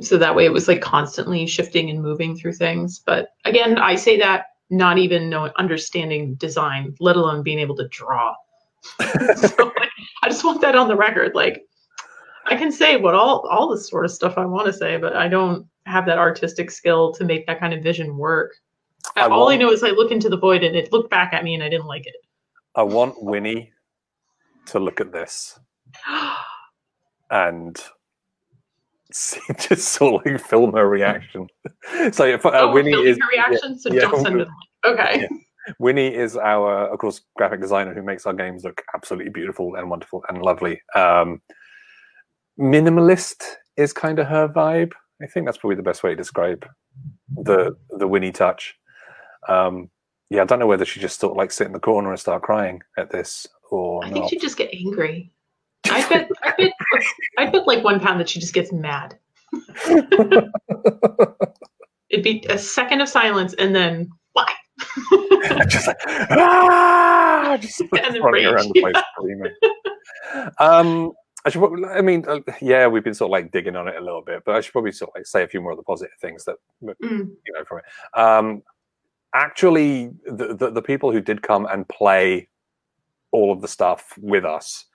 So 0.00 0.16
that 0.18 0.36
way 0.36 0.44
it 0.44 0.52
was 0.52 0.68
like 0.68 0.80
constantly 0.80 1.44
shifting 1.44 1.90
and 1.90 2.00
moving 2.00 2.36
through 2.36 2.52
things. 2.52 3.00
But 3.04 3.30
again, 3.44 3.76
I 3.76 3.96
say 3.96 4.16
that 4.18 4.46
not 4.70 4.98
even 4.98 5.28
know 5.28 5.50
understanding 5.58 6.36
design, 6.36 6.94
let 7.00 7.16
alone 7.16 7.42
being 7.42 7.58
able 7.58 7.74
to 7.76 7.88
draw. 7.88 8.36
so, 9.36 9.72
like, 9.76 9.90
I 10.22 10.28
just 10.28 10.44
want 10.44 10.60
that 10.60 10.76
on 10.76 10.86
the 10.86 10.94
record. 10.94 11.34
Like 11.34 11.66
I 12.46 12.54
can 12.54 12.70
say 12.70 12.96
what 12.96 13.14
all 13.14 13.48
all 13.50 13.68
the 13.68 13.78
sort 13.78 14.04
of 14.04 14.12
stuff 14.12 14.38
I 14.38 14.44
want 14.44 14.66
to 14.66 14.72
say, 14.72 14.96
but 14.96 15.16
I 15.16 15.26
don't 15.26 15.66
have 15.86 16.06
that 16.06 16.18
artistic 16.18 16.70
skill 16.70 17.12
to 17.14 17.24
make 17.24 17.48
that 17.48 17.58
kind 17.58 17.74
of 17.74 17.82
vision 17.82 18.16
work. 18.16 18.54
I 19.16 19.22
all 19.26 19.48
I 19.48 19.56
know 19.56 19.72
is 19.72 19.82
I 19.82 19.90
look 19.90 20.12
into 20.12 20.28
the 20.28 20.38
void 20.38 20.62
and 20.62 20.76
it 20.76 20.92
looked 20.92 21.10
back 21.10 21.32
at 21.32 21.42
me 21.42 21.54
and 21.54 21.64
I 21.64 21.68
didn't 21.68 21.86
like 21.86 22.06
it. 22.06 22.14
I 22.78 22.82
want 22.84 23.20
Winnie 23.20 23.72
to 24.66 24.78
look 24.78 25.00
at 25.00 25.10
this 25.10 25.58
and 27.30 27.76
see, 29.12 29.40
just 29.58 29.88
sort 29.88 30.24
of 30.24 30.32
like 30.32 30.40
film 30.40 30.72
her 30.74 30.88
reaction. 30.88 31.48
so 32.12 32.24
if, 32.24 32.46
uh, 32.46 32.50
oh, 32.54 32.72
Winnie 32.72 32.92
is 32.92 33.18
her 33.20 33.28
reaction, 33.32 33.76
so 33.80 33.92
yeah, 33.92 34.02
don't 34.02 34.22
send 34.22 34.38
link. 34.38 34.48
Okay. 34.86 35.22
Yeah. 35.22 35.74
Winnie 35.80 36.14
is 36.14 36.36
our, 36.36 36.86
of 36.86 37.00
course, 37.00 37.20
graphic 37.36 37.60
designer 37.60 37.92
who 37.92 38.02
makes 38.02 38.26
our 38.26 38.32
games 38.32 38.62
look 38.62 38.80
absolutely 38.94 39.32
beautiful 39.32 39.74
and 39.74 39.90
wonderful 39.90 40.22
and 40.28 40.40
lovely. 40.40 40.80
Um, 40.94 41.42
minimalist 42.60 43.42
is 43.76 43.92
kind 43.92 44.20
of 44.20 44.28
her 44.28 44.48
vibe. 44.48 44.92
I 45.20 45.26
think 45.26 45.46
that's 45.46 45.58
probably 45.58 45.76
the 45.76 45.82
best 45.82 46.04
way 46.04 46.10
to 46.10 46.16
describe 46.16 46.64
the 47.28 47.76
the 47.90 48.06
Winnie 48.06 48.30
touch. 48.30 48.76
Um, 49.48 49.90
yeah, 50.30 50.42
I 50.42 50.44
don't 50.44 50.58
know 50.58 50.66
whether 50.66 50.84
she 50.84 51.00
just 51.00 51.18
sort 51.20 51.32
of 51.32 51.36
like 51.36 51.50
sit 51.52 51.66
in 51.66 51.72
the 51.72 51.80
corner 51.80 52.10
and 52.10 52.18
start 52.20 52.42
crying 52.42 52.82
at 52.96 53.10
this 53.10 53.46
or 53.70 54.04
I 54.04 54.08
think 54.10 54.20
not. 54.22 54.30
she'd 54.30 54.40
just 54.40 54.56
get 54.56 54.72
angry. 54.74 55.30
I 55.90 56.06
bet, 56.08 56.28
I 56.42 56.52
bet, 56.58 56.72
I 57.38 57.46
bet 57.46 57.66
like 57.66 57.82
one 57.84 57.98
pound 58.00 58.20
that 58.20 58.28
she 58.28 58.40
just 58.40 58.52
gets 58.54 58.72
mad. 58.72 59.18
It'd 62.10 62.24
be 62.24 62.44
a 62.48 62.58
second 62.58 63.00
of 63.00 63.08
silence 63.08 63.54
and 63.54 63.74
then 63.74 64.10
why? 64.32 64.52
just 65.68 65.86
like 65.86 65.96
ah, 66.06 67.56
just 67.60 67.80
like 67.92 68.02
And 68.04 68.14
then 68.14 68.22
running 68.22 68.44
rage, 68.44 68.52
around 68.54 68.70
the 68.74 68.80
place 68.80 68.94
screaming. 69.16 69.52
Um, 70.58 71.12
I 71.44 71.50
should. 71.50 71.58
Probably, 71.60 71.84
I 71.88 72.00
mean, 72.00 72.24
uh, 72.26 72.40
yeah, 72.60 72.86
we've 72.86 73.04
been 73.04 73.14
sort 73.14 73.28
of 73.28 73.32
like 73.32 73.52
digging 73.52 73.76
on 73.76 73.88
it 73.88 73.96
a 73.96 74.00
little 74.00 74.22
bit, 74.22 74.42
but 74.46 74.54
I 74.54 74.60
should 74.60 74.72
probably 74.72 74.92
sort 74.92 75.10
of 75.10 75.14
like 75.20 75.26
say 75.26 75.42
a 75.42 75.48
few 75.48 75.60
more 75.60 75.72
of 75.72 75.76
the 75.78 75.84
positive 75.84 76.12
things 76.20 76.44
that 76.44 76.56
Mm. 76.82 77.30
you 77.46 77.52
know 77.52 77.64
from 77.66 77.78
it. 77.78 77.84
Um, 78.18 78.62
actually, 79.34 80.10
the, 80.26 80.54
the 80.54 80.70
the 80.70 80.82
people 80.82 81.12
who 81.12 81.20
did 81.20 81.42
come 81.42 81.66
and 81.66 81.88
play 81.88 82.48
all 83.30 83.52
of 83.52 83.60
the 83.60 83.68
stuff 83.68 84.14
with 84.20 84.44
us 84.44 84.86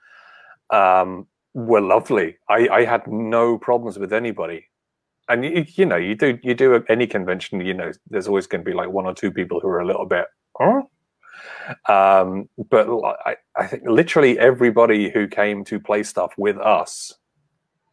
um, 0.70 1.26
were 1.54 1.80
lovely. 1.80 2.36
I, 2.48 2.68
I 2.68 2.84
had 2.84 3.06
no 3.06 3.58
problems 3.58 3.98
with 3.98 4.12
anybody. 4.12 4.66
And 5.28 5.44
you, 5.44 5.64
you 5.68 5.86
know, 5.86 5.96
you 5.96 6.14
do 6.14 6.38
you 6.42 6.54
do 6.54 6.84
any 6.88 7.06
convention, 7.06 7.60
you 7.60 7.74
know, 7.74 7.92
there's 8.10 8.28
always 8.28 8.46
going 8.46 8.62
to 8.62 8.70
be 8.70 8.76
like 8.76 8.90
one 8.90 9.06
or 9.06 9.14
two 9.14 9.30
people 9.30 9.60
who 9.60 9.68
are 9.68 9.80
a 9.80 9.86
little 9.86 10.06
bit, 10.06 10.26
huh? 10.58 10.82
Um, 11.88 12.48
but 12.70 12.88
I, 13.24 13.36
I 13.56 13.66
think 13.66 13.84
literally 13.86 14.38
everybody 14.38 15.10
who 15.10 15.26
came 15.26 15.64
to 15.64 15.80
play 15.80 16.02
stuff 16.02 16.32
with 16.36 16.58
us 16.58 17.14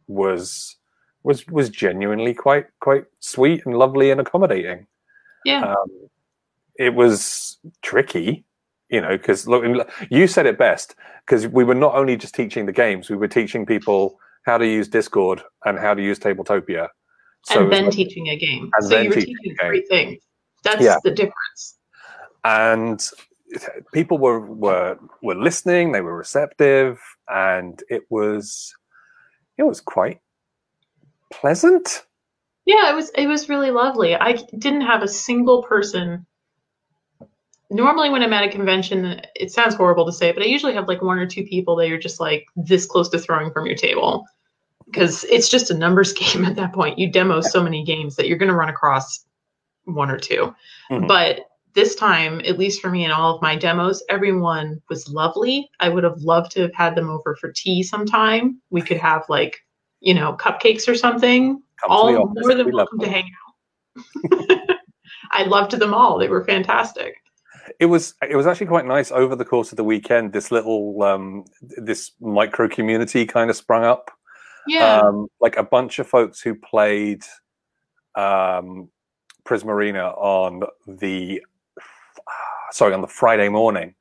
was 0.08 0.76
was 1.22 1.46
was 1.46 1.70
genuinely 1.70 2.34
quite 2.34 2.66
quite 2.80 3.04
sweet 3.20 3.64
and 3.64 3.78
lovely 3.78 4.10
and 4.10 4.20
accommodating. 4.20 4.86
Yeah. 5.44 5.72
Um, 5.72 5.88
it 6.78 6.94
was 6.94 7.58
tricky, 7.82 8.44
you 8.88 9.00
know, 9.00 9.16
because 9.16 9.46
look, 9.46 9.64
you 10.10 10.26
said 10.26 10.46
it 10.46 10.58
best 10.58 10.94
because 11.26 11.46
we 11.46 11.64
were 11.64 11.74
not 11.74 11.94
only 11.94 12.16
just 12.16 12.34
teaching 12.34 12.66
the 12.66 12.72
games, 12.72 13.10
we 13.10 13.16
were 13.16 13.28
teaching 13.28 13.64
people 13.66 14.18
how 14.44 14.58
to 14.58 14.66
use 14.66 14.88
Discord 14.88 15.42
and 15.64 15.78
how 15.78 15.94
to 15.94 16.02
use 16.02 16.18
Tabletopia. 16.18 16.88
So 17.44 17.62
and 17.64 17.72
then 17.72 17.84
like- 17.84 17.94
teaching 17.94 18.28
a 18.28 18.36
game. 18.36 18.70
So 18.80 19.00
you 19.00 19.08
were 19.10 19.14
teaching 19.16 19.56
a 19.60 19.80
things. 19.88 20.22
That's 20.64 20.82
Yeah. 20.82 20.96
the 21.04 21.10
difference. 21.10 21.78
and 22.44 23.00
people 23.92 24.18
were 24.18 24.40
were 24.40 24.98
were 25.22 25.36
listening 25.36 25.92
they 25.92 26.00
were 26.00 26.16
receptive 26.16 26.98
and 27.28 27.84
it 27.88 28.02
was 28.10 28.74
it 29.58 29.62
was 29.64 29.80
quite 29.80 30.18
pleasant 31.30 32.04
Yeah, 32.64 32.90
it 32.90 32.94
was 32.94 33.10
it 33.10 33.26
was 33.26 33.48
really 33.48 33.70
lovely. 33.70 34.16
I 34.16 34.32
didn't 34.58 34.82
have 34.82 35.02
a 35.02 35.08
single 35.08 35.62
person. 35.62 36.26
Normally, 37.72 38.10
when 38.10 38.22
I'm 38.22 38.32
at 38.34 38.44
a 38.44 38.50
convention, 38.50 39.20
it 39.34 39.50
sounds 39.50 39.74
horrible 39.74 40.04
to 40.06 40.12
say, 40.12 40.30
but 40.30 40.42
I 40.42 40.46
usually 40.46 40.74
have 40.74 40.88
like 40.88 41.00
one 41.00 41.18
or 41.18 41.26
two 41.26 41.44
people 41.44 41.74
that 41.76 41.88
you're 41.88 41.98
just 41.98 42.20
like 42.20 42.46
this 42.54 42.84
close 42.84 43.08
to 43.08 43.18
throwing 43.18 43.50
from 43.50 43.66
your 43.66 43.76
table, 43.76 44.26
because 44.86 45.24
it's 45.24 45.48
just 45.48 45.70
a 45.70 45.74
numbers 45.74 46.12
game 46.22 46.44
at 46.44 46.56
that 46.56 46.74
point. 46.74 46.98
You 46.98 47.10
demo 47.10 47.40
so 47.40 47.62
many 47.62 47.82
games 47.82 48.16
that 48.16 48.28
you're 48.28 48.38
going 48.38 48.50
to 48.50 48.54
run 48.56 48.68
across 48.68 49.24
one 49.84 50.10
or 50.10 50.18
2 50.18 50.54
Mhm. 50.90 51.08
But 51.08 51.48
this 51.74 51.94
time, 51.94 52.40
at 52.40 52.58
least 52.58 52.82
for 52.82 52.90
me 52.90 53.04
in 53.04 53.10
all 53.10 53.34
of 53.34 53.42
my 53.42 53.56
demos, 53.56 54.02
everyone 54.10 54.82
was 54.90 55.08
lovely. 55.08 55.70
I 55.80 55.88
would 55.88 56.04
have 56.04 56.18
loved 56.18 56.52
to 56.52 56.60
have 56.60 56.74
had 56.74 56.94
them 56.94 57.08
over 57.08 57.34
for 57.36 57.50
tea 57.50 57.82
sometime. 57.82 58.60
We 58.70 58.82
could 58.82 58.98
have 58.98 59.24
like, 59.30 59.64
you 60.00 60.12
know, 60.12 60.34
cupcakes 60.34 60.86
or 60.86 60.94
something 60.94 61.62
Come 61.80 61.90
all 61.90 62.12
more 62.12 62.54
than 62.54 62.66
We 62.66 62.72
welcome 62.72 62.98
to 63.00 63.08
hang 63.08 63.24
out. 63.24 64.76
I 65.32 65.44
loved 65.44 65.72
them 65.72 65.94
all. 65.94 66.18
They 66.18 66.28
were 66.28 66.44
fantastic. 66.44 67.21
It 67.78 67.86
was 67.86 68.14
it 68.28 68.36
was 68.36 68.46
actually 68.46 68.66
quite 68.66 68.86
nice 68.86 69.10
over 69.12 69.36
the 69.36 69.44
course 69.44 69.72
of 69.72 69.76
the 69.76 69.84
weekend 69.84 70.32
this 70.32 70.50
little 70.50 71.02
um 71.02 71.44
this 71.60 72.12
micro 72.20 72.68
community 72.68 73.24
kind 73.26 73.50
of 73.50 73.56
sprung 73.56 73.84
up 73.84 74.10
Yeah. 74.66 74.98
um 75.00 75.28
like 75.40 75.56
a 75.56 75.62
bunch 75.62 75.98
of 75.98 76.06
folks 76.08 76.40
who 76.40 76.54
played 76.54 77.22
um 78.16 78.88
Prism 79.44 79.70
Arena 79.70 80.08
on 80.10 80.62
the 80.86 81.42
sorry 82.72 82.94
on 82.94 83.00
the 83.00 83.08
friday 83.08 83.48
morning 83.48 83.94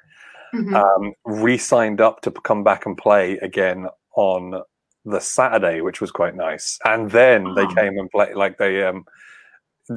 Mhm. 0.54 0.76
um, 0.76 1.14
re-signed 1.24 2.02
up 2.02 2.20
to 2.24 2.32
come 2.32 2.62
back 2.62 2.86
and 2.86 2.98
play 2.98 3.38
again 3.38 3.88
on 4.18 4.62
the 5.06 5.20
Saturday, 5.22 5.80
which 5.80 6.02
was 6.02 6.12
quite 6.12 6.36
nice. 6.36 6.78
And 6.84 7.10
then 7.10 7.54
they 7.56 7.66
came 7.68 7.98
and 7.98 8.12
play 8.12 8.34
like 8.34 8.58
they. 8.58 8.84
Um, 8.84 9.06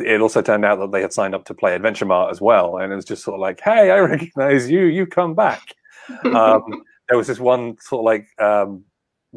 it 0.00 0.20
also 0.20 0.42
turned 0.42 0.64
out 0.64 0.78
that 0.78 0.92
they 0.92 1.02
had 1.02 1.12
signed 1.12 1.34
up 1.34 1.44
to 1.46 1.54
play 1.54 1.74
Adventure 1.74 2.06
Mart 2.06 2.30
as 2.30 2.40
well, 2.40 2.78
and 2.78 2.92
it 2.92 2.96
was 2.96 3.04
just 3.04 3.22
sort 3.24 3.34
of 3.34 3.40
like, 3.40 3.60
"Hey, 3.60 3.90
I 3.90 3.98
recognize 4.00 4.70
you. 4.70 4.84
You 4.84 5.06
come 5.06 5.34
back." 5.34 5.74
um, 6.24 6.82
there 7.08 7.16
was 7.18 7.26
this 7.26 7.40
one 7.40 7.76
sort 7.80 8.00
of 8.00 8.04
like 8.04 8.26
um, 8.40 8.84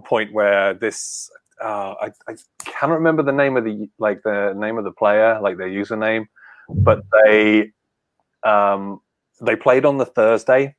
point 0.05 0.34
where 0.34 0.74
this. 0.74 1.30
Uh, 1.60 1.95
I, 1.99 2.12
I 2.28 2.36
can't 2.60 2.91
remember 2.91 3.24
the 3.24 3.32
name 3.32 3.58
of 3.58 3.64
the 3.64 3.89
like 3.97 4.22
the 4.24 4.53
name 4.55 4.78
of 4.78 4.84
the 4.84 4.91
player, 4.91 5.39
like 5.41 5.58
their 5.58 5.70
username, 5.70 6.26
but 6.70 7.01
they 7.12 7.72
um, 8.43 9.01
they 9.41 9.55
played 9.55 9.86
on 9.86 9.97
the 9.97 10.05
Thursday, 10.05 10.76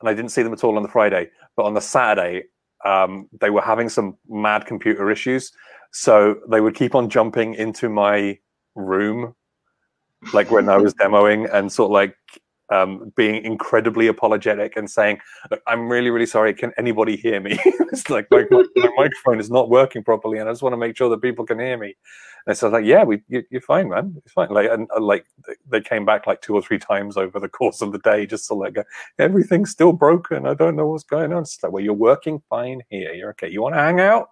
and 0.00 0.08
I 0.08 0.14
didn't 0.14 0.30
see 0.30 0.42
them 0.42 0.52
at 0.52 0.64
all 0.64 0.76
on 0.76 0.82
the 0.82 0.88
Friday. 0.88 1.30
But 1.56 1.64
on 1.64 1.74
the 1.74 1.80
Saturday, 1.82 2.44
um, 2.86 3.28
they 3.40 3.50
were 3.50 3.60
having 3.60 3.90
some 3.90 4.16
mad 4.28 4.64
computer 4.64 5.10
issues, 5.10 5.52
so 5.92 6.36
they 6.48 6.62
would 6.62 6.74
keep 6.74 6.94
on 6.94 7.10
jumping 7.10 7.54
into 7.54 7.90
my 7.90 8.38
room, 8.74 9.34
like 10.32 10.50
when 10.50 10.68
I 10.68 10.76
was 10.76 10.94
demoing, 10.94 11.52
and 11.52 11.72
sort 11.72 11.88
of 11.88 11.92
like 11.92 12.16
um, 12.72 13.12
being 13.16 13.44
incredibly 13.44 14.06
apologetic 14.06 14.76
and 14.76 14.90
saying, 14.90 15.20
"I'm 15.66 15.88
really, 15.88 16.10
really 16.10 16.26
sorry. 16.26 16.54
Can 16.54 16.72
anybody 16.78 17.16
hear 17.16 17.40
me? 17.40 17.58
it's 17.64 18.08
like 18.08 18.26
my, 18.30 18.46
my, 18.50 18.64
my 18.76 18.88
microphone 18.96 19.40
is 19.40 19.50
not 19.50 19.68
working 19.68 20.02
properly, 20.02 20.38
and 20.38 20.48
I 20.48 20.52
just 20.52 20.62
want 20.62 20.72
to 20.72 20.78
make 20.78 20.96
sure 20.96 21.10
that 21.10 21.22
people 21.22 21.44
can 21.44 21.58
hear 21.58 21.76
me." 21.76 21.94
And 22.46 22.56
so 22.56 22.66
I 22.66 22.70
was 22.70 22.80
like, 22.80 22.86
"Yeah, 22.86 23.04
we, 23.04 23.22
you, 23.28 23.42
you're 23.50 23.60
fine, 23.60 23.88
man. 23.88 24.14
It's 24.24 24.32
fine." 24.32 24.48
Like, 24.48 24.70
and 24.70 24.88
like 24.98 25.26
they 25.68 25.80
came 25.80 26.04
back 26.04 26.26
like 26.26 26.40
two 26.40 26.54
or 26.54 26.62
three 26.62 26.78
times 26.78 27.16
over 27.16 27.38
the 27.38 27.48
course 27.48 27.82
of 27.82 27.92
the 27.92 27.98
day, 27.98 28.26
just 28.26 28.46
to 28.48 28.54
like, 28.54 28.74
go, 28.74 28.84
everything's 29.18 29.70
still 29.70 29.92
broken. 29.92 30.46
I 30.46 30.54
don't 30.54 30.76
know 30.76 30.86
what's 30.86 31.04
going 31.04 31.32
on. 31.32 31.42
It's 31.42 31.62
like, 31.62 31.72
well, 31.72 31.84
you're 31.84 31.92
working 31.92 32.42
fine 32.48 32.80
here. 32.88 33.12
You're 33.12 33.30
okay. 33.30 33.48
You 33.48 33.62
want 33.62 33.74
to 33.74 33.80
hang 33.80 34.00
out? 34.00 34.28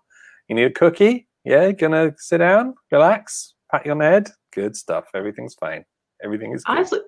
You 0.49 0.55
need 0.57 0.65
a 0.65 0.71
cookie? 0.71 1.29
Yeah, 1.45 1.73
gonna 1.73 2.15
sit 2.19 2.39
down, 2.39 2.75
relax, 2.91 3.55
pat 3.71 3.85
you 3.87 3.93
on 3.93 3.99
the 3.99 4.05
head. 4.05 4.31
Good 4.53 4.77
stuff. 4.77 5.07
Everything's 5.15 5.55
fine. 5.55 5.85
Everything 6.23 6.53
is 6.53 6.65
good. 6.65 6.73
Honestly, 6.73 7.01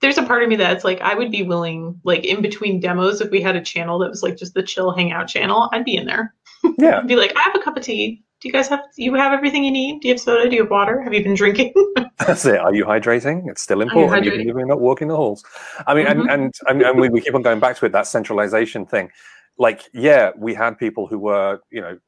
there's 0.00 0.18
a 0.18 0.22
part 0.22 0.42
of 0.42 0.48
me 0.48 0.56
that's 0.56 0.84
like, 0.84 1.00
I 1.00 1.14
would 1.14 1.30
be 1.30 1.42
willing, 1.42 2.00
like 2.04 2.24
in 2.24 2.40
between 2.42 2.80
demos, 2.80 3.20
if 3.20 3.30
we 3.30 3.40
had 3.42 3.56
a 3.56 3.60
channel 3.62 3.98
that 4.00 4.08
was 4.10 4.22
like 4.22 4.36
just 4.36 4.54
the 4.54 4.62
chill 4.62 4.92
hangout 4.92 5.28
channel, 5.28 5.68
I'd 5.72 5.84
be 5.84 5.96
in 5.96 6.06
there. 6.06 6.34
Yeah. 6.78 6.98
I'd 6.98 7.06
be 7.08 7.16
like, 7.16 7.36
I 7.36 7.40
have 7.42 7.54
a 7.54 7.58
cup 7.62 7.76
of 7.76 7.82
tea. 7.82 8.22
Do 8.40 8.48
you 8.48 8.52
guys 8.54 8.68
have 8.68 8.80
you 8.96 9.12
have 9.14 9.34
everything 9.34 9.64
you 9.64 9.70
need? 9.70 10.00
Do 10.00 10.08
you 10.08 10.14
have 10.14 10.20
soda? 10.20 10.48
Do 10.48 10.56
you 10.56 10.62
have 10.62 10.70
water? 10.70 11.02
Have 11.02 11.12
you 11.12 11.22
been 11.22 11.34
drinking? 11.34 11.74
That's 12.26 12.46
it. 12.46 12.58
Are 12.58 12.74
you 12.74 12.86
hydrating? 12.86 13.50
It's 13.50 13.60
still 13.60 13.82
important, 13.82 14.24
even 14.24 14.38
hydrating? 14.38 14.48
if 14.50 14.56
you're 14.56 14.64
not 14.66 14.80
walking 14.80 15.08
the 15.08 15.16
halls. 15.16 15.44
I 15.86 15.92
mean, 15.92 16.06
Mhm. 16.06 16.10
and, 16.22 16.30
and 16.30 16.54
and 16.66 16.82
and 16.82 16.98
we, 16.98 17.10
we 17.10 17.20
keep 17.20 17.34
on 17.34 17.42
going 17.42 17.60
back 17.60 17.76
to 17.76 17.84
it. 17.84 17.92
That 17.92 18.06
centralization 18.06 18.86
thing. 18.86 19.10
Like, 19.58 19.82
yeah, 19.92 20.30
we 20.38 20.54
had 20.54 20.78
people 20.78 21.06
who 21.06 21.18
were, 21.18 21.60
you 21.70 21.82
know, 21.82 21.98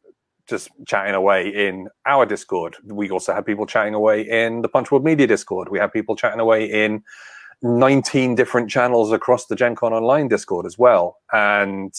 just 0.52 0.68
chatting 0.86 1.14
away 1.14 1.48
in 1.48 1.88
our 2.04 2.26
Discord. 2.26 2.76
We 2.84 3.08
also 3.10 3.32
had 3.32 3.46
people 3.46 3.66
chatting 3.66 3.94
away 3.94 4.20
in 4.28 4.60
the 4.60 4.68
Punchboard 4.68 5.02
Media 5.02 5.26
Discord. 5.26 5.70
We 5.70 5.78
had 5.78 5.92
people 5.92 6.14
chatting 6.14 6.40
away 6.40 6.70
in 6.70 7.02
19 7.62 8.34
different 8.34 8.68
channels 8.70 9.12
across 9.12 9.46
the 9.46 9.56
Gen 9.56 9.74
Con 9.74 9.94
Online 9.94 10.28
Discord 10.28 10.66
as 10.66 10.78
well. 10.78 11.16
And 11.32 11.94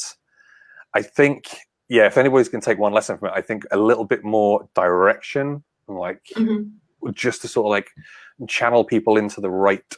I 0.94 1.02
think, 1.02 1.58
yeah, 1.90 2.06
if 2.06 2.16
anybody's 2.18 2.48
going 2.48 2.62
to 2.62 2.66
take 2.66 2.78
one 2.78 2.94
lesson 2.94 3.18
from 3.18 3.30
it, 3.30 3.34
I 3.36 3.42
think 3.42 3.64
a 3.72 3.78
little 3.78 4.06
bit 4.06 4.24
more 4.24 4.70
direction, 4.76 5.64
like 5.88 6.22
Mhm. 6.36 6.72
just 7.12 7.42
to 7.42 7.48
sort 7.48 7.66
of 7.66 7.72
like 7.72 7.90
channel 8.48 8.84
people 8.84 9.18
into 9.18 9.42
the 9.42 9.50
right 9.50 9.96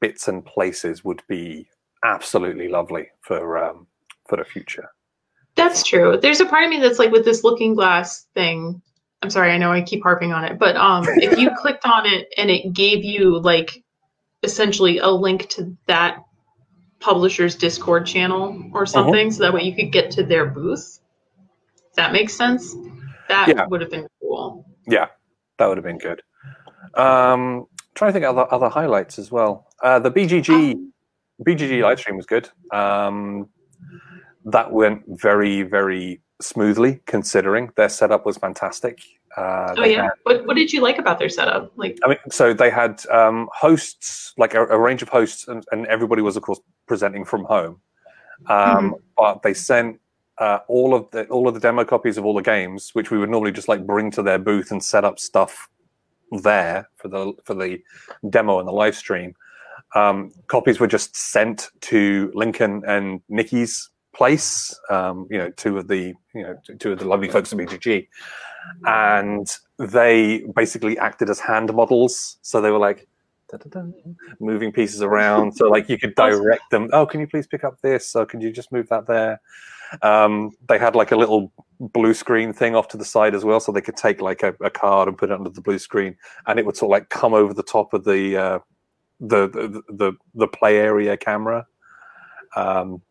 bits 0.00 0.28
and 0.28 0.44
places 0.46 1.04
would 1.04 1.22
be 1.28 1.68
absolutely 2.04 2.68
lovely 2.68 3.10
for 3.20 3.58
um, 3.58 3.86
for 4.28 4.36
the 4.38 4.44
future. 4.44 4.88
That's 5.56 5.82
true. 5.84 6.18
There's 6.20 6.40
a 6.40 6.46
part 6.46 6.64
of 6.64 6.70
me 6.70 6.80
that's 6.80 6.98
like 6.98 7.12
with 7.12 7.24
this 7.24 7.44
looking 7.44 7.74
glass 7.74 8.26
thing. 8.34 8.82
I'm 9.22 9.30
sorry, 9.30 9.52
I 9.52 9.58
know 9.58 9.72
I 9.72 9.80
keep 9.82 10.02
harping 10.02 10.32
on 10.32 10.44
it, 10.44 10.58
but 10.58 10.76
um, 10.76 11.04
if 11.08 11.38
you 11.38 11.50
clicked 11.58 11.86
on 11.86 12.06
it 12.06 12.28
and 12.36 12.50
it 12.50 12.72
gave 12.72 13.04
you 13.04 13.38
like 13.38 13.82
essentially 14.42 14.98
a 14.98 15.08
link 15.08 15.48
to 15.50 15.76
that 15.86 16.22
publisher's 17.00 17.54
Discord 17.54 18.06
channel 18.06 18.70
or 18.72 18.84
something, 18.86 19.30
so 19.30 19.42
that 19.44 19.52
way 19.54 19.62
you 19.62 19.74
could 19.74 19.92
get 19.92 20.10
to 20.12 20.22
their 20.24 20.46
booth. 20.46 21.00
If 21.90 21.94
that 21.96 22.12
makes 22.12 22.34
sense. 22.34 22.74
That 23.28 23.48
Yeah. 23.48 23.66
would 23.66 23.80
have 23.80 23.90
been 23.90 24.06
cool. 24.20 24.66
Yeah, 24.86 25.06
that 25.58 25.66
would 25.68 25.78
have 25.78 25.84
been 25.84 25.98
good. 25.98 26.22
Um, 26.94 27.66
trying 27.94 28.10
to 28.10 28.12
think 28.12 28.24
of 28.24 28.36
other 28.36 28.52
other 28.52 28.68
highlights 28.68 29.18
as 29.18 29.30
well. 29.30 29.66
Uh, 29.82 29.98
the 29.98 30.10
BGG 30.10 30.74
BGG 31.46 31.82
live 31.82 31.98
stream 31.98 32.16
was 32.16 32.26
good. 32.26 32.50
Um, 32.72 33.48
that 34.44 34.72
went 34.72 35.02
very 35.08 35.62
very 35.62 36.20
smoothly 36.40 37.00
considering 37.06 37.70
their 37.76 37.88
setup 37.88 38.26
was 38.26 38.36
fantastic. 38.36 39.00
Uh, 39.36 39.74
Oh 39.78 39.84
yeah. 39.84 40.02
had- 40.04 40.10
What 40.24 40.46
What 40.46 40.56
did 40.56 40.72
you 40.72 40.80
like 40.80 40.98
about 40.98 41.18
their 41.18 41.28
setup? 41.28 41.72
Like, 41.76 41.98
I 42.04 42.08
mean, 42.08 42.18
so 42.30 42.52
they 42.52 42.70
had 42.70 43.04
um, 43.06 43.48
hosts, 43.52 44.32
like 44.36 44.54
a, 44.54 44.66
a 44.66 44.78
range 44.78 45.02
of 45.02 45.08
hosts, 45.08 45.48
and, 45.48 45.64
and 45.72 45.86
everybody 45.86 46.22
was, 46.22 46.36
of 46.36 46.42
course, 46.42 46.60
presenting 46.86 47.24
from 47.24 47.44
home. 47.44 47.80
Um, 48.48 48.96
But 49.16 49.42
they 49.42 49.54
sent 49.54 50.00
uh, 50.38 50.58
all 50.68 50.94
of 50.94 51.10
the 51.12 51.24
all 51.26 51.46
of 51.48 51.54
the 51.54 51.60
demo 51.60 51.84
copies 51.84 52.18
of 52.18 52.24
all 52.24 52.34
the 52.34 52.42
games, 52.42 52.90
which 52.94 53.10
we 53.10 53.18
would 53.18 53.30
normally 53.30 53.52
just 53.52 53.68
like 53.68 53.86
bring 53.86 54.10
to 54.12 54.22
their 54.22 54.38
booth 54.38 54.70
and 54.72 54.82
set 54.82 55.04
up 55.04 55.18
stuff 55.18 55.68
there 56.42 56.88
for 56.96 57.08
the 57.08 57.32
for 57.44 57.54
the 57.54 57.80
demo 58.30 58.58
and 58.58 58.68
the 58.68 58.72
live 58.72 58.96
stream. 58.96 59.34
Um, 59.94 60.32
copies 60.48 60.80
were 60.80 60.88
just 60.88 61.16
sent 61.16 61.70
to 61.82 62.32
Lincoln 62.34 62.82
and 62.86 63.20
Nikki's 63.28 63.90
place. 64.14 64.78
Um, 64.90 65.26
you 65.30 65.38
know, 65.38 65.50
two 65.50 65.78
of 65.78 65.88
the 65.88 66.14
you 66.34 66.42
know 66.42 66.56
two 66.78 66.92
of 66.92 66.98
the 66.98 67.06
lovely 67.06 67.28
folks 67.28 67.52
at 67.52 67.58
BGG 67.58 68.06
and 68.84 69.50
they 69.78 70.44
basically 70.54 70.98
acted 70.98 71.30
as 71.30 71.40
hand 71.40 71.72
models. 71.74 72.38
So 72.42 72.60
they 72.60 72.70
were 72.70 72.78
like 72.78 73.08
moving 74.40 74.72
pieces 74.72 75.02
around. 75.02 75.52
So 75.52 75.68
like 75.68 75.88
you 75.88 75.98
could 75.98 76.14
direct 76.16 76.70
them. 76.70 76.88
Oh, 76.92 77.06
can 77.06 77.20
you 77.20 77.26
please 77.26 77.46
pick 77.46 77.64
up 77.64 77.80
this? 77.82 78.14
Or 78.14 78.26
can 78.26 78.40
you 78.40 78.52
just 78.52 78.72
move 78.72 78.88
that 78.88 79.06
there? 79.06 79.40
Um, 80.02 80.50
they 80.68 80.78
had 80.78 80.96
like 80.96 81.12
a 81.12 81.16
little 81.16 81.52
blue 81.78 82.14
screen 82.14 82.52
thing 82.52 82.74
off 82.74 82.88
to 82.88 82.96
the 82.96 83.04
side 83.04 83.34
as 83.34 83.44
well, 83.44 83.60
so 83.60 83.70
they 83.70 83.80
could 83.80 83.96
take 83.96 84.20
like 84.20 84.42
a, 84.42 84.54
a 84.60 84.70
card 84.70 85.08
and 85.08 85.16
put 85.16 85.30
it 85.30 85.34
under 85.34 85.50
the 85.50 85.60
blue 85.60 85.78
screen, 85.78 86.16
and 86.46 86.58
it 86.58 86.66
would 86.66 86.76
sort 86.76 86.88
of 86.88 86.92
like 86.92 87.10
come 87.10 87.32
over 87.32 87.54
the 87.54 87.62
top 87.62 87.94
of 87.94 88.04
the 88.04 88.36
uh, 88.36 88.58
the, 89.20 89.48
the 89.48 89.82
the 89.88 90.12
the 90.34 90.48
play 90.48 90.78
area 90.78 91.16
camera. 91.16 91.66
Um, 92.56 93.02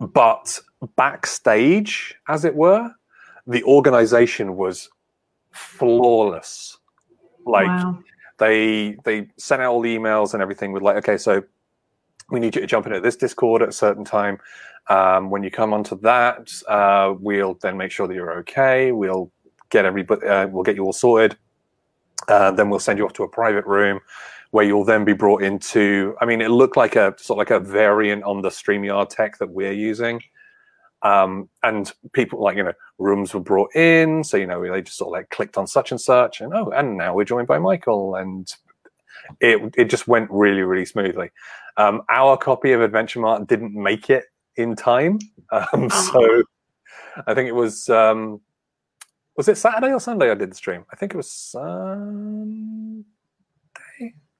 but 0.00 0.58
backstage, 0.96 2.14
as 2.28 2.44
it 2.44 2.54
were, 2.54 2.90
the 3.46 3.62
organization 3.64 4.56
was 4.56 4.88
flawless. 5.52 6.78
Like 7.44 7.68
wow. 7.68 7.98
they 8.38 8.96
they 9.04 9.28
sent 9.36 9.62
out 9.62 9.72
all 9.72 9.80
the 9.80 9.96
emails 9.96 10.34
and 10.34 10.42
everything 10.42 10.72
with 10.72 10.82
like, 10.82 10.96
okay, 10.96 11.16
so 11.16 11.42
we 12.30 12.40
need 12.40 12.54
you 12.54 12.60
to 12.60 12.66
jump 12.66 12.86
into 12.86 13.00
this 13.00 13.16
Discord 13.16 13.62
at 13.62 13.68
a 13.68 13.72
certain 13.72 14.04
time. 14.04 14.38
Um, 14.88 15.30
when 15.30 15.42
you 15.42 15.50
come 15.50 15.72
onto 15.72 15.98
that, 16.00 16.50
uh, 16.68 17.14
we'll 17.18 17.54
then 17.54 17.76
make 17.76 17.90
sure 17.90 18.06
that 18.06 18.14
you're 18.14 18.38
okay. 18.40 18.92
We'll 18.92 19.30
get 19.70 19.84
everybody, 19.84 20.26
uh, 20.26 20.46
we'll 20.48 20.62
get 20.62 20.76
you 20.76 20.84
all 20.84 20.92
sorted. 20.92 21.36
Uh, 22.28 22.50
then 22.50 22.70
we'll 22.70 22.80
send 22.80 22.98
you 22.98 23.04
off 23.04 23.12
to 23.12 23.22
a 23.22 23.28
private 23.28 23.66
room 23.66 24.00
where 24.50 24.64
you'll 24.64 24.84
then 24.84 25.04
be 25.04 25.12
brought 25.12 25.42
into. 25.42 26.16
I 26.20 26.26
mean, 26.26 26.40
it 26.40 26.50
looked 26.50 26.76
like 26.76 26.96
a 26.96 27.14
sort 27.18 27.36
of 27.36 27.38
like 27.38 27.50
a 27.50 27.60
variant 27.60 28.24
on 28.24 28.42
the 28.42 28.48
Streamyard 28.48 29.10
tech 29.10 29.38
that 29.38 29.50
we're 29.50 29.72
using. 29.72 30.22
Um, 31.02 31.48
and 31.62 31.92
people 32.12 32.42
like 32.42 32.56
you 32.56 32.64
know 32.64 32.72
rooms 32.98 33.34
were 33.34 33.40
brought 33.40 33.74
in, 33.76 34.24
so 34.24 34.36
you 34.36 34.46
know 34.46 34.60
they 34.60 34.82
just 34.82 34.96
sort 34.96 35.08
of 35.08 35.12
like 35.12 35.30
clicked 35.30 35.56
on 35.56 35.66
such 35.66 35.90
and 35.90 36.00
such, 36.00 36.40
and 36.40 36.52
oh, 36.54 36.70
and 36.70 36.96
now 36.96 37.14
we're 37.14 37.24
joined 37.24 37.46
by 37.46 37.58
Michael, 37.58 38.16
and 38.16 38.52
it 39.40 39.74
it 39.76 39.84
just 39.84 40.08
went 40.08 40.28
really 40.30 40.62
really 40.62 40.86
smoothly. 40.86 41.30
Um, 41.76 42.02
our 42.08 42.36
copy 42.36 42.72
of 42.72 42.80
Adventure 42.80 43.20
Mart 43.20 43.46
didn't 43.46 43.74
make 43.74 44.08
it 44.08 44.24
in 44.56 44.74
time, 44.74 45.18
um, 45.52 45.90
so 45.90 46.42
I 47.26 47.34
think 47.34 47.48
it 47.48 47.54
was 47.54 47.88
um, 47.88 48.40
was 49.36 49.48
it 49.48 49.58
Saturday 49.58 49.92
or 49.92 50.00
Sunday 50.00 50.30
I 50.30 50.34
did 50.34 50.50
the 50.50 50.56
stream. 50.56 50.86
I 50.90 50.96
think 50.96 51.12
it 51.12 51.16
was 51.16 51.30
Sunday, 51.30 53.04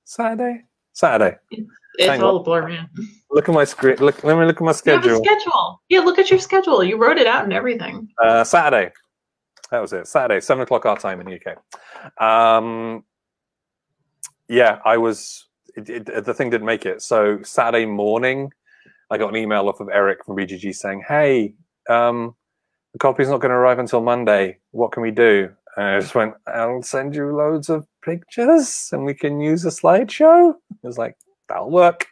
Saturday, 0.07 0.63
Saturday. 0.93 1.37
It's 1.51 2.09
hang 2.09 2.23
all 2.23 2.37
a 2.37 2.43
blur, 2.43 2.69
man. 2.69 2.89
Look 3.31 3.49
at 3.49 3.55
my 3.55 3.65
screen. 3.65 3.97
Look, 3.97 4.23
let 4.23 4.39
me 4.39 4.45
look 4.45 4.57
at 4.57 4.63
my 4.63 4.73
schedule. 4.73 5.03
You 5.05 5.11
have 5.11 5.21
a 5.21 5.25
schedule. 5.25 5.41
schedule. 5.41 5.83
Yeah, 5.89 6.01
look 6.01 6.19
at 6.19 6.31
your 6.31 6.39
schedule. 6.39 6.85
You 6.85 6.97
wrote 6.97 7.19
it 7.19 7.27
out 7.27 7.45
and 7.45 7.53
everything. 7.53 8.09
Uh, 8.23 8.45
Saturday. 8.45 8.93
That 9.73 9.81
was 9.81 9.93
it. 9.93 10.07
Saturday, 10.07 10.41
seven 10.41 10.63
o'clock 10.63 10.87
our 10.87 10.97
time 10.97 11.21
in 11.21 11.27
the 11.27 11.41
UK. 11.41 12.23
Um, 12.23 13.05
yeah, 14.49 14.79
I 14.85 14.97
was. 14.97 15.49
It, 15.75 15.91
it, 15.91 16.25
the 16.25 16.33
thing 16.33 16.51
didn't 16.51 16.67
make 16.67 16.87
it. 16.87 17.03
So 17.03 17.43
Saturday 17.43 17.85
morning, 17.85 18.53
I 19.11 19.19
got 19.19 19.31
an 19.31 19.37
email 19.37 19.69
off 19.69 19.81
of 19.81 19.89
Eric 19.93 20.25
from 20.25 20.37
BGG 20.37 20.73
saying, 20.73 21.03
"Hey, 21.09 21.55
um, 21.91 22.37
the 22.93 23.01
copy's 23.01 23.29
not 23.29 23.41
going 23.41 23.51
to 23.51 23.57
arrive 23.57 23.81
until 23.81 24.03
Monday. 24.03 24.59
What 24.71 24.93
can 24.93 25.03
we 25.03 25.11
do?" 25.11 25.51
And 25.77 25.87
I 25.87 26.01
just 26.01 26.15
went, 26.15 26.35
"I'll 26.47 26.83
send 26.83 27.15
you 27.15 27.37
loads 27.37 27.69
of 27.69 27.87
pictures, 28.03 28.89
and 28.93 29.05
we 29.05 29.15
can 29.15 29.41
use 29.41 29.65
a 29.65 29.69
slideshow." 29.69 30.55
I 30.55 30.87
was 30.87 30.99
like, 30.99 31.17
"That'll 31.49 31.71
work." 31.71 32.07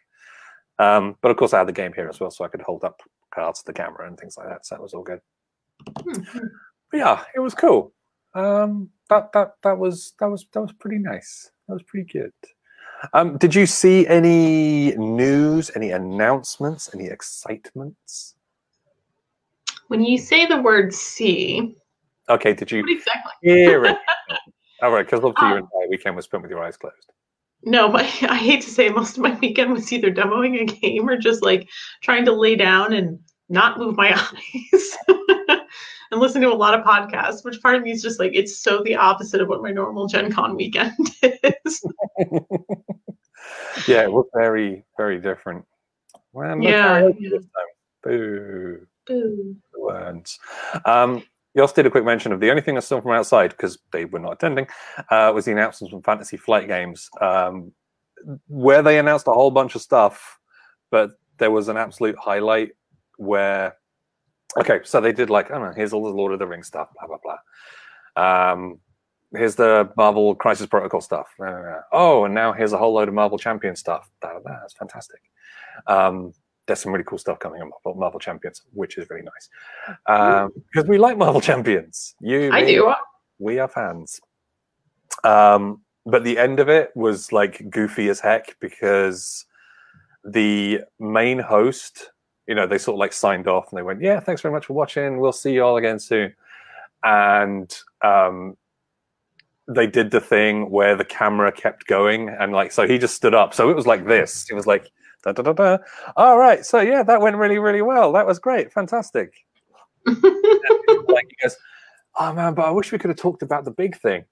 Um, 0.78 1.16
but 1.22 1.30
of 1.30 1.36
course, 1.36 1.54
I 1.54 1.58
had 1.58 1.68
the 1.68 1.72
game 1.72 1.92
here 1.92 2.08
as 2.08 2.20
well, 2.20 2.30
so 2.30 2.44
I 2.44 2.48
could 2.48 2.62
hold 2.62 2.84
up 2.84 3.00
cards 3.34 3.60
to 3.60 3.66
the 3.66 3.72
camera 3.72 4.06
and 4.06 4.18
things 4.18 4.36
like 4.36 4.48
that. 4.48 4.66
So 4.66 4.74
that 4.74 4.82
was 4.82 4.94
all 4.94 5.02
good. 5.02 5.20
Hmm. 5.98 6.22
But 6.90 6.98
yeah, 6.98 7.24
it 7.34 7.40
was 7.40 7.54
cool. 7.54 7.92
Um, 8.34 8.90
that 9.08 9.32
that 9.32 9.54
that 9.62 9.78
was 9.78 10.14
that 10.18 10.26
was 10.26 10.46
that 10.52 10.60
was 10.60 10.72
pretty 10.72 10.98
nice. 10.98 11.50
That 11.68 11.74
was 11.74 11.82
pretty 11.84 12.06
good. 12.12 12.32
Um, 13.12 13.36
did 13.36 13.54
you 13.54 13.66
see 13.66 14.06
any 14.06 14.96
news, 14.96 15.70
any 15.76 15.90
announcements, 15.90 16.90
any 16.94 17.06
excitements? 17.06 18.36
When 19.88 20.02
you 20.02 20.18
say 20.18 20.46
the 20.46 20.62
word 20.62 20.94
"see," 20.94 21.76
Okay, 22.28 22.54
did 22.54 22.70
you 22.70 22.82
what 22.82 22.90
exactly? 22.90 23.32
hear 23.42 23.84
it? 23.84 23.96
All 24.82 24.90
right, 24.90 25.04
because 25.06 25.20
obviously 25.24 25.48
your 25.48 25.58
Um, 25.58 25.64
entire 25.74 25.88
weekend 25.90 26.16
was 26.16 26.24
spent 26.24 26.42
with 26.42 26.50
your 26.50 26.62
eyes 26.62 26.76
closed. 26.76 27.12
No, 27.62 27.88
my 27.88 28.00
I 28.22 28.36
hate 28.36 28.62
to 28.62 28.70
say 28.70 28.88
most 28.88 29.16
of 29.16 29.22
my 29.22 29.34
weekend 29.40 29.72
was 29.72 29.92
either 29.92 30.10
demoing 30.10 30.60
a 30.60 30.64
game 30.64 31.08
or 31.08 31.16
just 31.16 31.42
like 31.42 31.68
trying 32.02 32.24
to 32.26 32.32
lay 32.32 32.56
down 32.56 32.92
and 32.92 33.18
not 33.48 33.78
move 33.78 33.96
my 33.96 34.12
eyes 34.18 34.98
and 36.10 36.20
listen 36.20 36.40
to 36.42 36.52
a 36.52 36.54
lot 36.54 36.78
of 36.78 36.84
podcasts, 36.84 37.44
which 37.44 37.60
part 37.62 37.76
of 37.76 37.82
me 37.82 37.90
is 37.92 38.02
just 38.02 38.18
like 38.18 38.32
it's 38.34 38.58
so 38.58 38.82
the 38.84 38.96
opposite 38.96 39.40
of 39.40 39.48
what 39.48 39.62
my 39.62 39.70
normal 39.70 40.06
Gen 40.06 40.30
Con 40.32 40.56
weekend 40.56 40.92
is. 41.22 41.82
yeah, 43.86 44.02
it 44.02 44.12
was 44.12 44.26
very, 44.34 44.84
very 44.96 45.20
different. 45.20 45.64
Well, 46.32 46.60
Yeah, 46.62 47.00
how 47.00 47.06
it 47.08 47.16
is 47.16 47.16
yeah. 47.20 47.28
this 47.30 47.42
time. 47.44 47.64
Boo. 48.02 48.86
Boo. 49.06 49.56
the 49.72 49.80
words. 49.80 50.38
Um, 50.86 51.22
also 51.60 51.74
did 51.74 51.86
a 51.86 51.90
quick 51.90 52.04
mention 52.04 52.32
of 52.32 52.40
the 52.40 52.50
only 52.50 52.62
thing 52.62 52.74
that's 52.74 52.86
still 52.86 53.00
from 53.00 53.12
outside 53.12 53.50
because 53.50 53.78
they 53.92 54.04
were 54.04 54.18
not 54.18 54.32
attending 54.32 54.66
uh, 55.10 55.30
was 55.34 55.44
the 55.44 55.52
announcements 55.52 55.92
from 55.92 56.02
Fantasy 56.02 56.36
Flight 56.36 56.66
Games, 56.66 57.08
um, 57.20 57.72
where 58.48 58.82
they 58.82 58.98
announced 58.98 59.28
a 59.28 59.32
whole 59.32 59.50
bunch 59.50 59.74
of 59.74 59.82
stuff, 59.82 60.38
but 60.90 61.12
there 61.38 61.50
was 61.50 61.68
an 61.68 61.76
absolute 61.76 62.16
highlight 62.18 62.70
where, 63.18 63.76
okay, 64.58 64.80
so 64.84 65.00
they 65.00 65.12
did 65.12 65.30
like, 65.30 65.50
I 65.50 65.58
don't 65.58 65.68
know, 65.68 65.72
here's 65.74 65.92
all 65.92 66.02
the 66.04 66.10
Lord 66.10 66.32
of 66.32 66.38
the 66.38 66.46
Rings 66.46 66.66
stuff, 66.66 66.88
blah 66.98 67.06
blah 67.06 67.18
blah. 67.22 68.52
Um, 68.52 68.80
here's 69.36 69.56
the 69.56 69.90
Marvel 69.96 70.34
Crisis 70.34 70.66
Protocol 70.66 71.00
stuff. 71.00 71.26
Oh, 71.92 72.24
and 72.24 72.34
now 72.34 72.52
here's 72.52 72.72
a 72.72 72.78
whole 72.78 72.94
load 72.94 73.08
of 73.08 73.14
Marvel 73.14 73.38
Champion 73.38 73.76
stuff. 73.76 74.08
Blah. 74.20 74.38
That's 74.44 74.74
fantastic. 74.74 75.20
Um, 75.86 76.32
there's 76.66 76.80
some 76.80 76.92
really 76.92 77.04
cool 77.04 77.18
stuff 77.18 77.38
coming 77.38 77.60
on 77.60 77.70
Marvel, 77.70 78.00
Marvel 78.00 78.20
Champions, 78.20 78.62
which 78.72 78.96
is 78.98 79.08
really 79.10 79.22
nice. 79.24 79.48
Um, 80.06 80.50
because 80.72 80.88
we 80.88 80.98
like 80.98 81.18
Marvel 81.18 81.40
Champions. 81.40 82.14
You, 82.20 82.50
I 82.52 82.62
me, 82.62 82.74
do. 82.74 82.94
We 83.38 83.58
are 83.58 83.68
fans. 83.68 84.20
Um, 85.24 85.82
but 86.06 86.24
the 86.24 86.38
end 86.38 86.60
of 86.60 86.68
it 86.68 86.90
was 86.94 87.32
like 87.32 87.70
goofy 87.70 88.08
as 88.08 88.20
heck 88.20 88.56
because 88.60 89.46
the 90.24 90.80
main 90.98 91.38
host, 91.38 92.10
you 92.46 92.54
know, 92.54 92.66
they 92.66 92.78
sort 92.78 92.94
of 92.94 92.98
like 92.98 93.12
signed 93.12 93.48
off 93.48 93.66
and 93.70 93.78
they 93.78 93.82
went, 93.82 94.02
"Yeah, 94.02 94.20
thanks 94.20 94.42
very 94.42 94.52
much 94.52 94.66
for 94.66 94.74
watching. 94.74 95.18
We'll 95.18 95.32
see 95.32 95.52
you 95.52 95.64
all 95.64 95.76
again 95.76 95.98
soon." 95.98 96.34
And 97.02 97.74
um, 98.02 98.56
they 99.68 99.86
did 99.86 100.10
the 100.10 100.20
thing 100.20 100.70
where 100.70 100.96
the 100.96 101.04
camera 101.04 101.52
kept 101.52 101.86
going 101.86 102.28
and 102.28 102.52
like 102.52 102.72
so 102.72 102.86
he 102.86 102.98
just 102.98 103.14
stood 103.14 103.34
up. 103.34 103.54
So 103.54 103.70
it 103.70 103.76
was 103.76 103.86
like 103.86 104.06
this. 104.06 104.46
It 104.50 104.54
was 104.54 104.66
like 104.66 104.90
da 105.24 105.32
da 105.32 105.42
da 105.42 105.52
da. 105.52 105.78
All 106.16 106.38
right. 106.38 106.64
So 106.64 106.80
yeah, 106.80 107.02
that 107.02 107.20
went 107.20 107.36
really 107.36 107.58
really 107.58 107.82
well. 107.82 108.12
That 108.12 108.26
was 108.26 108.38
great. 108.38 108.72
Fantastic. 108.72 109.32
like 110.06 111.26
he 111.28 111.36
goes, 111.42 111.56
oh 112.18 112.32
man, 112.32 112.54
but 112.54 112.66
I 112.66 112.70
wish 112.70 112.92
we 112.92 112.98
could 112.98 113.10
have 113.10 113.18
talked 113.18 113.42
about 113.42 113.64
the 113.64 113.70
big 113.70 113.96
thing. 113.96 114.24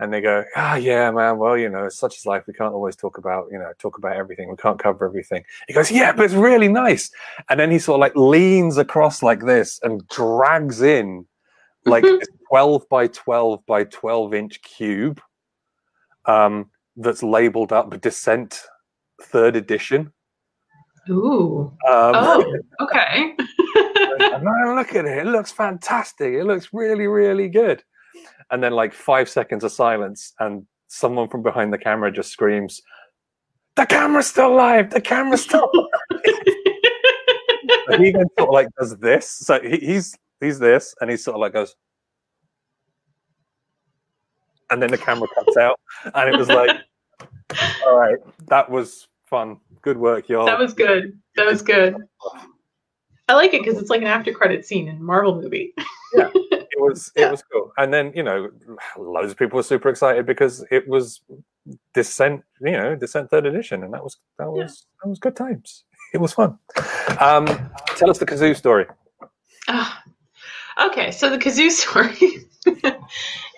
And 0.00 0.10
they 0.10 0.22
go, 0.22 0.44
ah, 0.56 0.72
oh, 0.72 0.76
yeah, 0.76 1.10
man. 1.10 1.36
Well, 1.36 1.58
you 1.58 1.68
know, 1.68 1.90
such 1.90 2.16
as 2.16 2.24
life. 2.24 2.44
We 2.46 2.54
can't 2.54 2.72
always 2.72 2.96
talk 2.96 3.18
about, 3.18 3.48
you 3.52 3.58
know, 3.58 3.70
talk 3.78 3.98
about 3.98 4.16
everything. 4.16 4.48
We 4.48 4.56
can't 4.56 4.78
cover 4.78 5.04
everything. 5.04 5.44
He 5.68 5.74
goes, 5.74 5.90
yeah, 5.90 6.10
but 6.12 6.24
it's 6.24 6.32
really 6.32 6.68
nice. 6.68 7.10
And 7.50 7.60
then 7.60 7.70
he 7.70 7.78
sort 7.78 7.96
of 7.96 8.00
like 8.00 8.16
leans 8.16 8.78
across 8.78 9.22
like 9.22 9.40
this 9.40 9.78
and 9.82 10.06
drags 10.08 10.80
in 10.80 11.26
like 11.84 12.02
this 12.20 12.28
12 12.48 12.88
by 12.88 13.08
12 13.08 13.66
by 13.66 13.84
12 13.84 14.32
inch 14.34 14.62
cube 14.62 15.20
um, 16.24 16.70
that's 16.96 17.22
labeled 17.22 17.72
up 17.72 18.00
Descent 18.00 18.62
Third 19.20 19.56
Edition. 19.56 20.12
Ooh. 21.08 21.72
Um, 21.88 22.12
oh, 22.14 22.56
okay. 22.80 23.34
look 24.74 24.94
at 24.94 25.04
it. 25.06 25.18
It 25.18 25.26
looks 25.26 25.50
fantastic. 25.50 26.34
It 26.34 26.44
looks 26.44 26.68
really, 26.72 27.06
really 27.06 27.48
good. 27.48 27.82
And 28.50 28.62
then, 28.62 28.72
like, 28.72 28.92
five 28.92 29.28
seconds 29.28 29.64
of 29.64 29.72
silence, 29.72 30.32
and 30.40 30.66
someone 30.88 31.28
from 31.28 31.42
behind 31.42 31.72
the 31.72 31.78
camera 31.78 32.10
just 32.12 32.30
screams, 32.30 32.82
The 33.76 33.86
camera's 33.86 34.26
still 34.26 34.52
alive. 34.52 34.90
The 34.90 35.00
camera's 35.00 35.42
still 35.42 35.70
alive. 35.74 36.22
he 37.98 38.10
then 38.10 38.26
sort 38.38 38.48
of 38.48 38.52
like 38.52 38.68
does 38.78 38.96
this. 38.98 39.28
So 39.28 39.60
he, 39.60 39.78
he's 39.78 40.16
he's 40.40 40.58
this, 40.58 40.94
and 41.00 41.10
he 41.10 41.16
sort 41.16 41.36
of 41.36 41.40
like 41.40 41.52
goes, 41.52 41.74
and 44.70 44.82
then 44.82 44.90
the 44.90 44.98
camera 44.98 45.28
cuts 45.34 45.56
out, 45.56 45.78
and 46.14 46.34
it 46.34 46.38
was 46.38 46.48
like, 46.48 46.76
all 47.86 47.96
right, 47.98 48.18
that 48.48 48.68
was 48.70 49.06
fun. 49.30 49.56
Good 49.80 49.96
work, 49.96 50.28
y'all. 50.28 50.44
That 50.44 50.58
was 50.58 50.74
good. 50.74 51.18
That 51.36 51.46
was 51.46 51.62
good. 51.62 51.96
I 53.28 53.34
like 53.34 53.54
it 53.54 53.62
because 53.62 53.80
it's 53.80 53.88
like 53.88 54.02
an 54.02 54.08
after 54.08 54.32
credit 54.32 54.66
scene 54.66 54.88
in 54.88 54.96
a 54.96 55.00
Marvel 55.00 55.40
movie. 55.40 55.72
yeah, 56.14 56.30
it 56.34 56.80
was 56.80 57.12
it 57.14 57.30
was 57.30 57.42
cool. 57.50 57.72
And 57.78 57.94
then 57.94 58.12
you 58.14 58.24
know, 58.24 58.50
loads 58.98 59.30
of 59.30 59.38
people 59.38 59.56
were 59.56 59.62
super 59.62 59.88
excited 59.88 60.26
because 60.26 60.64
it 60.70 60.86
was 60.88 61.22
Descent, 61.94 62.42
you 62.60 62.72
know, 62.72 62.96
Descent 62.96 63.30
Third 63.30 63.46
Edition, 63.46 63.84
and 63.84 63.94
that 63.94 64.02
was 64.02 64.18
that 64.38 64.50
was 64.50 64.58
yeah. 64.58 65.02
that 65.02 65.08
was 65.08 65.18
good 65.18 65.36
times. 65.36 65.84
It 66.12 66.18
was 66.18 66.32
fun. 66.32 66.58
Um, 67.20 67.46
tell 67.96 68.10
us 68.10 68.18
the 68.18 68.26
kazoo 68.26 68.56
story. 68.56 68.86
Uh, 69.68 69.90
okay, 70.86 71.12
so 71.12 71.30
the 71.30 71.38
kazoo 71.38 71.70
story 71.70 72.48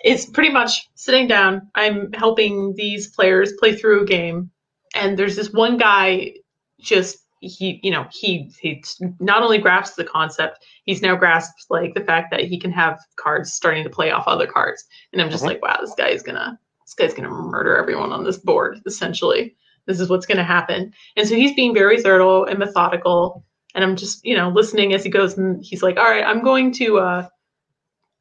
is 0.05 0.27
pretty 0.27 0.51
much 0.51 0.89
sitting 0.93 1.27
down. 1.27 1.69
I'm 1.73 2.11
helping 2.13 2.75
these 2.75 3.07
players 3.07 3.53
play 3.53 3.75
through 3.75 4.03
a 4.03 4.05
game, 4.05 4.51
and 4.93 5.17
there's 5.17 5.35
this 5.35 5.51
one 5.51 5.77
guy 5.77 6.33
just 6.79 7.19
he 7.39 7.79
you 7.83 7.91
know 7.91 8.07
he 8.11 8.51
he 8.59 8.83
not 9.19 9.43
only 9.43 9.57
grasps 9.57 9.95
the 9.95 10.03
concept 10.03 10.65
he's 10.85 11.01
now 11.01 11.15
grasped 11.15 11.65
like 11.69 11.93
the 11.93 12.03
fact 12.03 12.31
that 12.31 12.41
he 12.41 12.57
can 12.57 12.71
have 12.71 12.99
cards 13.17 13.53
starting 13.53 13.83
to 13.83 13.89
play 13.89 14.11
off 14.11 14.27
other 14.27 14.47
cards. 14.47 14.85
And 15.11 15.21
i'm 15.21 15.29
just 15.29 15.43
mm-hmm. 15.43 15.53
like 15.53 15.61
wow 15.61 15.77
this 15.81 15.95
guy 15.95 16.09
is 16.09 16.23
gonna 16.23 16.57
this 16.85 16.93
guy's 16.93 17.13
gonna 17.13 17.29
murder 17.29 17.77
everyone 17.77 18.11
on 18.11 18.23
this 18.23 18.37
board 18.37 18.81
essentially. 18.85 19.55
This 19.85 19.99
is 19.99 20.09
what's 20.09 20.25
gonna 20.25 20.43
happen. 20.43 20.93
And 21.17 21.27
so 21.27 21.35
he's 21.35 21.53
being 21.53 21.73
very 21.73 22.01
thorough 22.01 22.45
and 22.45 22.59
methodical. 22.59 23.43
And 23.75 23.83
i'm 23.83 23.95
just 23.95 24.23
you 24.23 24.37
know 24.37 24.49
listening 24.49 24.93
as 24.93 25.03
he 25.03 25.09
goes 25.09 25.37
and 25.37 25.63
he's 25.63 25.81
like 25.81 25.97
all 25.97 26.03
right 26.03 26.23
i'm 26.23 26.43
going 26.43 26.71
to 26.73 26.99
uh 26.99 27.27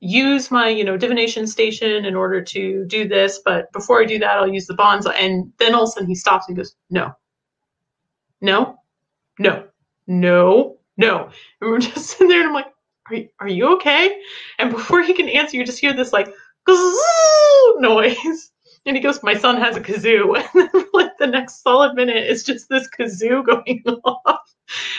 use 0.04 0.50
my 0.50 0.68
you 0.68 0.84
know 0.84 0.96
divination 0.96 1.46
station 1.46 2.04
in 2.04 2.14
order 2.16 2.42
to 2.42 2.84
do 2.86 3.06
this 3.06 3.40
but 3.44 3.70
before 3.72 4.02
i 4.02 4.04
do 4.04 4.18
that 4.18 4.36
i'll 4.38 4.52
use 4.52 4.66
the 4.66 4.74
bonds 4.74 5.06
and 5.06 5.52
then 5.58 5.74
all 5.74 5.84
of 5.84 5.88
a 5.88 5.92
sudden 5.92 6.08
he 6.08 6.14
stops 6.14 6.48
and 6.48 6.56
goes 6.56 6.74
no 6.90 7.14
no 8.40 8.76
no, 9.38 9.64
no, 10.06 10.78
no. 10.96 11.30
And 11.60 11.70
we're 11.70 11.78
just 11.80 12.10
sitting 12.10 12.28
there 12.28 12.40
and 12.40 12.48
I'm 12.48 12.54
like, 12.54 12.72
are, 13.10 13.16
are 13.40 13.48
you 13.48 13.74
okay? 13.76 14.20
And 14.58 14.70
before 14.70 15.02
he 15.02 15.14
can 15.14 15.28
answer, 15.28 15.56
you 15.56 15.64
just 15.64 15.80
hear 15.80 15.92
this 15.92 16.12
like 16.12 16.32
noise. 17.78 18.50
And 18.84 18.96
he 18.96 19.00
goes, 19.00 19.22
My 19.22 19.34
son 19.34 19.58
has 19.58 19.76
a 19.76 19.80
kazoo. 19.80 20.44
And 20.54 20.68
then 20.72 20.84
like 20.92 21.16
the 21.16 21.28
next 21.28 21.62
solid 21.62 21.94
minute 21.94 22.26
is 22.26 22.42
just 22.42 22.68
this 22.68 22.88
kazoo 22.88 23.46
going 23.46 23.80
off. 24.02 24.40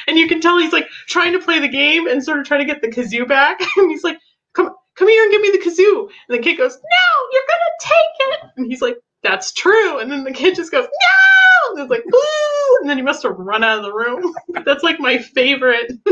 And 0.08 0.18
you 0.18 0.30
can 0.30 0.40
tell 0.40 0.58
he's 0.58 0.72
like 0.72 0.88
trying 1.10 1.34
to 1.34 1.40
play 1.40 1.60
the 1.60 1.68
game 1.68 2.08
and 2.08 2.24
sort 2.24 2.40
of 2.40 2.46
trying 2.46 2.66
to 2.66 2.74
get 2.74 2.82
the 2.82 2.88
kazoo 2.88 3.28
back. 3.28 3.60
And 3.76 3.92
he's 3.92 4.06
like, 4.06 4.20
Come 4.54 4.74
come 4.96 5.08
here 5.08 5.24
and 5.24 5.32
give 5.32 5.42
me 5.42 5.52
the 5.52 5.60
kazoo. 5.60 6.10
And 6.28 6.38
the 6.38 6.44
kid 6.44 6.58
goes, 6.58 6.76
No, 6.76 7.28
you're 7.32 7.42
gonna 7.50 7.72
take 7.82 8.16
it. 8.20 8.40
And 8.58 8.66
he's 8.68 8.82
like, 8.82 8.98
That's 9.22 9.52
true. 9.54 10.00
And 10.00 10.12
then 10.12 10.24
the 10.24 10.32
kid 10.32 10.56
just 10.56 10.72
goes, 10.72 10.86
No! 10.86 11.72
And 11.72 11.82
it's 11.82 11.92
like, 11.92 12.06
Ooh! 12.06 12.78
And 12.82 12.90
then 12.90 12.98
he 12.98 13.04
must 13.04 13.24
have 13.24 13.38
run 13.38 13.64
out 13.64 13.80
of 13.80 13.84
the 13.84 13.94
room. 13.94 14.34
That's 14.66 14.84
like 14.84 15.00
my 15.00 15.18
favorite 15.18 15.92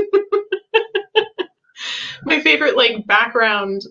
my 2.23 2.39
favorite 2.39 2.77
like 2.77 3.05
background 3.07 3.81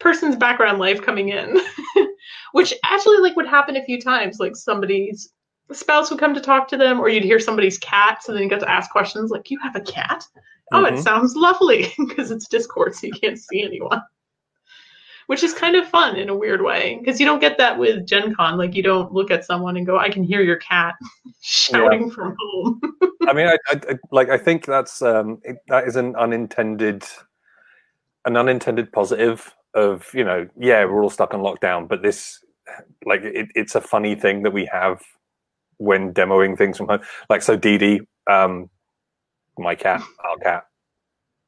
person's 0.00 0.36
background 0.36 0.78
life 0.78 1.02
coming 1.02 1.28
in. 1.30 1.58
Which 2.52 2.72
actually 2.84 3.18
like 3.18 3.36
would 3.36 3.46
happen 3.46 3.76
a 3.76 3.84
few 3.84 4.00
times. 4.00 4.38
Like 4.40 4.56
somebody's 4.56 5.30
spouse 5.72 6.10
would 6.10 6.20
come 6.20 6.34
to 6.34 6.40
talk 6.40 6.68
to 6.68 6.76
them, 6.76 7.00
or 7.00 7.08
you'd 7.08 7.24
hear 7.24 7.40
somebody's 7.40 7.78
cat, 7.78 8.22
so 8.22 8.32
then 8.32 8.42
you 8.42 8.48
got 8.48 8.60
to 8.60 8.70
ask 8.70 8.90
questions 8.90 9.30
like, 9.30 9.50
You 9.50 9.58
have 9.60 9.76
a 9.76 9.80
cat? 9.80 10.24
Oh, 10.72 10.82
mm-hmm. 10.82 10.96
it 10.96 11.02
sounds 11.02 11.34
lovely 11.36 11.92
because 11.98 12.30
it's 12.30 12.48
Discord, 12.48 12.94
so 12.94 13.06
you 13.06 13.12
can't 13.12 13.38
see 13.38 13.62
anyone. 13.62 14.00
Which 15.26 15.42
is 15.42 15.52
kind 15.52 15.74
of 15.74 15.88
fun 15.88 16.16
in 16.16 16.28
a 16.28 16.36
weird 16.36 16.62
way 16.62 16.98
because 17.00 17.18
you 17.18 17.26
don't 17.26 17.40
get 17.40 17.58
that 17.58 17.76
with 17.78 18.06
Gen 18.06 18.34
Con. 18.34 18.56
Like, 18.56 18.74
you 18.74 18.82
don't 18.82 19.12
look 19.12 19.30
at 19.30 19.44
someone 19.44 19.76
and 19.76 19.84
go, 19.84 19.98
I 19.98 20.08
can 20.08 20.22
hear 20.22 20.40
your 20.40 20.56
cat 20.56 20.94
shouting 21.40 22.08
yeah. 22.08 22.14
from 22.14 22.36
home. 22.38 22.80
I 23.28 23.32
mean, 23.32 23.48
I, 23.48 23.56
I, 23.70 23.98
like, 24.12 24.28
I 24.28 24.38
think 24.38 24.66
that's, 24.66 25.02
um, 25.02 25.40
it, 25.42 25.56
that 25.66 25.88
is 25.88 25.96
an 25.96 26.14
unintended, 26.14 27.04
an 28.24 28.36
unintended 28.36 28.92
positive 28.92 29.52
of, 29.74 30.08
you 30.14 30.22
know, 30.22 30.48
yeah, 30.58 30.84
we're 30.84 31.02
all 31.02 31.10
stuck 31.10 31.34
on 31.34 31.40
lockdown, 31.40 31.88
but 31.88 32.02
this, 32.02 32.38
like, 33.04 33.22
it, 33.22 33.48
it's 33.56 33.74
a 33.74 33.80
funny 33.80 34.14
thing 34.14 34.42
that 34.44 34.52
we 34.52 34.64
have 34.66 35.02
when 35.78 36.14
demoing 36.14 36.56
things 36.56 36.76
from 36.76 36.88
home. 36.88 37.00
Like, 37.28 37.42
so 37.42 37.56
Dee 37.56 37.78
Dee, 37.78 38.00
um, 38.30 38.70
my 39.58 39.74
cat, 39.74 40.02
our 40.24 40.36
cat, 40.36 40.66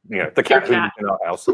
you 0.09 0.19
know, 0.19 0.31
the 0.35 0.43
cat, 0.43 0.69
lives 0.69 0.93
in 0.99 1.09
our 1.09 1.19
house, 1.25 1.49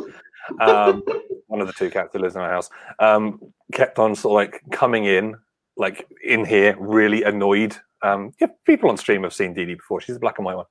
um, 0.61 1.03
one 1.47 1.61
of 1.61 1.67
the 1.67 1.73
two 1.73 1.91
cats 1.91 2.13
that 2.13 2.21
lives 2.21 2.37
in 2.37 2.43
our 2.43 2.51
house, 2.51 2.71
um, 2.99 3.41
kept 3.73 3.99
on 3.99 4.15
sort 4.15 4.33
of 4.33 4.53
like 4.53 4.63
coming 4.71 5.05
in, 5.05 5.37
like 5.77 6.07
in 6.25 6.45
here, 6.45 6.77
really 6.79 7.23
annoyed. 7.23 7.77
Um, 8.03 8.33
yeah, 8.41 8.49
people 8.67 8.91
on 8.91 8.97
stream 8.97 9.23
have 9.23 9.35
seen 9.35 9.55
Dee 9.55 9.65
Dee 9.65 9.75
before. 9.75 10.01
She's 10.01 10.17
a 10.17 10.21
black 10.21 10.39
and 10.39 10.45
white 10.45 10.57
one. 10.57 10.67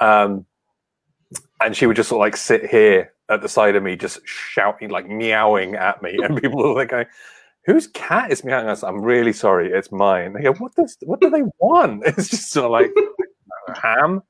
Um, 0.00 0.46
and 1.60 1.76
she 1.76 1.86
would 1.86 1.96
just 1.96 2.08
sort 2.08 2.20
of 2.20 2.26
like 2.26 2.36
sit 2.36 2.70
here 2.70 3.12
at 3.28 3.42
the 3.42 3.48
side 3.48 3.76
of 3.76 3.82
me, 3.82 3.96
just 3.96 4.20
shouting, 4.24 4.90
like 4.90 5.08
meowing 5.08 5.74
at 5.74 6.02
me. 6.02 6.16
And 6.22 6.40
people 6.40 6.64
are 6.64 6.74
like 6.74 6.90
going, 6.90 7.06
whose 7.66 7.88
cat 7.88 8.30
is 8.30 8.44
meowing 8.44 8.66
at 8.66 8.70
us? 8.70 8.82
I'm 8.82 9.02
really 9.02 9.32
sorry, 9.32 9.70
it's 9.70 9.92
mine. 9.92 10.32
They 10.32 10.42
go, 10.42 10.54
what 10.54 10.74
does 10.74 10.96
what 11.02 11.20
do 11.20 11.30
they 11.30 11.42
want? 11.58 12.02
It's 12.06 12.28
just 12.28 12.50
sort 12.50 12.66
of 12.66 12.70
like 12.70 12.92
ham 13.82 14.22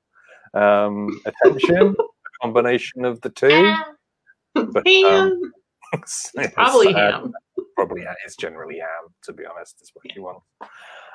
um, 0.55 1.20
attention, 1.24 1.95
a 1.99 2.43
combination 2.43 3.05
of 3.05 3.20
the 3.20 3.30
two. 3.30 3.74
But, 4.66 4.86
um, 4.86 5.52
it's, 5.92 6.32
probably 6.54 6.94
uh, 6.94 6.98
ham. 6.98 7.32
Probably 7.76 8.04
it's 8.24 8.36
generally 8.36 8.78
ham, 8.78 9.12
to 9.24 9.32
be 9.32 9.44
honest. 9.44 9.80
Is 9.82 9.90
what 9.94 10.14
you 10.14 10.22
want. 10.22 10.42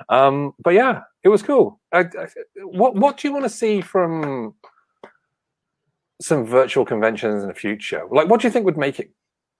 Um, 0.09 0.53
but 0.63 0.73
yeah, 0.73 1.01
it 1.23 1.29
was 1.29 1.43
cool. 1.43 1.79
I, 1.91 1.99
I, 1.99 2.27
what 2.63 2.95
What 2.95 3.17
do 3.17 3.27
you 3.27 3.33
want 3.33 3.45
to 3.45 3.49
see 3.49 3.81
from 3.81 4.55
some 6.21 6.45
virtual 6.45 6.85
conventions 6.85 7.43
in 7.43 7.49
the 7.49 7.55
future? 7.55 8.03
Like, 8.09 8.29
what 8.29 8.41
do 8.41 8.47
you 8.47 8.51
think 8.51 8.65
would 8.65 8.77
make 8.77 8.99
it 8.99 9.11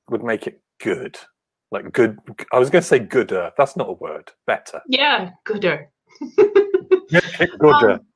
would 0.09 0.23
make 0.23 0.47
it 0.47 0.61
good? 0.81 1.17
Like 1.71 1.91
good. 1.91 2.19
I 2.51 2.59
was 2.59 2.69
going 2.69 2.84
to 2.84 2.88
say 2.88 2.99
gooder. 2.99 3.51
That's 3.57 3.75
not 3.75 3.89
a 3.89 3.93
word. 3.93 4.31
Better. 4.45 4.81
Yeah, 4.88 5.31
gooder. 5.43 5.89
Bigger 7.09 7.47
gooder. 7.57 7.99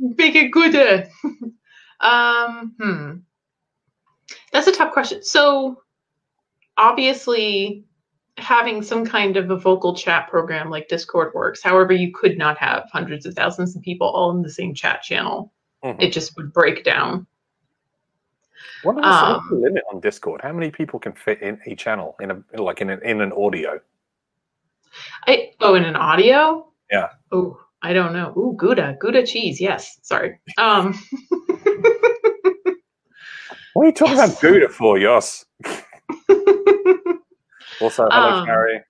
Um, 0.00 0.14
Make 0.16 0.36
it 0.36 0.50
good. 0.50 1.08
um, 2.00 2.74
hmm. 2.80 3.12
That's 4.68 4.76
a 4.76 4.84
tough 4.84 4.92
question. 4.92 5.22
So, 5.22 5.82
obviously, 6.76 7.84
having 8.36 8.82
some 8.82 9.04
kind 9.04 9.38
of 9.38 9.50
a 9.50 9.56
vocal 9.56 9.94
chat 9.94 10.28
program 10.28 10.68
like 10.68 10.88
Discord 10.88 11.32
works. 11.34 11.62
However, 11.62 11.94
you 11.94 12.12
could 12.12 12.36
not 12.36 12.58
have 12.58 12.84
hundreds 12.92 13.24
of 13.24 13.32
thousands 13.34 13.74
of 13.74 13.82
people 13.82 14.08
all 14.08 14.30
in 14.30 14.42
the 14.42 14.50
same 14.50 14.74
chat 14.74 15.02
channel. 15.02 15.52
Mm-hmm. 15.82 16.02
It 16.02 16.12
just 16.12 16.36
would 16.36 16.52
break 16.52 16.84
down. 16.84 17.26
What 18.82 18.98
is 18.98 19.04
um, 19.06 19.46
the 19.50 19.56
limit 19.56 19.84
on 19.90 20.00
Discord? 20.00 20.42
How 20.42 20.52
many 20.52 20.70
people 20.70 20.98
can 20.98 21.12
fit 21.14 21.40
in 21.40 21.58
a 21.66 21.74
channel 21.74 22.14
in 22.20 22.30
a 22.30 22.62
like 22.62 22.82
in 22.82 22.90
an 22.90 23.00
in 23.02 23.22
an 23.22 23.32
audio? 23.32 23.80
I 25.26 25.52
oh 25.60 25.76
in 25.76 25.84
an 25.84 25.96
audio? 25.96 26.70
Yeah. 26.90 27.08
Oh, 27.32 27.58
I 27.80 27.94
don't 27.94 28.12
know. 28.12 28.34
Ooh, 28.36 28.54
Gouda, 28.56 28.98
Gouda 29.00 29.26
cheese. 29.26 29.60
Yes. 29.60 29.98
Sorry. 30.02 30.38
Um. 30.58 30.94
what 33.78 33.84
are 33.84 33.90
you 33.90 33.94
talking 33.94 34.16
yes. 34.16 34.30
about 34.30 34.40
Gouda 34.42 34.68
for, 34.70 34.98
Yos? 34.98 35.46
also, 37.80 38.08
hello, 38.10 38.38
um, 38.40 38.44
Carrie. 38.44 38.80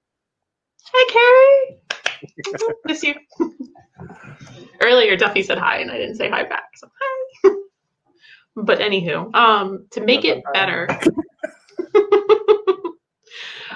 Hey, 0.94 1.04
Carrie. 1.10 1.76
Miss 2.86 3.02
you. 3.02 3.14
Earlier, 4.80 5.14
Duffy 5.18 5.42
said 5.42 5.58
hi, 5.58 5.80
and 5.80 5.90
I 5.90 5.98
didn't 5.98 6.14
say 6.14 6.30
hi 6.30 6.42
back. 6.44 6.70
So 6.76 6.88
hi. 6.98 7.50
but 8.56 8.78
anywho, 8.78 9.34
um, 9.34 9.86
to 9.90 10.00
make 10.00 10.24
it 10.24 10.42
better, 10.54 10.88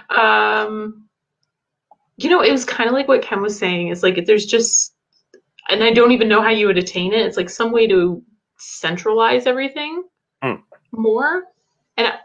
um, 0.09 1.07
you 2.17 2.31
know, 2.31 2.41
it 2.41 2.53
was 2.53 2.65
kind 2.65 2.89
of 2.89 2.95
like 2.95 3.07
what 3.07 3.21
Ken 3.21 3.43
was 3.43 3.59
saying. 3.59 3.89
It's 3.89 4.03
like 4.03 4.25
there's 4.25 4.47
just, 4.47 4.95
and 5.69 5.85
I 5.85 5.93
don't 5.93 6.13
even 6.13 6.29
know 6.29 6.41
how 6.41 6.49
you 6.49 6.69
would 6.69 6.79
attain 6.79 7.13
it. 7.13 7.27
It's 7.27 7.37
like 7.37 7.51
some 7.51 7.71
way 7.71 7.87
to 7.87 8.25
centralize 8.57 9.47
everything 9.47 10.05
Hmm. 10.43 10.55
More. 10.93 11.45
And 11.97 12.07
I, 12.09 12.19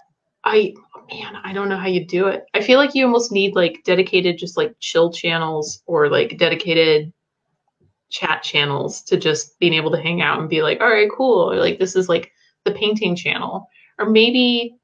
I, 0.44 0.74
man, 1.12 1.36
I 1.44 1.54
don't 1.54 1.70
know 1.70 1.78
how 1.78 1.88
you 1.88 2.06
do 2.06 2.28
it. 2.28 2.46
I 2.54 2.62
feel 2.62 2.78
like 2.78 2.96
you 2.96 3.06
almost 3.06 3.32
need 3.32 3.56
like 3.56 3.84
dedicated, 3.84 4.38
just 4.38 4.58
like 4.58 4.76
chill 4.80 5.12
channels 5.12 5.82
or 5.86 6.10
like 6.10 6.38
dedicated 6.38 7.12
chat 8.10 8.44
channels 8.44 9.02
to 9.04 9.18
just 9.18 9.60
being 9.60 9.74
able 9.74 9.92
to 9.92 10.02
hang 10.02 10.22
out 10.22 10.40
and 10.40 10.50
be 10.50 10.62
like, 10.62 10.80
all 10.82 10.90
right, 10.90 11.10
cool. 11.16 11.52
Or 11.52 11.56
like 11.56 11.80
this 11.80 11.96
is 11.96 12.08
like 12.08 12.32
the 12.64 12.72
painting 12.72 13.16
channel. 13.16 13.68
Or 14.00 14.10
maybe 14.10 14.78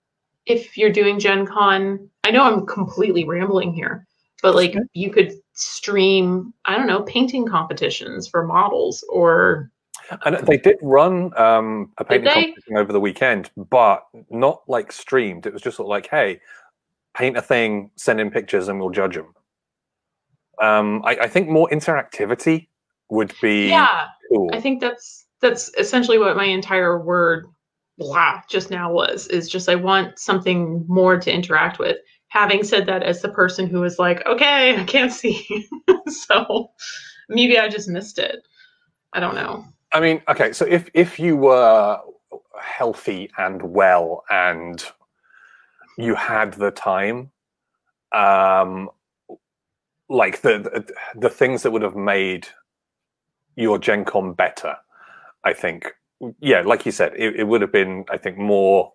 if 0.46 0.78
you're 0.78 0.92
doing 0.92 1.20
Gen 1.20 1.46
Con, 1.46 2.10
I 2.24 2.32
know 2.32 2.44
I'm 2.44 2.66
completely 2.66 3.26
rambling 3.26 3.74
here, 3.74 4.06
but 4.42 4.56
like 4.56 4.76
you 4.94 5.10
could 5.10 5.34
stream, 5.54 6.54
I 6.66 6.78
don't 6.78 6.88
know, 6.88 7.04
painting 7.04 7.48
competitions 7.48 8.28
for 8.28 8.46
models 8.46 9.06
or 9.10 9.72
And 10.26 10.36
they 10.47 10.57
did 10.57 10.78
run 10.82 11.38
um, 11.38 11.91
a 11.97 12.03
painting 12.03 12.32
competition 12.32 12.78
over 12.78 12.93
the 12.93 12.99
weekend, 12.99 13.51
but 13.55 14.05
not 14.30 14.64
like 14.68 14.91
streamed. 14.91 15.45
It 15.45 15.53
was 15.53 15.61
just 15.61 15.78
sort 15.78 15.88
of 15.88 15.89
like, 15.89 16.07
hey, 16.07 16.39
paint 17.14 17.38
a 17.38 17.41
thing, 17.41 17.91
send 17.95 18.20
in 18.20 18.32
pictures, 18.32 18.68
and 18.68 18.80
we'll 18.80 18.89
judge 18.89 19.16
them. 19.16 19.34
Um, 20.61 21.01
I, 21.03 21.18
I 21.22 21.28
think 21.28 21.49
more 21.49 21.70
interactivity 21.70 22.68
would 23.09 23.34
be 23.41 23.70
yeah, 23.70 24.07
cool. 24.30 24.49
I 24.53 24.61
think 24.61 24.82
that's 24.82 25.26
that's 25.41 25.72
essentially 25.78 26.18
what 26.18 26.38
my 26.38 26.45
entire 26.45 26.99
word 26.99 27.45
blah 27.97 28.41
just 28.49 28.72
now 28.72 28.91
was 28.91 29.28
is 29.28 29.47
just 29.49 29.70
I 29.70 29.76
want 29.76 30.18
something 30.18 30.86
more 30.88 31.20
to 31.20 31.34
interact 31.34 31.80
with. 31.80 31.97
Having 32.30 32.64
said 32.64 32.88
that, 32.88 33.03
as 33.03 33.22
the 33.22 33.30
person 33.30 33.68
who 33.68 33.82
was 33.82 33.99
like, 33.99 34.26
okay, 34.26 34.76
I 34.76 34.84
can't 34.86 35.11
see, 35.11 35.68
so 36.07 36.72
maybe 37.30 37.59
I 37.59 37.70
just 37.70 37.88
missed 37.88 38.18
it. 38.18 38.47
I 39.14 39.20
don't 39.20 39.36
know. 39.36 39.66
I 39.94 40.00
mean, 40.02 40.22
okay, 40.28 40.54
so 40.54 40.66
if 40.66 40.89
if 40.96 41.20
you 41.20 41.38
were 41.38 42.00
healthy 42.60 43.32
and 43.38 43.62
well 43.62 44.24
and 44.30 44.84
you 45.98 46.16
had 46.16 46.54
the 46.54 46.72
time, 46.72 47.32
um, 48.14 48.89
like 50.10 50.41
the 50.41 50.60
the, 50.60 50.96
the 51.20 51.30
things 51.30 51.64
that 51.64 51.72
would 51.72 51.84
have 51.84 51.96
made 51.96 52.48
your 53.56 53.80
Gen 53.80 54.06
Con 54.06 54.34
better, 54.34 54.76
I 55.44 55.54
think, 55.54 55.94
yeah, 56.41 56.62
like 56.62 56.86
you 56.86 56.91
said, 56.91 57.14
it, 57.18 57.36
it 57.38 57.44
would 57.46 57.62
have 57.62 57.72
been, 57.72 58.06
I 58.10 58.18
think, 58.18 58.38
more. 58.38 58.94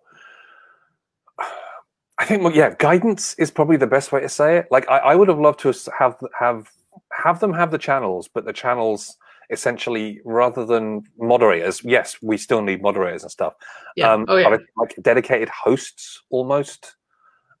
I 2.19 2.25
think, 2.25 2.53
yeah, 2.55 2.75
guidance 2.77 3.33
is 3.39 3.51
probably 3.51 3.77
the 3.77 3.87
best 3.87 4.11
way 4.11 4.21
to 4.21 4.29
say 4.29 4.57
it. 4.57 4.67
Like, 4.71 4.89
I, 4.89 4.97
I 4.99 5.15
would 5.15 5.29
have 5.29 5.39
loved 5.39 5.59
to 5.61 5.73
have 5.97 6.17
have 6.39 6.69
have 7.13 7.39
them 7.39 7.53
have 7.53 7.71
the 7.71 7.77
channels, 7.77 8.29
but 8.33 8.45
the 8.45 8.53
channels 8.53 9.17
essentially 9.49 10.21
rather 10.25 10.65
than 10.65 11.03
moderators 11.17 11.83
yes 11.83 12.17
we 12.21 12.37
still 12.37 12.61
need 12.61 12.81
moderators 12.81 13.23
and 13.23 13.31
stuff. 13.31 13.53
Yeah. 13.95 14.11
um 14.11 14.25
oh 14.27 14.37
yeah. 14.37 14.49
but 14.49 14.61
like 14.77 14.95
dedicated 15.01 15.49
hosts 15.49 16.21
almost. 16.29 16.95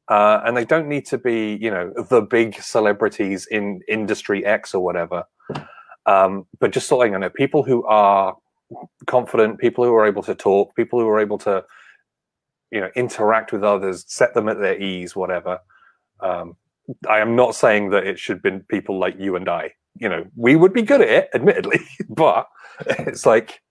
Uh 0.07 0.41
and 0.45 0.55
they 0.55 0.65
don't 0.65 0.87
need 0.87 1.05
to 1.07 1.17
be 1.17 1.57
you 1.61 1.71
know 1.71 1.91
the 2.09 2.21
big 2.21 2.61
celebrities 2.61 3.47
in 3.47 3.81
industry 3.87 4.45
x 4.45 4.73
or 4.73 4.83
whatever. 4.83 5.23
Um 6.05 6.45
but 6.59 6.71
just 6.71 6.87
sort 6.87 7.07
of 7.07 7.13
you 7.13 7.19
know 7.19 7.29
people 7.29 7.63
who 7.63 7.83
are 7.85 8.37
confident 9.07 9.57
people 9.57 9.83
who 9.83 9.95
are 9.95 10.05
able 10.05 10.21
to 10.23 10.35
talk 10.35 10.75
people 10.75 10.99
who 10.99 11.07
are 11.07 11.19
able 11.19 11.39
to 11.39 11.63
you 12.71 12.79
know 12.79 12.89
interact 12.95 13.51
with 13.51 13.63
others 13.63 14.05
set 14.07 14.33
them 14.35 14.47
at 14.47 14.59
their 14.59 14.79
ease 14.79 15.15
whatever. 15.15 15.59
Um 16.19 16.55
i 17.07 17.19
am 17.19 17.35
not 17.35 17.55
saying 17.55 17.91
that 17.91 18.05
it 18.05 18.17
should 18.17 18.41
be 18.41 18.51
people 18.67 18.97
like 18.97 19.15
you 19.19 19.35
and 19.35 19.47
i 19.47 19.71
you 19.99 20.09
know 20.09 20.25
we 20.35 20.55
would 20.55 20.73
be 20.73 20.81
good 20.81 21.01
at 21.01 21.09
it 21.09 21.29
admittedly 21.33 21.79
but 22.09 22.47
it's 22.89 23.25
like 23.25 23.61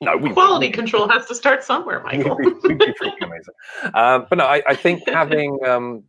no 0.00 0.16
we 0.16 0.30
Quality 0.32 0.70
control 0.70 1.08
has 1.08 1.26
to 1.26 1.34
start 1.34 1.64
somewhere, 1.64 2.02
Michael. 2.04 2.36
We'd 2.36 2.60
be, 2.62 2.68
we'd 2.68 2.78
be 2.78 3.12
amazing. 3.22 3.54
Um, 3.94 4.26
but 4.28 4.38
no, 4.38 4.44
I, 4.44 4.62
I 4.66 4.74
think 4.74 5.08
having 5.08 5.58
um, 5.66 6.04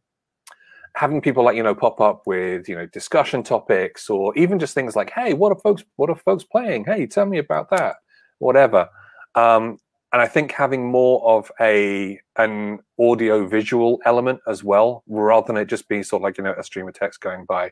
having 0.95 1.21
people 1.21 1.43
like 1.43 1.55
you 1.55 1.63
know 1.63 1.75
pop 1.75 2.01
up 2.01 2.23
with 2.25 2.67
you 2.67 2.75
know 2.75 2.85
discussion 2.87 3.43
topics 3.43 4.09
or 4.09 4.35
even 4.37 4.59
just 4.59 4.73
things 4.73 4.95
like, 4.95 5.11
hey, 5.11 5.33
what 5.33 5.51
are 5.51 5.59
folks 5.59 5.83
what 5.95 6.09
are 6.09 6.15
folks 6.15 6.43
playing? 6.43 6.85
Hey, 6.85 7.05
tell 7.05 7.25
me 7.25 7.37
about 7.37 7.69
that, 7.69 7.95
whatever. 8.39 8.89
Um, 9.35 9.79
and 10.13 10.21
I 10.21 10.27
think 10.27 10.51
having 10.51 10.89
more 10.89 11.25
of 11.27 11.51
a 11.59 12.19
an 12.37 12.79
audio 12.99 13.47
visual 13.47 13.99
element 14.05 14.39
as 14.47 14.63
well, 14.63 15.03
rather 15.07 15.47
than 15.47 15.57
it 15.57 15.65
just 15.65 15.87
being 15.87 16.03
sort 16.03 16.21
of 16.21 16.23
like 16.23 16.37
you 16.37 16.43
know 16.43 16.55
a 16.57 16.63
stream 16.63 16.87
of 16.87 16.93
text 16.93 17.21
going 17.21 17.45
by. 17.45 17.71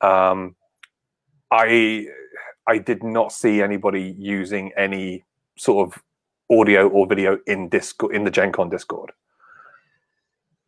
Um, 0.00 0.54
I 1.50 2.06
I 2.66 2.78
did 2.78 3.02
not 3.02 3.32
see 3.32 3.62
anybody 3.62 4.14
using 4.18 4.72
any 4.76 5.24
sort 5.56 5.88
of 5.88 6.02
audio 6.50 6.88
or 6.88 7.06
video 7.06 7.38
in 7.46 7.68
Discord 7.68 8.14
in 8.14 8.24
the 8.24 8.30
Gen 8.30 8.52
Con 8.52 8.68
Discord, 8.70 9.12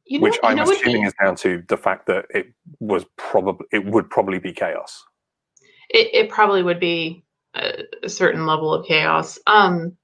You 0.07 0.19
know, 0.19 0.25
which 0.25 0.39
I'm 0.43 0.57
know 0.57 0.71
assuming 0.71 1.05
is 1.05 1.15
down 1.23 1.37
to 1.37 1.63
the 1.69 1.77
fact 1.77 2.07
that 2.07 2.27
it 2.31 2.47
was 2.81 3.05
probably 3.17 3.67
it 3.73 3.85
would 3.87 4.09
probably 4.11 4.39
be 4.39 4.53
chaos. 4.53 5.05
it, 5.91 6.09
it 6.15 6.31
probably 6.31 6.63
would 6.63 6.81
be 6.81 7.23
a, 7.55 7.85
a 8.03 8.09
certain 8.09 8.47
level 8.47 8.73
of 8.73 8.87
chaos. 8.87 9.39
Um, 9.47 9.97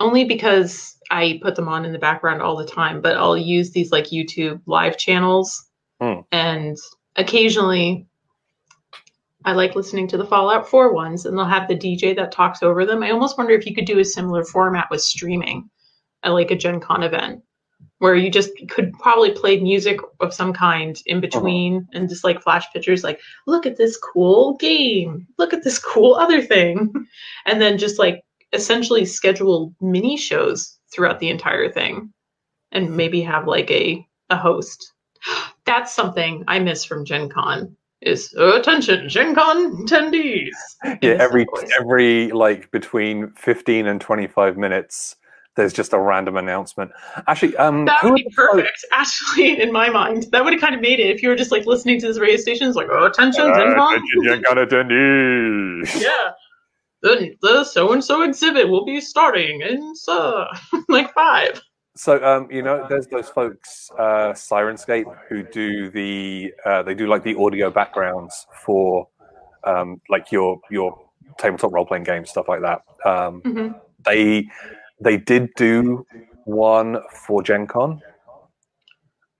only 0.00 0.24
because 0.24 0.96
I 1.10 1.38
put 1.42 1.54
them 1.54 1.68
on 1.68 1.84
in 1.84 1.92
the 1.92 1.98
background 1.98 2.42
all 2.42 2.56
the 2.56 2.66
time, 2.66 3.00
but 3.00 3.16
I'll 3.16 3.36
use 3.36 3.70
these 3.70 3.92
like 3.92 4.06
YouTube 4.06 4.60
live 4.66 4.96
channels, 4.96 5.68
Hmm. 6.00 6.20
and 6.32 6.76
occasionally 7.16 8.06
I 9.44 9.52
like 9.52 9.74
listening 9.74 10.06
to 10.08 10.16
the 10.16 10.24
Fallout 10.24 10.68
4 10.68 10.92
ones, 10.92 11.26
and 11.26 11.36
they'll 11.36 11.44
have 11.44 11.68
the 11.68 11.76
DJ 11.76 12.14
that 12.16 12.32
talks 12.32 12.62
over 12.62 12.86
them. 12.86 13.02
I 13.02 13.10
almost 13.10 13.36
wonder 13.36 13.54
if 13.54 13.66
you 13.66 13.74
could 13.74 13.86
do 13.86 13.98
a 13.98 14.04
similar 14.04 14.44
format 14.44 14.88
with 14.90 15.00
streaming 15.00 15.68
at 16.22 16.30
like 16.30 16.50
a 16.50 16.56
Gen 16.56 16.80
Con 16.80 17.02
event. 17.02 17.42
Where 17.98 18.14
you 18.14 18.30
just 18.30 18.50
could 18.68 18.92
probably 18.94 19.30
play 19.32 19.60
music 19.60 19.98
of 20.20 20.34
some 20.34 20.52
kind 20.52 21.00
in 21.06 21.16
uh-huh. 21.16 21.20
between 21.20 21.88
and 21.92 22.08
just 22.08 22.24
like 22.24 22.42
flash 22.42 22.72
pictures, 22.72 23.04
like, 23.04 23.20
look 23.46 23.66
at 23.66 23.76
this 23.76 23.96
cool 23.96 24.56
game 24.56 25.26
look 25.38 25.52
at 25.52 25.62
this 25.62 25.78
cool 25.78 26.14
other 26.14 26.42
thing 26.42 26.92
and 27.46 27.60
then 27.60 27.78
just 27.78 27.98
like 27.98 28.24
essentially 28.52 29.04
schedule 29.04 29.72
mini 29.80 30.16
shows 30.16 30.78
throughout 30.92 31.20
the 31.20 31.28
entire 31.28 31.70
thing 31.70 32.12
and 32.72 32.96
maybe 32.96 33.20
have 33.20 33.46
like 33.46 33.70
a 33.70 34.04
a 34.30 34.36
host 34.36 34.92
that's 35.66 35.92
something 35.94 36.44
i 36.48 36.58
miss 36.58 36.84
from 36.84 37.04
gen 37.04 37.28
con 37.28 37.76
is 38.00 38.34
oh, 38.36 38.58
attention 38.58 39.08
gen 39.08 39.32
con 39.34 39.86
attendees. 39.86 40.50
Yeah, 41.02 41.18
every 41.20 41.46
every 41.78 42.32
like 42.32 42.68
between 42.72 43.30
15 43.36 43.86
and 43.86 44.00
25 44.00 44.56
minutes, 44.56 45.14
there's 45.54 45.72
just 45.72 45.92
a 45.92 46.00
random 46.00 46.36
announcement. 46.36 46.90
Actually, 47.28 47.56
um, 47.58 47.84
that 47.84 48.02
would 48.02 48.16
be 48.16 48.22
are 48.22 48.24
the 48.24 48.30
folks- 48.34 48.52
perfect 48.54 48.86
actually 48.92 49.62
in 49.62 49.70
my 49.70 49.88
mind. 49.88 50.26
That 50.32 50.42
would 50.42 50.52
have 50.52 50.60
kind 50.60 50.74
of 50.74 50.80
made 50.80 50.98
it 50.98 51.14
if 51.14 51.22
you 51.22 51.28
were 51.28 51.36
just 51.36 51.52
like 51.52 51.64
listening 51.64 52.00
to 52.00 52.08
this 52.08 52.18
radio 52.18 52.36
station 52.38 52.66
it's 52.66 52.76
like 52.76 52.88
oh 52.90 53.04
attention 53.06 53.44
gen 53.54 53.68
Uh, 53.70 53.74
con. 53.76 53.94
attention, 53.94 54.24
Gen 54.24 54.42
Con 54.42 54.56
attendees. 54.66 56.00
yeah. 56.02 56.30
The, 57.02 57.36
the 57.42 57.64
so-and-so 57.64 58.22
exhibit 58.22 58.68
will 58.68 58.84
be 58.84 59.00
starting 59.00 59.60
in 59.60 59.92
uh, 60.08 60.44
like 60.88 61.12
five 61.14 61.60
So 61.94 62.22
um, 62.24 62.50
you 62.50 62.62
know, 62.62 62.86
there's 62.88 63.06
those 63.08 63.28
folks, 63.38 63.90
uh, 63.98 64.32
Sirenscape, 64.32 65.04
who 65.28 65.42
do 65.42 65.90
the 65.90 66.52
uh, 66.64 66.82
they 66.82 66.94
do 66.94 67.06
like 67.06 67.22
the 67.22 67.36
audio 67.36 67.70
backgrounds 67.70 68.46
for 68.64 69.08
um, 69.64 70.00
like 70.08 70.32
your 70.32 70.60
your 70.70 70.98
tabletop 71.38 71.72
role 71.72 71.86
playing 71.86 72.04
games, 72.04 72.30
stuff 72.30 72.48
like 72.48 72.60
that. 72.62 72.80
Um, 73.04 73.42
Mhm. 73.42 73.80
they 74.04 74.48
they 75.00 75.16
did 75.16 75.50
do 75.56 76.06
one 76.44 76.98
for 77.26 77.42
Gen 77.42 77.66
Con. 77.66 78.00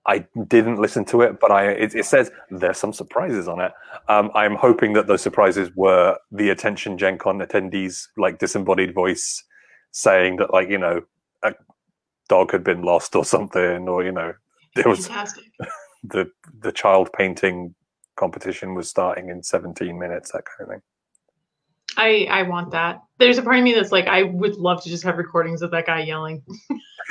I 0.05 0.27
didn't 0.49 0.81
listen 0.81 1.05
to 1.07 1.21
it, 1.23 1.39
but 1.41 1.53
I 1.53 1.71
it, 1.71 1.95
it 1.95 2.05
says 2.07 2.31
there's 2.51 2.77
some 2.79 2.93
surprises 2.93 3.47
on 3.47 3.61
it. 3.61 3.73
Um, 4.09 4.31
I'm 4.35 4.57
hoping 4.57 4.95
that 4.95 5.07
those 5.07 5.23
surprises 5.23 5.71
were 5.77 6.19
the 6.33 6.51
attention 6.51 6.99
Gen 6.99 7.19
Con 7.19 7.39
attendees 7.39 8.09
like 8.17 8.39
disembodied 8.39 8.95
voice 8.95 9.45
saying 9.93 10.37
that 10.37 10.53
like 10.53 10.69
you 10.69 10.79
know 10.79 11.03
dog 12.33 12.51
had 12.51 12.65
been 12.65 12.81
lost 12.81 13.15
or 13.15 13.27
something, 13.27 13.87
or 13.89 14.03
you 14.03 14.11
know 14.11 14.33
there 14.75 14.89
was 14.89 15.07
the 16.03 16.31
the 16.61 16.73
child 16.73 17.11
painting 17.13 17.75
competition 18.17 18.75
was 18.75 18.89
starting 18.89 19.29
in 19.29 19.43
17 19.43 19.99
minutes, 19.99 20.33
that 20.33 20.45
kind 20.47 20.63
of 20.63 20.69
thing. 20.69 20.83
I 21.99 22.27
I 22.31 22.43
want 22.45 22.71
that. 22.71 23.03
There's 23.19 23.37
a 23.37 23.43
part 23.43 23.59
of 23.59 23.65
me 23.65 23.75
that's 23.75 23.93
like 23.93 24.07
I 24.07 24.23
would 24.23 24.57
love 24.57 24.83
to 24.85 24.89
just 24.89 25.05
have 25.05 25.19
recordings 25.19 25.61
of 25.61 25.71
that 25.73 25.85
guy 25.85 26.05
yelling. 26.05 26.43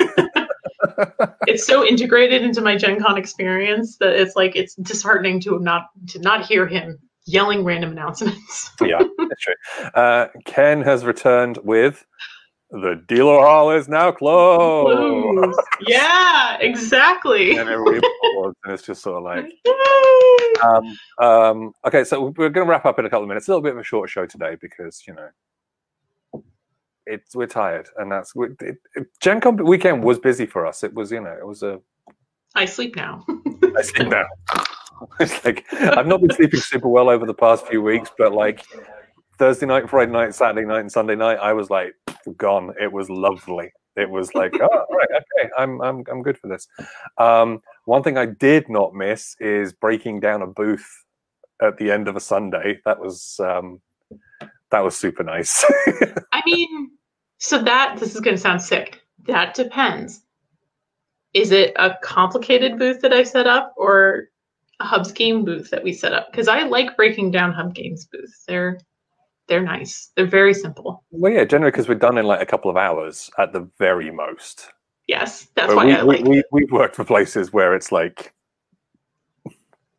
it's 1.46 1.64
so 1.64 1.86
integrated 1.86 2.42
into 2.42 2.60
my 2.60 2.76
Gen 2.76 3.00
Con 3.00 3.16
experience 3.16 3.98
that 3.98 4.20
it's 4.20 4.34
like 4.34 4.56
it's 4.56 4.74
disheartening 4.74 5.38
to 5.42 5.60
not 5.60 5.90
to 6.08 6.18
not 6.18 6.46
hear 6.46 6.66
him 6.66 6.98
yelling 7.26 7.62
random 7.62 7.92
announcements. 7.92 8.72
yeah, 8.80 8.98
that's 9.18 9.40
true. 9.40 9.54
Uh, 9.94 10.26
Ken 10.46 10.82
has 10.82 11.04
returned 11.04 11.58
with 11.62 12.04
the 12.72 13.02
dealer 13.06 13.40
hall 13.40 13.70
is 13.70 13.88
now 13.88 14.10
closed. 14.10 14.96
Blues. 14.96 15.56
Yeah, 15.86 16.56
exactly. 16.58 17.58
And 17.58 17.68
everybody 17.68 17.98
applauds, 17.98 18.56
and 18.64 18.72
it's 18.72 18.82
just 18.82 19.02
sort 19.02 19.18
of 19.18 19.22
like. 19.24 19.52
Um, 20.62 20.96
um, 21.18 21.72
okay, 21.84 22.04
so 22.04 22.32
we're 22.36 22.48
going 22.48 22.66
to 22.66 22.70
wrap 22.70 22.86
up 22.86 22.96
in 23.00 23.04
a 23.04 23.10
couple 23.10 23.24
of 23.24 23.28
minutes. 23.28 23.48
A 23.48 23.50
little 23.50 23.62
bit 23.62 23.72
of 23.72 23.78
a 23.78 23.82
short 23.82 24.08
show 24.08 24.26
today 24.26 24.56
because 24.60 25.02
you 25.08 25.14
know 25.14 26.42
it's 27.04 27.34
we're 27.34 27.48
tired, 27.48 27.88
and 27.96 28.12
that's 28.12 28.32
we- 28.36 28.48
it, 28.60 28.76
it, 28.94 29.06
Gen 29.20 29.40
Con 29.40 29.56
weekend 29.64 30.04
was 30.04 30.20
busy 30.20 30.46
for 30.46 30.64
us. 30.64 30.84
It 30.84 30.94
was 30.94 31.10
you 31.10 31.20
know 31.20 31.32
it 31.36 31.44
was 31.44 31.64
a 31.64 31.80
I 32.54 32.66
sleep 32.66 32.94
now. 32.94 33.24
I 33.76 33.82
sleep 33.82 34.08
now. 34.08 34.26
It's 35.18 35.44
like 35.44 35.64
I've 35.72 36.06
not 36.06 36.20
been 36.20 36.30
sleeping 36.30 36.60
super 36.60 36.88
well 36.88 37.10
over 37.10 37.26
the 37.26 37.34
past 37.34 37.66
few 37.66 37.82
weeks, 37.82 38.12
but 38.16 38.32
like 38.32 38.64
Thursday 39.36 39.66
night, 39.66 39.90
Friday 39.90 40.12
night, 40.12 40.32
Saturday 40.32 40.64
night, 40.64 40.78
and 40.78 40.92
Sunday 40.92 41.16
night, 41.16 41.38
I 41.42 41.54
was 41.54 41.70
like 41.70 41.96
gone. 42.36 42.74
It 42.80 42.92
was 42.92 43.08
lovely. 43.10 43.72
It 43.96 44.10
was 44.10 44.34
like, 44.34 44.54
oh, 44.60 44.84
right, 44.90 45.08
okay, 45.10 45.50
I'm 45.58 45.80
I'm 45.82 46.04
I'm 46.10 46.22
good 46.22 46.38
for 46.38 46.48
this. 46.48 46.66
Um, 47.18 47.60
one 47.84 48.02
thing 48.02 48.18
I 48.18 48.26
did 48.26 48.68
not 48.68 48.94
miss 48.94 49.36
is 49.40 49.72
breaking 49.72 50.20
down 50.20 50.42
a 50.42 50.46
booth 50.46 50.86
at 51.60 51.76
the 51.78 51.90
end 51.90 52.08
of 52.08 52.16
a 52.16 52.20
Sunday. 52.20 52.80
That 52.84 52.98
was 52.98 53.40
um, 53.40 53.80
that 54.70 54.80
was 54.80 54.96
super 54.96 55.22
nice. 55.22 55.64
I 56.32 56.42
mean, 56.44 56.90
so 57.38 57.62
that 57.62 57.98
this 57.98 58.14
is 58.14 58.20
going 58.20 58.36
to 58.36 58.42
sound 58.42 58.62
sick. 58.62 59.00
That 59.26 59.54
depends. 59.54 60.22
Is 61.34 61.50
it 61.50 61.72
a 61.76 61.96
complicated 62.02 62.78
booth 62.78 63.00
that 63.00 63.12
I 63.12 63.22
set 63.22 63.46
up 63.46 63.72
or 63.76 64.28
a 64.80 64.84
Hub 64.84 65.12
Games 65.14 65.44
booth 65.44 65.70
that 65.70 65.82
we 65.82 65.92
set 65.92 66.12
up? 66.12 66.30
Because 66.30 66.48
I 66.48 66.62
like 66.62 66.96
breaking 66.96 67.30
down 67.30 67.52
Hub 67.52 67.74
Games 67.74 68.06
booths. 68.06 68.44
They're 68.46 68.80
they're 69.48 69.62
nice. 69.62 70.10
They're 70.16 70.26
very 70.26 70.54
simple. 70.54 71.04
well, 71.10 71.32
yeah, 71.32 71.44
generally 71.44 71.70
because 71.70 71.88
we're 71.88 71.94
done 71.94 72.18
in 72.18 72.26
like 72.26 72.40
a 72.40 72.46
couple 72.46 72.70
of 72.70 72.76
hours 72.76 73.30
at 73.38 73.52
the 73.52 73.68
very 73.78 74.10
most. 74.10 74.68
Yes, 75.08 75.48
that's 75.54 75.68
But 75.68 75.76
why 75.76 75.84
we, 75.86 75.92
I 75.92 76.02
like 76.02 76.22
we, 76.22 76.28
we, 76.28 76.42
we've 76.52 76.72
worked 76.72 76.96
for 76.96 77.04
places 77.04 77.52
where 77.52 77.74
it's 77.74 77.90
like 77.90 78.32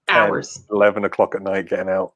hours, 0.10 0.64
11 0.72 1.06
o'clock 1.06 1.36
at 1.36 1.42
night 1.42 1.68
getting 1.68 1.90
out 1.90 2.14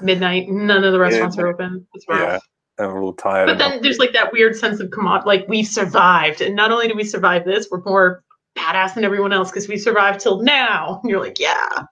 midnight. 0.00 0.48
None 0.48 0.84
of 0.84 0.92
the 0.92 0.98
restaurants 0.98 1.38
are 1.38 1.48
open. 1.48 1.86
It's 1.94 2.06
rough. 2.08 2.20
Yeah, 2.20 2.38
and 2.78 2.92
we're 2.92 3.02
all 3.02 3.12
tired. 3.12 3.46
But 3.46 3.58
then 3.58 3.82
there's 3.82 3.98
like 3.98 4.12
that 4.12 4.32
weird 4.32 4.56
sense 4.56 4.80
of 4.80 4.88
commod 4.88 5.26
like 5.26 5.46
we've 5.48 5.66
survived. 5.66 6.40
And 6.40 6.54
not 6.54 6.70
only 6.70 6.88
do 6.88 6.94
we 6.94 7.04
survive 7.04 7.44
this, 7.44 7.68
we're 7.70 7.82
more 7.82 8.22
badass 8.56 8.94
than 8.94 9.04
everyone 9.04 9.32
else 9.32 9.50
because 9.50 9.68
we 9.68 9.76
survived 9.76 10.20
till 10.20 10.42
now. 10.42 11.00
And 11.02 11.10
you're 11.10 11.20
like, 11.20 11.38
yeah. 11.38 11.84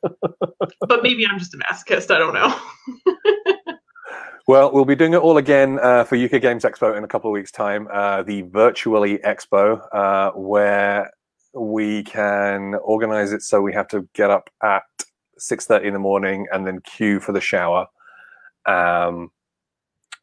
but 0.88 1.02
maybe 1.02 1.26
I'm 1.26 1.38
just 1.38 1.54
a 1.54 1.58
masochist. 1.58 2.10
I 2.10 2.18
don't 2.18 2.34
know. 2.34 2.54
Well, 4.46 4.72
we'll 4.72 4.84
be 4.84 4.94
doing 4.94 5.14
it 5.14 5.18
all 5.18 5.38
again 5.38 5.78
uh, 5.80 6.04
for 6.04 6.16
UK 6.16 6.32
Games 6.42 6.64
Expo 6.64 6.94
in 6.98 7.02
a 7.02 7.08
couple 7.08 7.30
of 7.30 7.32
weeks' 7.32 7.50
time. 7.50 7.88
Uh, 7.90 8.22
the 8.22 8.42
Virtually 8.42 9.16
Expo, 9.18 9.80
uh, 9.90 10.32
where 10.32 11.10
we 11.54 12.02
can 12.02 12.74
organize 12.82 13.32
it 13.32 13.40
so 13.40 13.62
we 13.62 13.72
have 13.72 13.88
to 13.88 14.06
get 14.12 14.28
up 14.28 14.50
at 14.62 14.82
six 15.38 15.64
thirty 15.64 15.86
in 15.86 15.94
the 15.94 15.98
morning 15.98 16.46
and 16.52 16.66
then 16.66 16.80
queue 16.80 17.20
for 17.20 17.32
the 17.32 17.40
shower. 17.40 17.86
Um, 18.66 19.30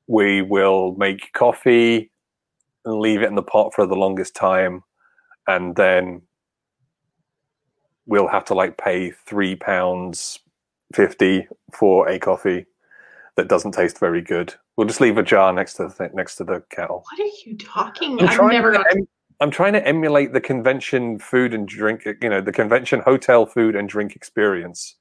we 0.06 0.44
will 0.44 0.94
make 0.98 1.34
coffee 1.34 2.12
and 2.86 3.00
leave 3.00 3.24
it 3.24 3.28
in 3.28 3.36
the 3.36 3.42
pot 3.42 3.74
for 3.74 3.88
the 3.88 3.96
longest 3.96 4.36
time, 4.36 4.84
and 5.48 5.76
then 5.76 6.22
we'll 8.06 8.28
have 8.28 8.46
to 8.46 8.54
like 8.54 8.78
pay 8.78 9.12
three 9.12 9.56
pounds 9.56 10.39
fifty 10.94 11.48
for 11.74 12.08
a 12.10 12.20
coffee 12.20 12.66
that 13.36 13.48
doesn't 13.48 13.72
taste 13.72 14.00
very 14.00 14.22
good. 14.22 14.54
We'll 14.76 14.88
just 14.88 15.02
leave 15.02 15.18
a 15.18 15.24
jar 15.24 15.54
next 15.54 15.76
to 15.76 15.88
the 15.88 15.94
th- 15.94 16.12
next 16.14 16.36
to 16.38 16.44
the 16.44 16.64
kettle. 16.70 17.04
What 17.12 17.20
are 17.20 17.32
you 17.46 17.58
talking? 17.58 18.20
I'm 18.20 18.28
I've 18.28 18.36
trying, 18.36 18.52
never 18.52 18.74
to 18.74 18.86
em- 18.92 19.08
I'm 19.39 19.52
trying 19.52 19.74
to 19.74 19.88
emulate 19.88 20.34
the 20.34 20.42
convention 20.42 21.18
food 21.20 21.54
and 21.54 21.68
drink, 21.68 22.06
you 22.06 22.30
know, 22.30 22.42
the 22.42 22.52
convention 22.52 23.00
hotel 23.00 23.46
food 23.46 23.76
and 23.76 23.89
drink 23.89 24.16
experience. 24.16 24.96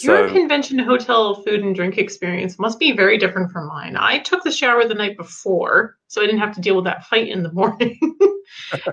your 0.00 0.28
So 0.28 0.32
convention 0.34 0.78
hotel 0.78 1.42
food 1.42 1.60
and 1.60 1.74
drink 1.74 1.98
experience 1.98 2.58
must 2.58 2.78
be 2.78 2.92
very 2.92 3.18
different 3.18 3.52
from 3.52 3.68
mine. 3.68 3.96
I 3.96 4.20
took 4.20 4.42
the 4.42 4.52
shower 4.52 4.86
the 4.86 4.94
night 4.94 5.16
before, 5.16 5.98
so 6.08 6.22
I 6.22 6.26
didn't 6.26 6.40
have 6.40 6.54
to 6.54 6.60
deal 6.60 6.76
with 6.76 6.84
that 6.84 7.04
fight 7.04 7.28
in 7.28 7.42
the 7.42 7.52
morning. 7.52 7.98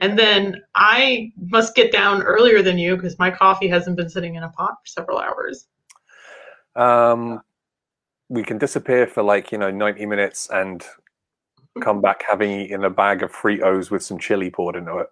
and 0.02 0.18
then 0.18 0.62
I 0.76 1.32
must 1.38 1.76
get 1.76 1.92
down 1.92 2.22
earlier 2.24 2.62
than 2.62 2.78
you 2.78 2.96
because 2.96 3.18
my 3.20 3.32
coffee 3.32 3.68
hasn't 3.68 3.98
been 3.98 4.10
sitting 4.10 4.36
in 4.36 4.44
a 4.44 4.50
pot 4.50 4.76
for 4.84 4.88
several 4.88 5.20
hours. 5.20 5.68
um, 6.76 7.42
we 8.30 8.44
can 8.44 8.58
disappear 8.58 9.08
for 9.08 9.24
like 9.24 9.52
you 9.52 9.58
know 9.58 9.70
90 9.70 10.06
minutes 10.06 10.50
and 10.52 10.86
come 11.82 12.02
back 12.02 12.24
having 12.28 12.52
eaten 12.62 12.84
a 12.84 12.90
bag 12.90 13.24
of 13.24 13.32
Fritos 13.32 13.92
with 13.92 14.04
some 14.04 14.18
chili 14.20 14.50
poured 14.50 14.76
into 14.76 14.98
it. 14.98 15.08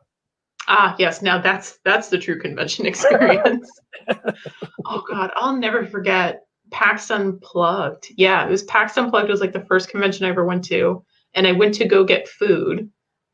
Ah, 0.67 0.95
yes. 0.99 1.21
Now 1.21 1.39
that's 1.41 1.79
that's 1.83 2.09
the 2.09 2.17
true 2.17 2.39
convention 2.39 2.85
experience. 2.91 3.69
oh 4.85 5.03
God, 5.09 5.31
I'll 5.35 5.57
never 5.57 5.85
forget 5.85 6.43
PAX 6.71 7.09
Unplugged. 7.09 8.07
Yeah, 8.15 8.45
it 8.45 8.49
was 8.49 8.63
PAX 8.63 8.97
Unplugged. 8.97 9.29
It 9.29 9.31
Was 9.31 9.41
like 9.41 9.53
the 9.53 9.65
first 9.65 9.89
convention 9.89 10.25
I 10.25 10.29
ever 10.29 10.45
went 10.45 10.63
to, 10.65 11.03
and 11.33 11.47
I 11.47 11.51
went 11.53 11.73
to 11.75 11.87
go 11.87 12.03
get 12.03 12.27
food, 12.27 12.89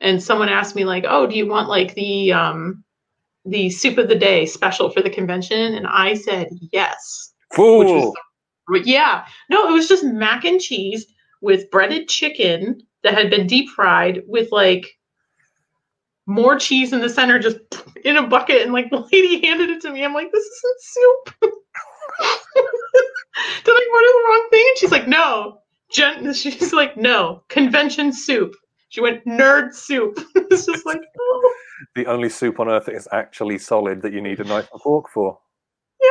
and 0.05 0.21
someone 0.21 0.49
asked 0.49 0.75
me 0.75 0.85
like, 0.85 1.03
"Oh, 1.07 1.27
do 1.27 1.35
you 1.35 1.47
want 1.47 1.67
like 1.67 1.95
the 1.95 2.31
um 2.31 2.83
the 3.43 3.69
soup 3.69 3.97
of 3.97 4.07
the 4.07 4.15
day 4.15 4.45
special 4.45 4.89
for 4.89 5.01
the 5.01 5.09
convention?" 5.09 5.73
And 5.73 5.87
I 5.87 6.13
said 6.13 6.47
yes. 6.71 7.33
Which 7.57 7.57
was 7.89 8.03
Fool! 8.03 8.13
But 8.67 8.87
yeah, 8.87 9.25
no, 9.49 9.67
it 9.67 9.71
was 9.73 9.87
just 9.87 10.03
mac 10.03 10.45
and 10.45 10.61
cheese 10.61 11.05
with 11.41 11.69
breaded 11.71 12.07
chicken 12.07 12.81
that 13.03 13.13
had 13.13 13.29
been 13.29 13.47
deep 13.47 13.69
fried 13.69 14.23
with 14.27 14.51
like 14.51 14.97
more 16.27 16.57
cheese 16.57 16.93
in 16.93 17.01
the 17.01 17.09
center, 17.09 17.39
just 17.39 17.57
in 18.03 18.17
a 18.17 18.27
bucket. 18.27 18.61
And 18.61 18.73
like 18.73 18.89
the 18.89 19.07
lady 19.11 19.45
handed 19.45 19.69
it 19.69 19.81
to 19.81 19.91
me. 19.91 20.03
I'm 20.03 20.13
like, 20.13 20.31
this 20.31 20.45
isn't 20.45 20.81
soup. 20.81 21.35
Did 23.63 23.73
I 23.73 23.89
order 23.93 24.07
the 24.07 24.23
wrong 24.27 24.47
thing? 24.49 24.65
And 24.69 24.77
she's 24.77 24.91
like, 24.91 25.07
no. 25.07 25.59
Gen- 25.91 26.33
she's 26.33 26.73
like, 26.73 26.97
no, 26.97 27.43
convention 27.49 28.11
soup. 28.11 28.55
She 28.89 29.01
went 29.01 29.25
nerd 29.25 29.73
soup. 29.73 30.19
it's 30.35 30.65
just 30.65 30.85
like, 30.85 31.01
oh, 31.19 31.53
The 31.95 32.05
only 32.05 32.29
soup 32.29 32.59
on 32.59 32.69
earth 32.69 32.85
that 32.85 32.95
is 32.95 33.07
actually 33.11 33.57
solid 33.57 34.01
that 34.03 34.13
you 34.13 34.21
need 34.21 34.39
a 34.39 34.43
knife 34.43 34.69
and 34.71 34.81
fork 34.81 35.09
for. 35.09 35.37
yeah. 36.01 36.07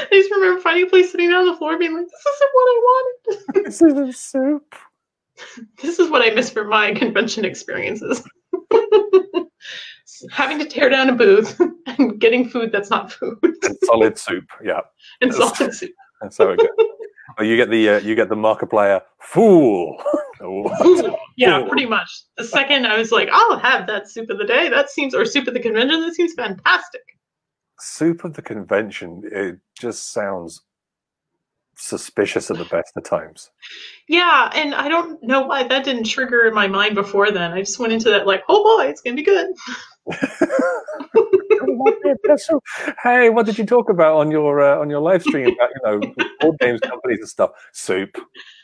I 0.00 0.06
just 0.12 0.30
remember 0.30 0.60
finding 0.60 0.86
a 0.86 0.88
place 0.90 1.10
sitting 1.12 1.30
down 1.30 1.40
on 1.40 1.46
the 1.52 1.56
floor 1.56 1.78
being 1.78 1.94
like, 1.96 2.06
this 2.06 2.24
isn't 2.34 2.50
what 2.52 2.62
I 2.68 2.80
wanted. 2.82 3.64
this 3.64 3.82
isn't 3.82 4.14
soup. 4.16 4.74
this 5.82 5.98
is 5.98 6.10
what 6.10 6.20
I 6.22 6.30
miss 6.34 6.50
from 6.50 6.68
my 6.68 6.92
convention 6.94 7.44
experiences. 7.44 8.22
Having 10.32 10.58
to 10.58 10.64
tear 10.64 10.88
down 10.88 11.08
a 11.10 11.14
booth 11.14 11.60
and 11.86 12.18
getting 12.20 12.48
food 12.48 12.72
that's 12.72 12.90
not 12.90 13.12
food 13.12 13.38
And 13.42 13.76
solid 13.84 14.18
soup. 14.18 14.44
Yeah. 14.64 14.80
and 15.20 15.32
salted 15.32 15.72
soup. 15.74 15.92
That's 16.20 16.36
how 16.38 16.48
it 16.50 16.56
goes. 16.58 16.68
oh, 17.38 17.44
you 17.44 17.56
get 17.56 17.70
the 17.70 17.88
uh, 17.90 17.98
you 18.00 18.16
get 18.16 18.28
the 18.28 18.34
marker 18.36 18.66
player 18.66 19.00
fool. 19.20 20.02
Oh. 20.40 21.16
yeah, 21.36 21.64
pretty 21.68 21.86
much. 21.86 22.08
The 22.36 22.44
second 22.44 22.86
I 22.86 22.98
was 22.98 23.12
like, 23.12 23.28
I'll 23.32 23.58
have 23.58 23.86
that 23.86 24.10
soup 24.10 24.30
of 24.30 24.38
the 24.38 24.44
day. 24.44 24.68
That 24.68 24.90
seems, 24.90 25.14
or 25.14 25.24
soup 25.24 25.48
of 25.48 25.54
the 25.54 25.60
convention. 25.60 26.00
That 26.00 26.14
seems 26.14 26.34
fantastic. 26.34 27.02
soup 27.80 28.24
of 28.24 28.34
the 28.34 28.42
convention. 28.42 29.22
It 29.30 29.58
just 29.78 30.12
sounds 30.12 30.62
suspicious 31.76 32.50
at 32.50 32.58
the 32.58 32.64
best 32.64 32.92
of 32.96 33.04
times. 33.04 33.50
Yeah, 34.08 34.50
and 34.54 34.74
I 34.74 34.88
don't 34.88 35.22
know 35.22 35.42
why 35.42 35.62
that 35.66 35.84
didn't 35.84 36.04
trigger 36.04 36.46
in 36.46 36.54
my 36.54 36.66
mind 36.66 36.94
before 36.94 37.30
then. 37.30 37.52
I 37.52 37.60
just 37.60 37.78
went 37.78 37.92
into 37.92 38.10
that 38.10 38.26
like, 38.26 38.42
oh 38.48 38.78
boy, 38.78 38.88
it's 38.88 39.00
gonna 39.00 39.16
be 39.16 39.22
good. 39.22 39.48
hey, 43.02 43.30
what 43.30 43.46
did 43.46 43.58
you 43.58 43.66
talk 43.66 43.90
about 43.90 44.16
on 44.16 44.30
your 44.30 44.60
uh, 44.60 44.78
on 44.78 44.90
your 44.90 45.00
live 45.00 45.22
stream 45.22 45.48
about 45.48 45.70
you 45.74 45.80
know 45.84 46.00
board 46.40 46.58
games 46.58 46.80
companies 46.80 47.18
and 47.20 47.28
stuff? 47.28 47.50
Soup 47.72 48.10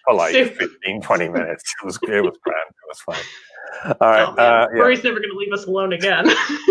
for 0.04 0.14
like 0.14 0.32
Soup. 0.32 0.54
15, 0.54 1.02
20 1.02 1.28
minutes. 1.28 1.74
It 1.82 1.86
was 1.86 1.98
it 2.02 2.22
was 2.22 2.38
grand. 2.42 2.68
It 2.68 2.88
was 2.88 3.00
fine. 3.00 3.24
All 4.00 4.08
right. 4.08 4.28
oh, 4.28 4.32
uh, 4.32 4.66
yeah. 4.74 4.80
Rory's 4.80 5.04
never 5.04 5.20
gonna 5.20 5.34
leave 5.34 5.52
us 5.52 5.66
alone 5.66 5.92
again. 5.92 6.28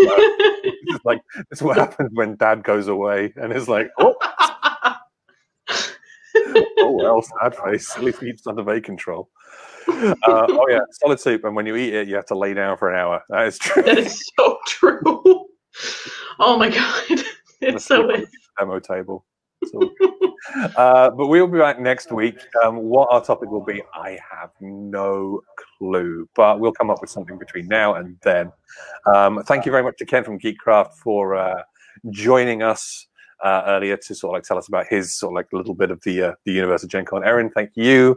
Is 0.86 1.00
like 1.04 1.20
this 1.50 1.58
is 1.58 1.62
what 1.62 1.76
happens 1.76 2.10
when 2.12 2.36
Dad 2.36 2.62
goes 2.62 2.88
away, 2.88 3.32
and 3.36 3.52
it's 3.52 3.68
like, 3.68 3.90
oh, 3.98 4.14
oh 6.78 6.90
well, 6.92 7.22
sad 7.22 7.56
face. 7.56 7.96
At 7.96 8.04
least 8.04 8.20
he 8.20 8.26
keeps 8.26 8.46
under 8.46 8.62
bay 8.62 8.80
control. 8.80 9.30
Uh, 9.88 10.14
oh 10.26 10.66
yeah, 10.68 10.80
solid 10.92 11.20
soup, 11.20 11.44
and 11.44 11.56
when 11.56 11.66
you 11.66 11.76
eat 11.76 11.94
it, 11.94 12.08
you 12.08 12.14
have 12.14 12.26
to 12.26 12.36
lay 12.36 12.54
down 12.54 12.76
for 12.76 12.90
an 12.90 12.98
hour. 12.98 13.22
That 13.28 13.46
is 13.46 13.58
true. 13.58 13.82
that 13.82 13.98
is 13.98 14.30
so 14.38 14.58
true. 14.66 15.46
Oh 16.38 16.56
my 16.56 16.68
god, 16.70 17.04
it 17.60 17.80
so 17.80 18.10
is. 18.10 18.28
demo 18.58 18.78
table. 18.78 19.24
uh, 20.76 21.10
but 21.10 21.26
we'll 21.28 21.46
be 21.46 21.58
back 21.58 21.80
next 21.80 22.12
week. 22.12 22.38
Um, 22.62 22.76
what 22.76 23.08
our 23.10 23.24
topic 23.24 23.50
will 23.50 23.64
be, 23.64 23.82
I 23.94 24.18
have 24.30 24.50
no 24.60 25.40
clue, 25.78 26.28
but 26.34 26.60
we'll 26.60 26.72
come 26.72 26.90
up 26.90 27.00
with 27.00 27.10
something 27.10 27.38
between 27.38 27.66
now 27.66 27.94
and 27.94 28.18
then. 28.22 28.52
Um, 29.06 29.42
thank 29.44 29.64
you 29.64 29.72
very 29.72 29.82
much 29.82 29.96
to 29.98 30.06
Ken 30.06 30.24
from 30.24 30.38
Geekcraft 30.38 30.94
for 30.94 31.34
uh, 31.36 31.62
joining 32.10 32.62
us. 32.62 33.06
Uh, 33.42 33.62
earlier 33.66 33.96
to 33.96 34.14
sort 34.14 34.30
of 34.30 34.34
like 34.34 34.42
tell 34.44 34.56
us 34.56 34.68
about 34.68 34.86
his 34.86 35.12
sort 35.12 35.32
of 35.32 35.34
like 35.34 35.48
a 35.52 35.56
little 35.56 35.74
bit 35.74 35.90
of 35.90 36.00
the 36.02 36.22
uh, 36.22 36.32
the 36.44 36.52
universe 36.52 36.82
of 36.82 36.88
Gen 36.88 37.04
Con. 37.04 37.22
Erin, 37.24 37.50
thank 37.50 37.72
you 37.74 38.16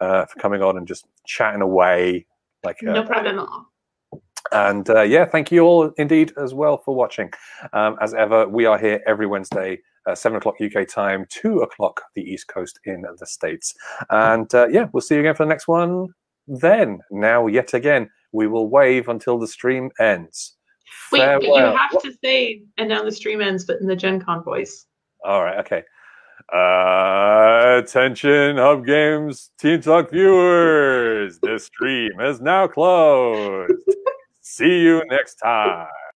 uh, 0.00 0.24
for 0.24 0.40
coming 0.40 0.62
on 0.62 0.76
and 0.78 0.88
just 0.88 1.06
chatting 1.26 1.60
away. 1.60 2.26
Like 2.64 2.82
no 2.82 2.94
uh, 2.94 3.06
problem 3.06 3.38
at 3.38 3.46
all. 3.46 3.66
And 4.52 4.88
uh, 4.90 5.02
yeah, 5.02 5.24
thank 5.24 5.50
you 5.50 5.60
all 5.60 5.90
indeed 5.96 6.32
as 6.36 6.54
well 6.54 6.78
for 6.78 6.94
watching. 6.94 7.30
Um, 7.72 7.96
as 8.00 8.14
ever, 8.14 8.48
we 8.48 8.66
are 8.66 8.78
here 8.78 9.02
every 9.06 9.26
Wednesday, 9.26 9.80
uh, 10.06 10.14
7 10.14 10.36
o'clock 10.36 10.56
UK 10.60 10.86
time, 10.88 11.26
2 11.30 11.60
o'clock 11.60 12.02
the 12.14 12.22
East 12.22 12.48
Coast 12.48 12.78
in 12.84 13.04
the 13.18 13.26
States. 13.26 13.74
And 14.10 14.52
uh, 14.54 14.68
yeah, 14.68 14.86
we'll 14.92 15.00
see 15.00 15.14
you 15.14 15.20
again 15.20 15.34
for 15.34 15.44
the 15.44 15.48
next 15.48 15.68
one 15.68 16.08
then. 16.46 17.00
Now, 17.10 17.46
yet 17.46 17.74
again, 17.74 18.10
we 18.32 18.46
will 18.46 18.68
wave 18.68 19.08
until 19.08 19.38
the 19.38 19.46
stream 19.46 19.90
ends. 19.98 20.56
Wait, 21.10 21.20
but 21.20 21.42
you 21.42 21.54
have 21.54 22.02
to 22.02 22.12
say, 22.22 22.62
and 22.76 22.88
now 22.88 23.02
the 23.02 23.12
stream 23.12 23.40
ends, 23.40 23.64
but 23.64 23.80
in 23.80 23.86
the 23.86 23.96
Gen 23.96 24.20
Con 24.20 24.42
voice. 24.44 24.86
All 25.24 25.42
right, 25.42 25.58
okay. 25.58 25.82
Uh, 26.52 27.80
attention, 27.82 28.58
Hub 28.58 28.84
Games 28.84 29.50
Team 29.58 29.80
Talk 29.80 30.10
viewers. 30.10 31.38
The 31.40 31.58
stream 31.58 32.20
is 32.20 32.40
now 32.40 32.66
closed. 32.66 33.72
See 34.44 34.80
you 34.82 35.02
next 35.10 35.36
time. 35.36 35.88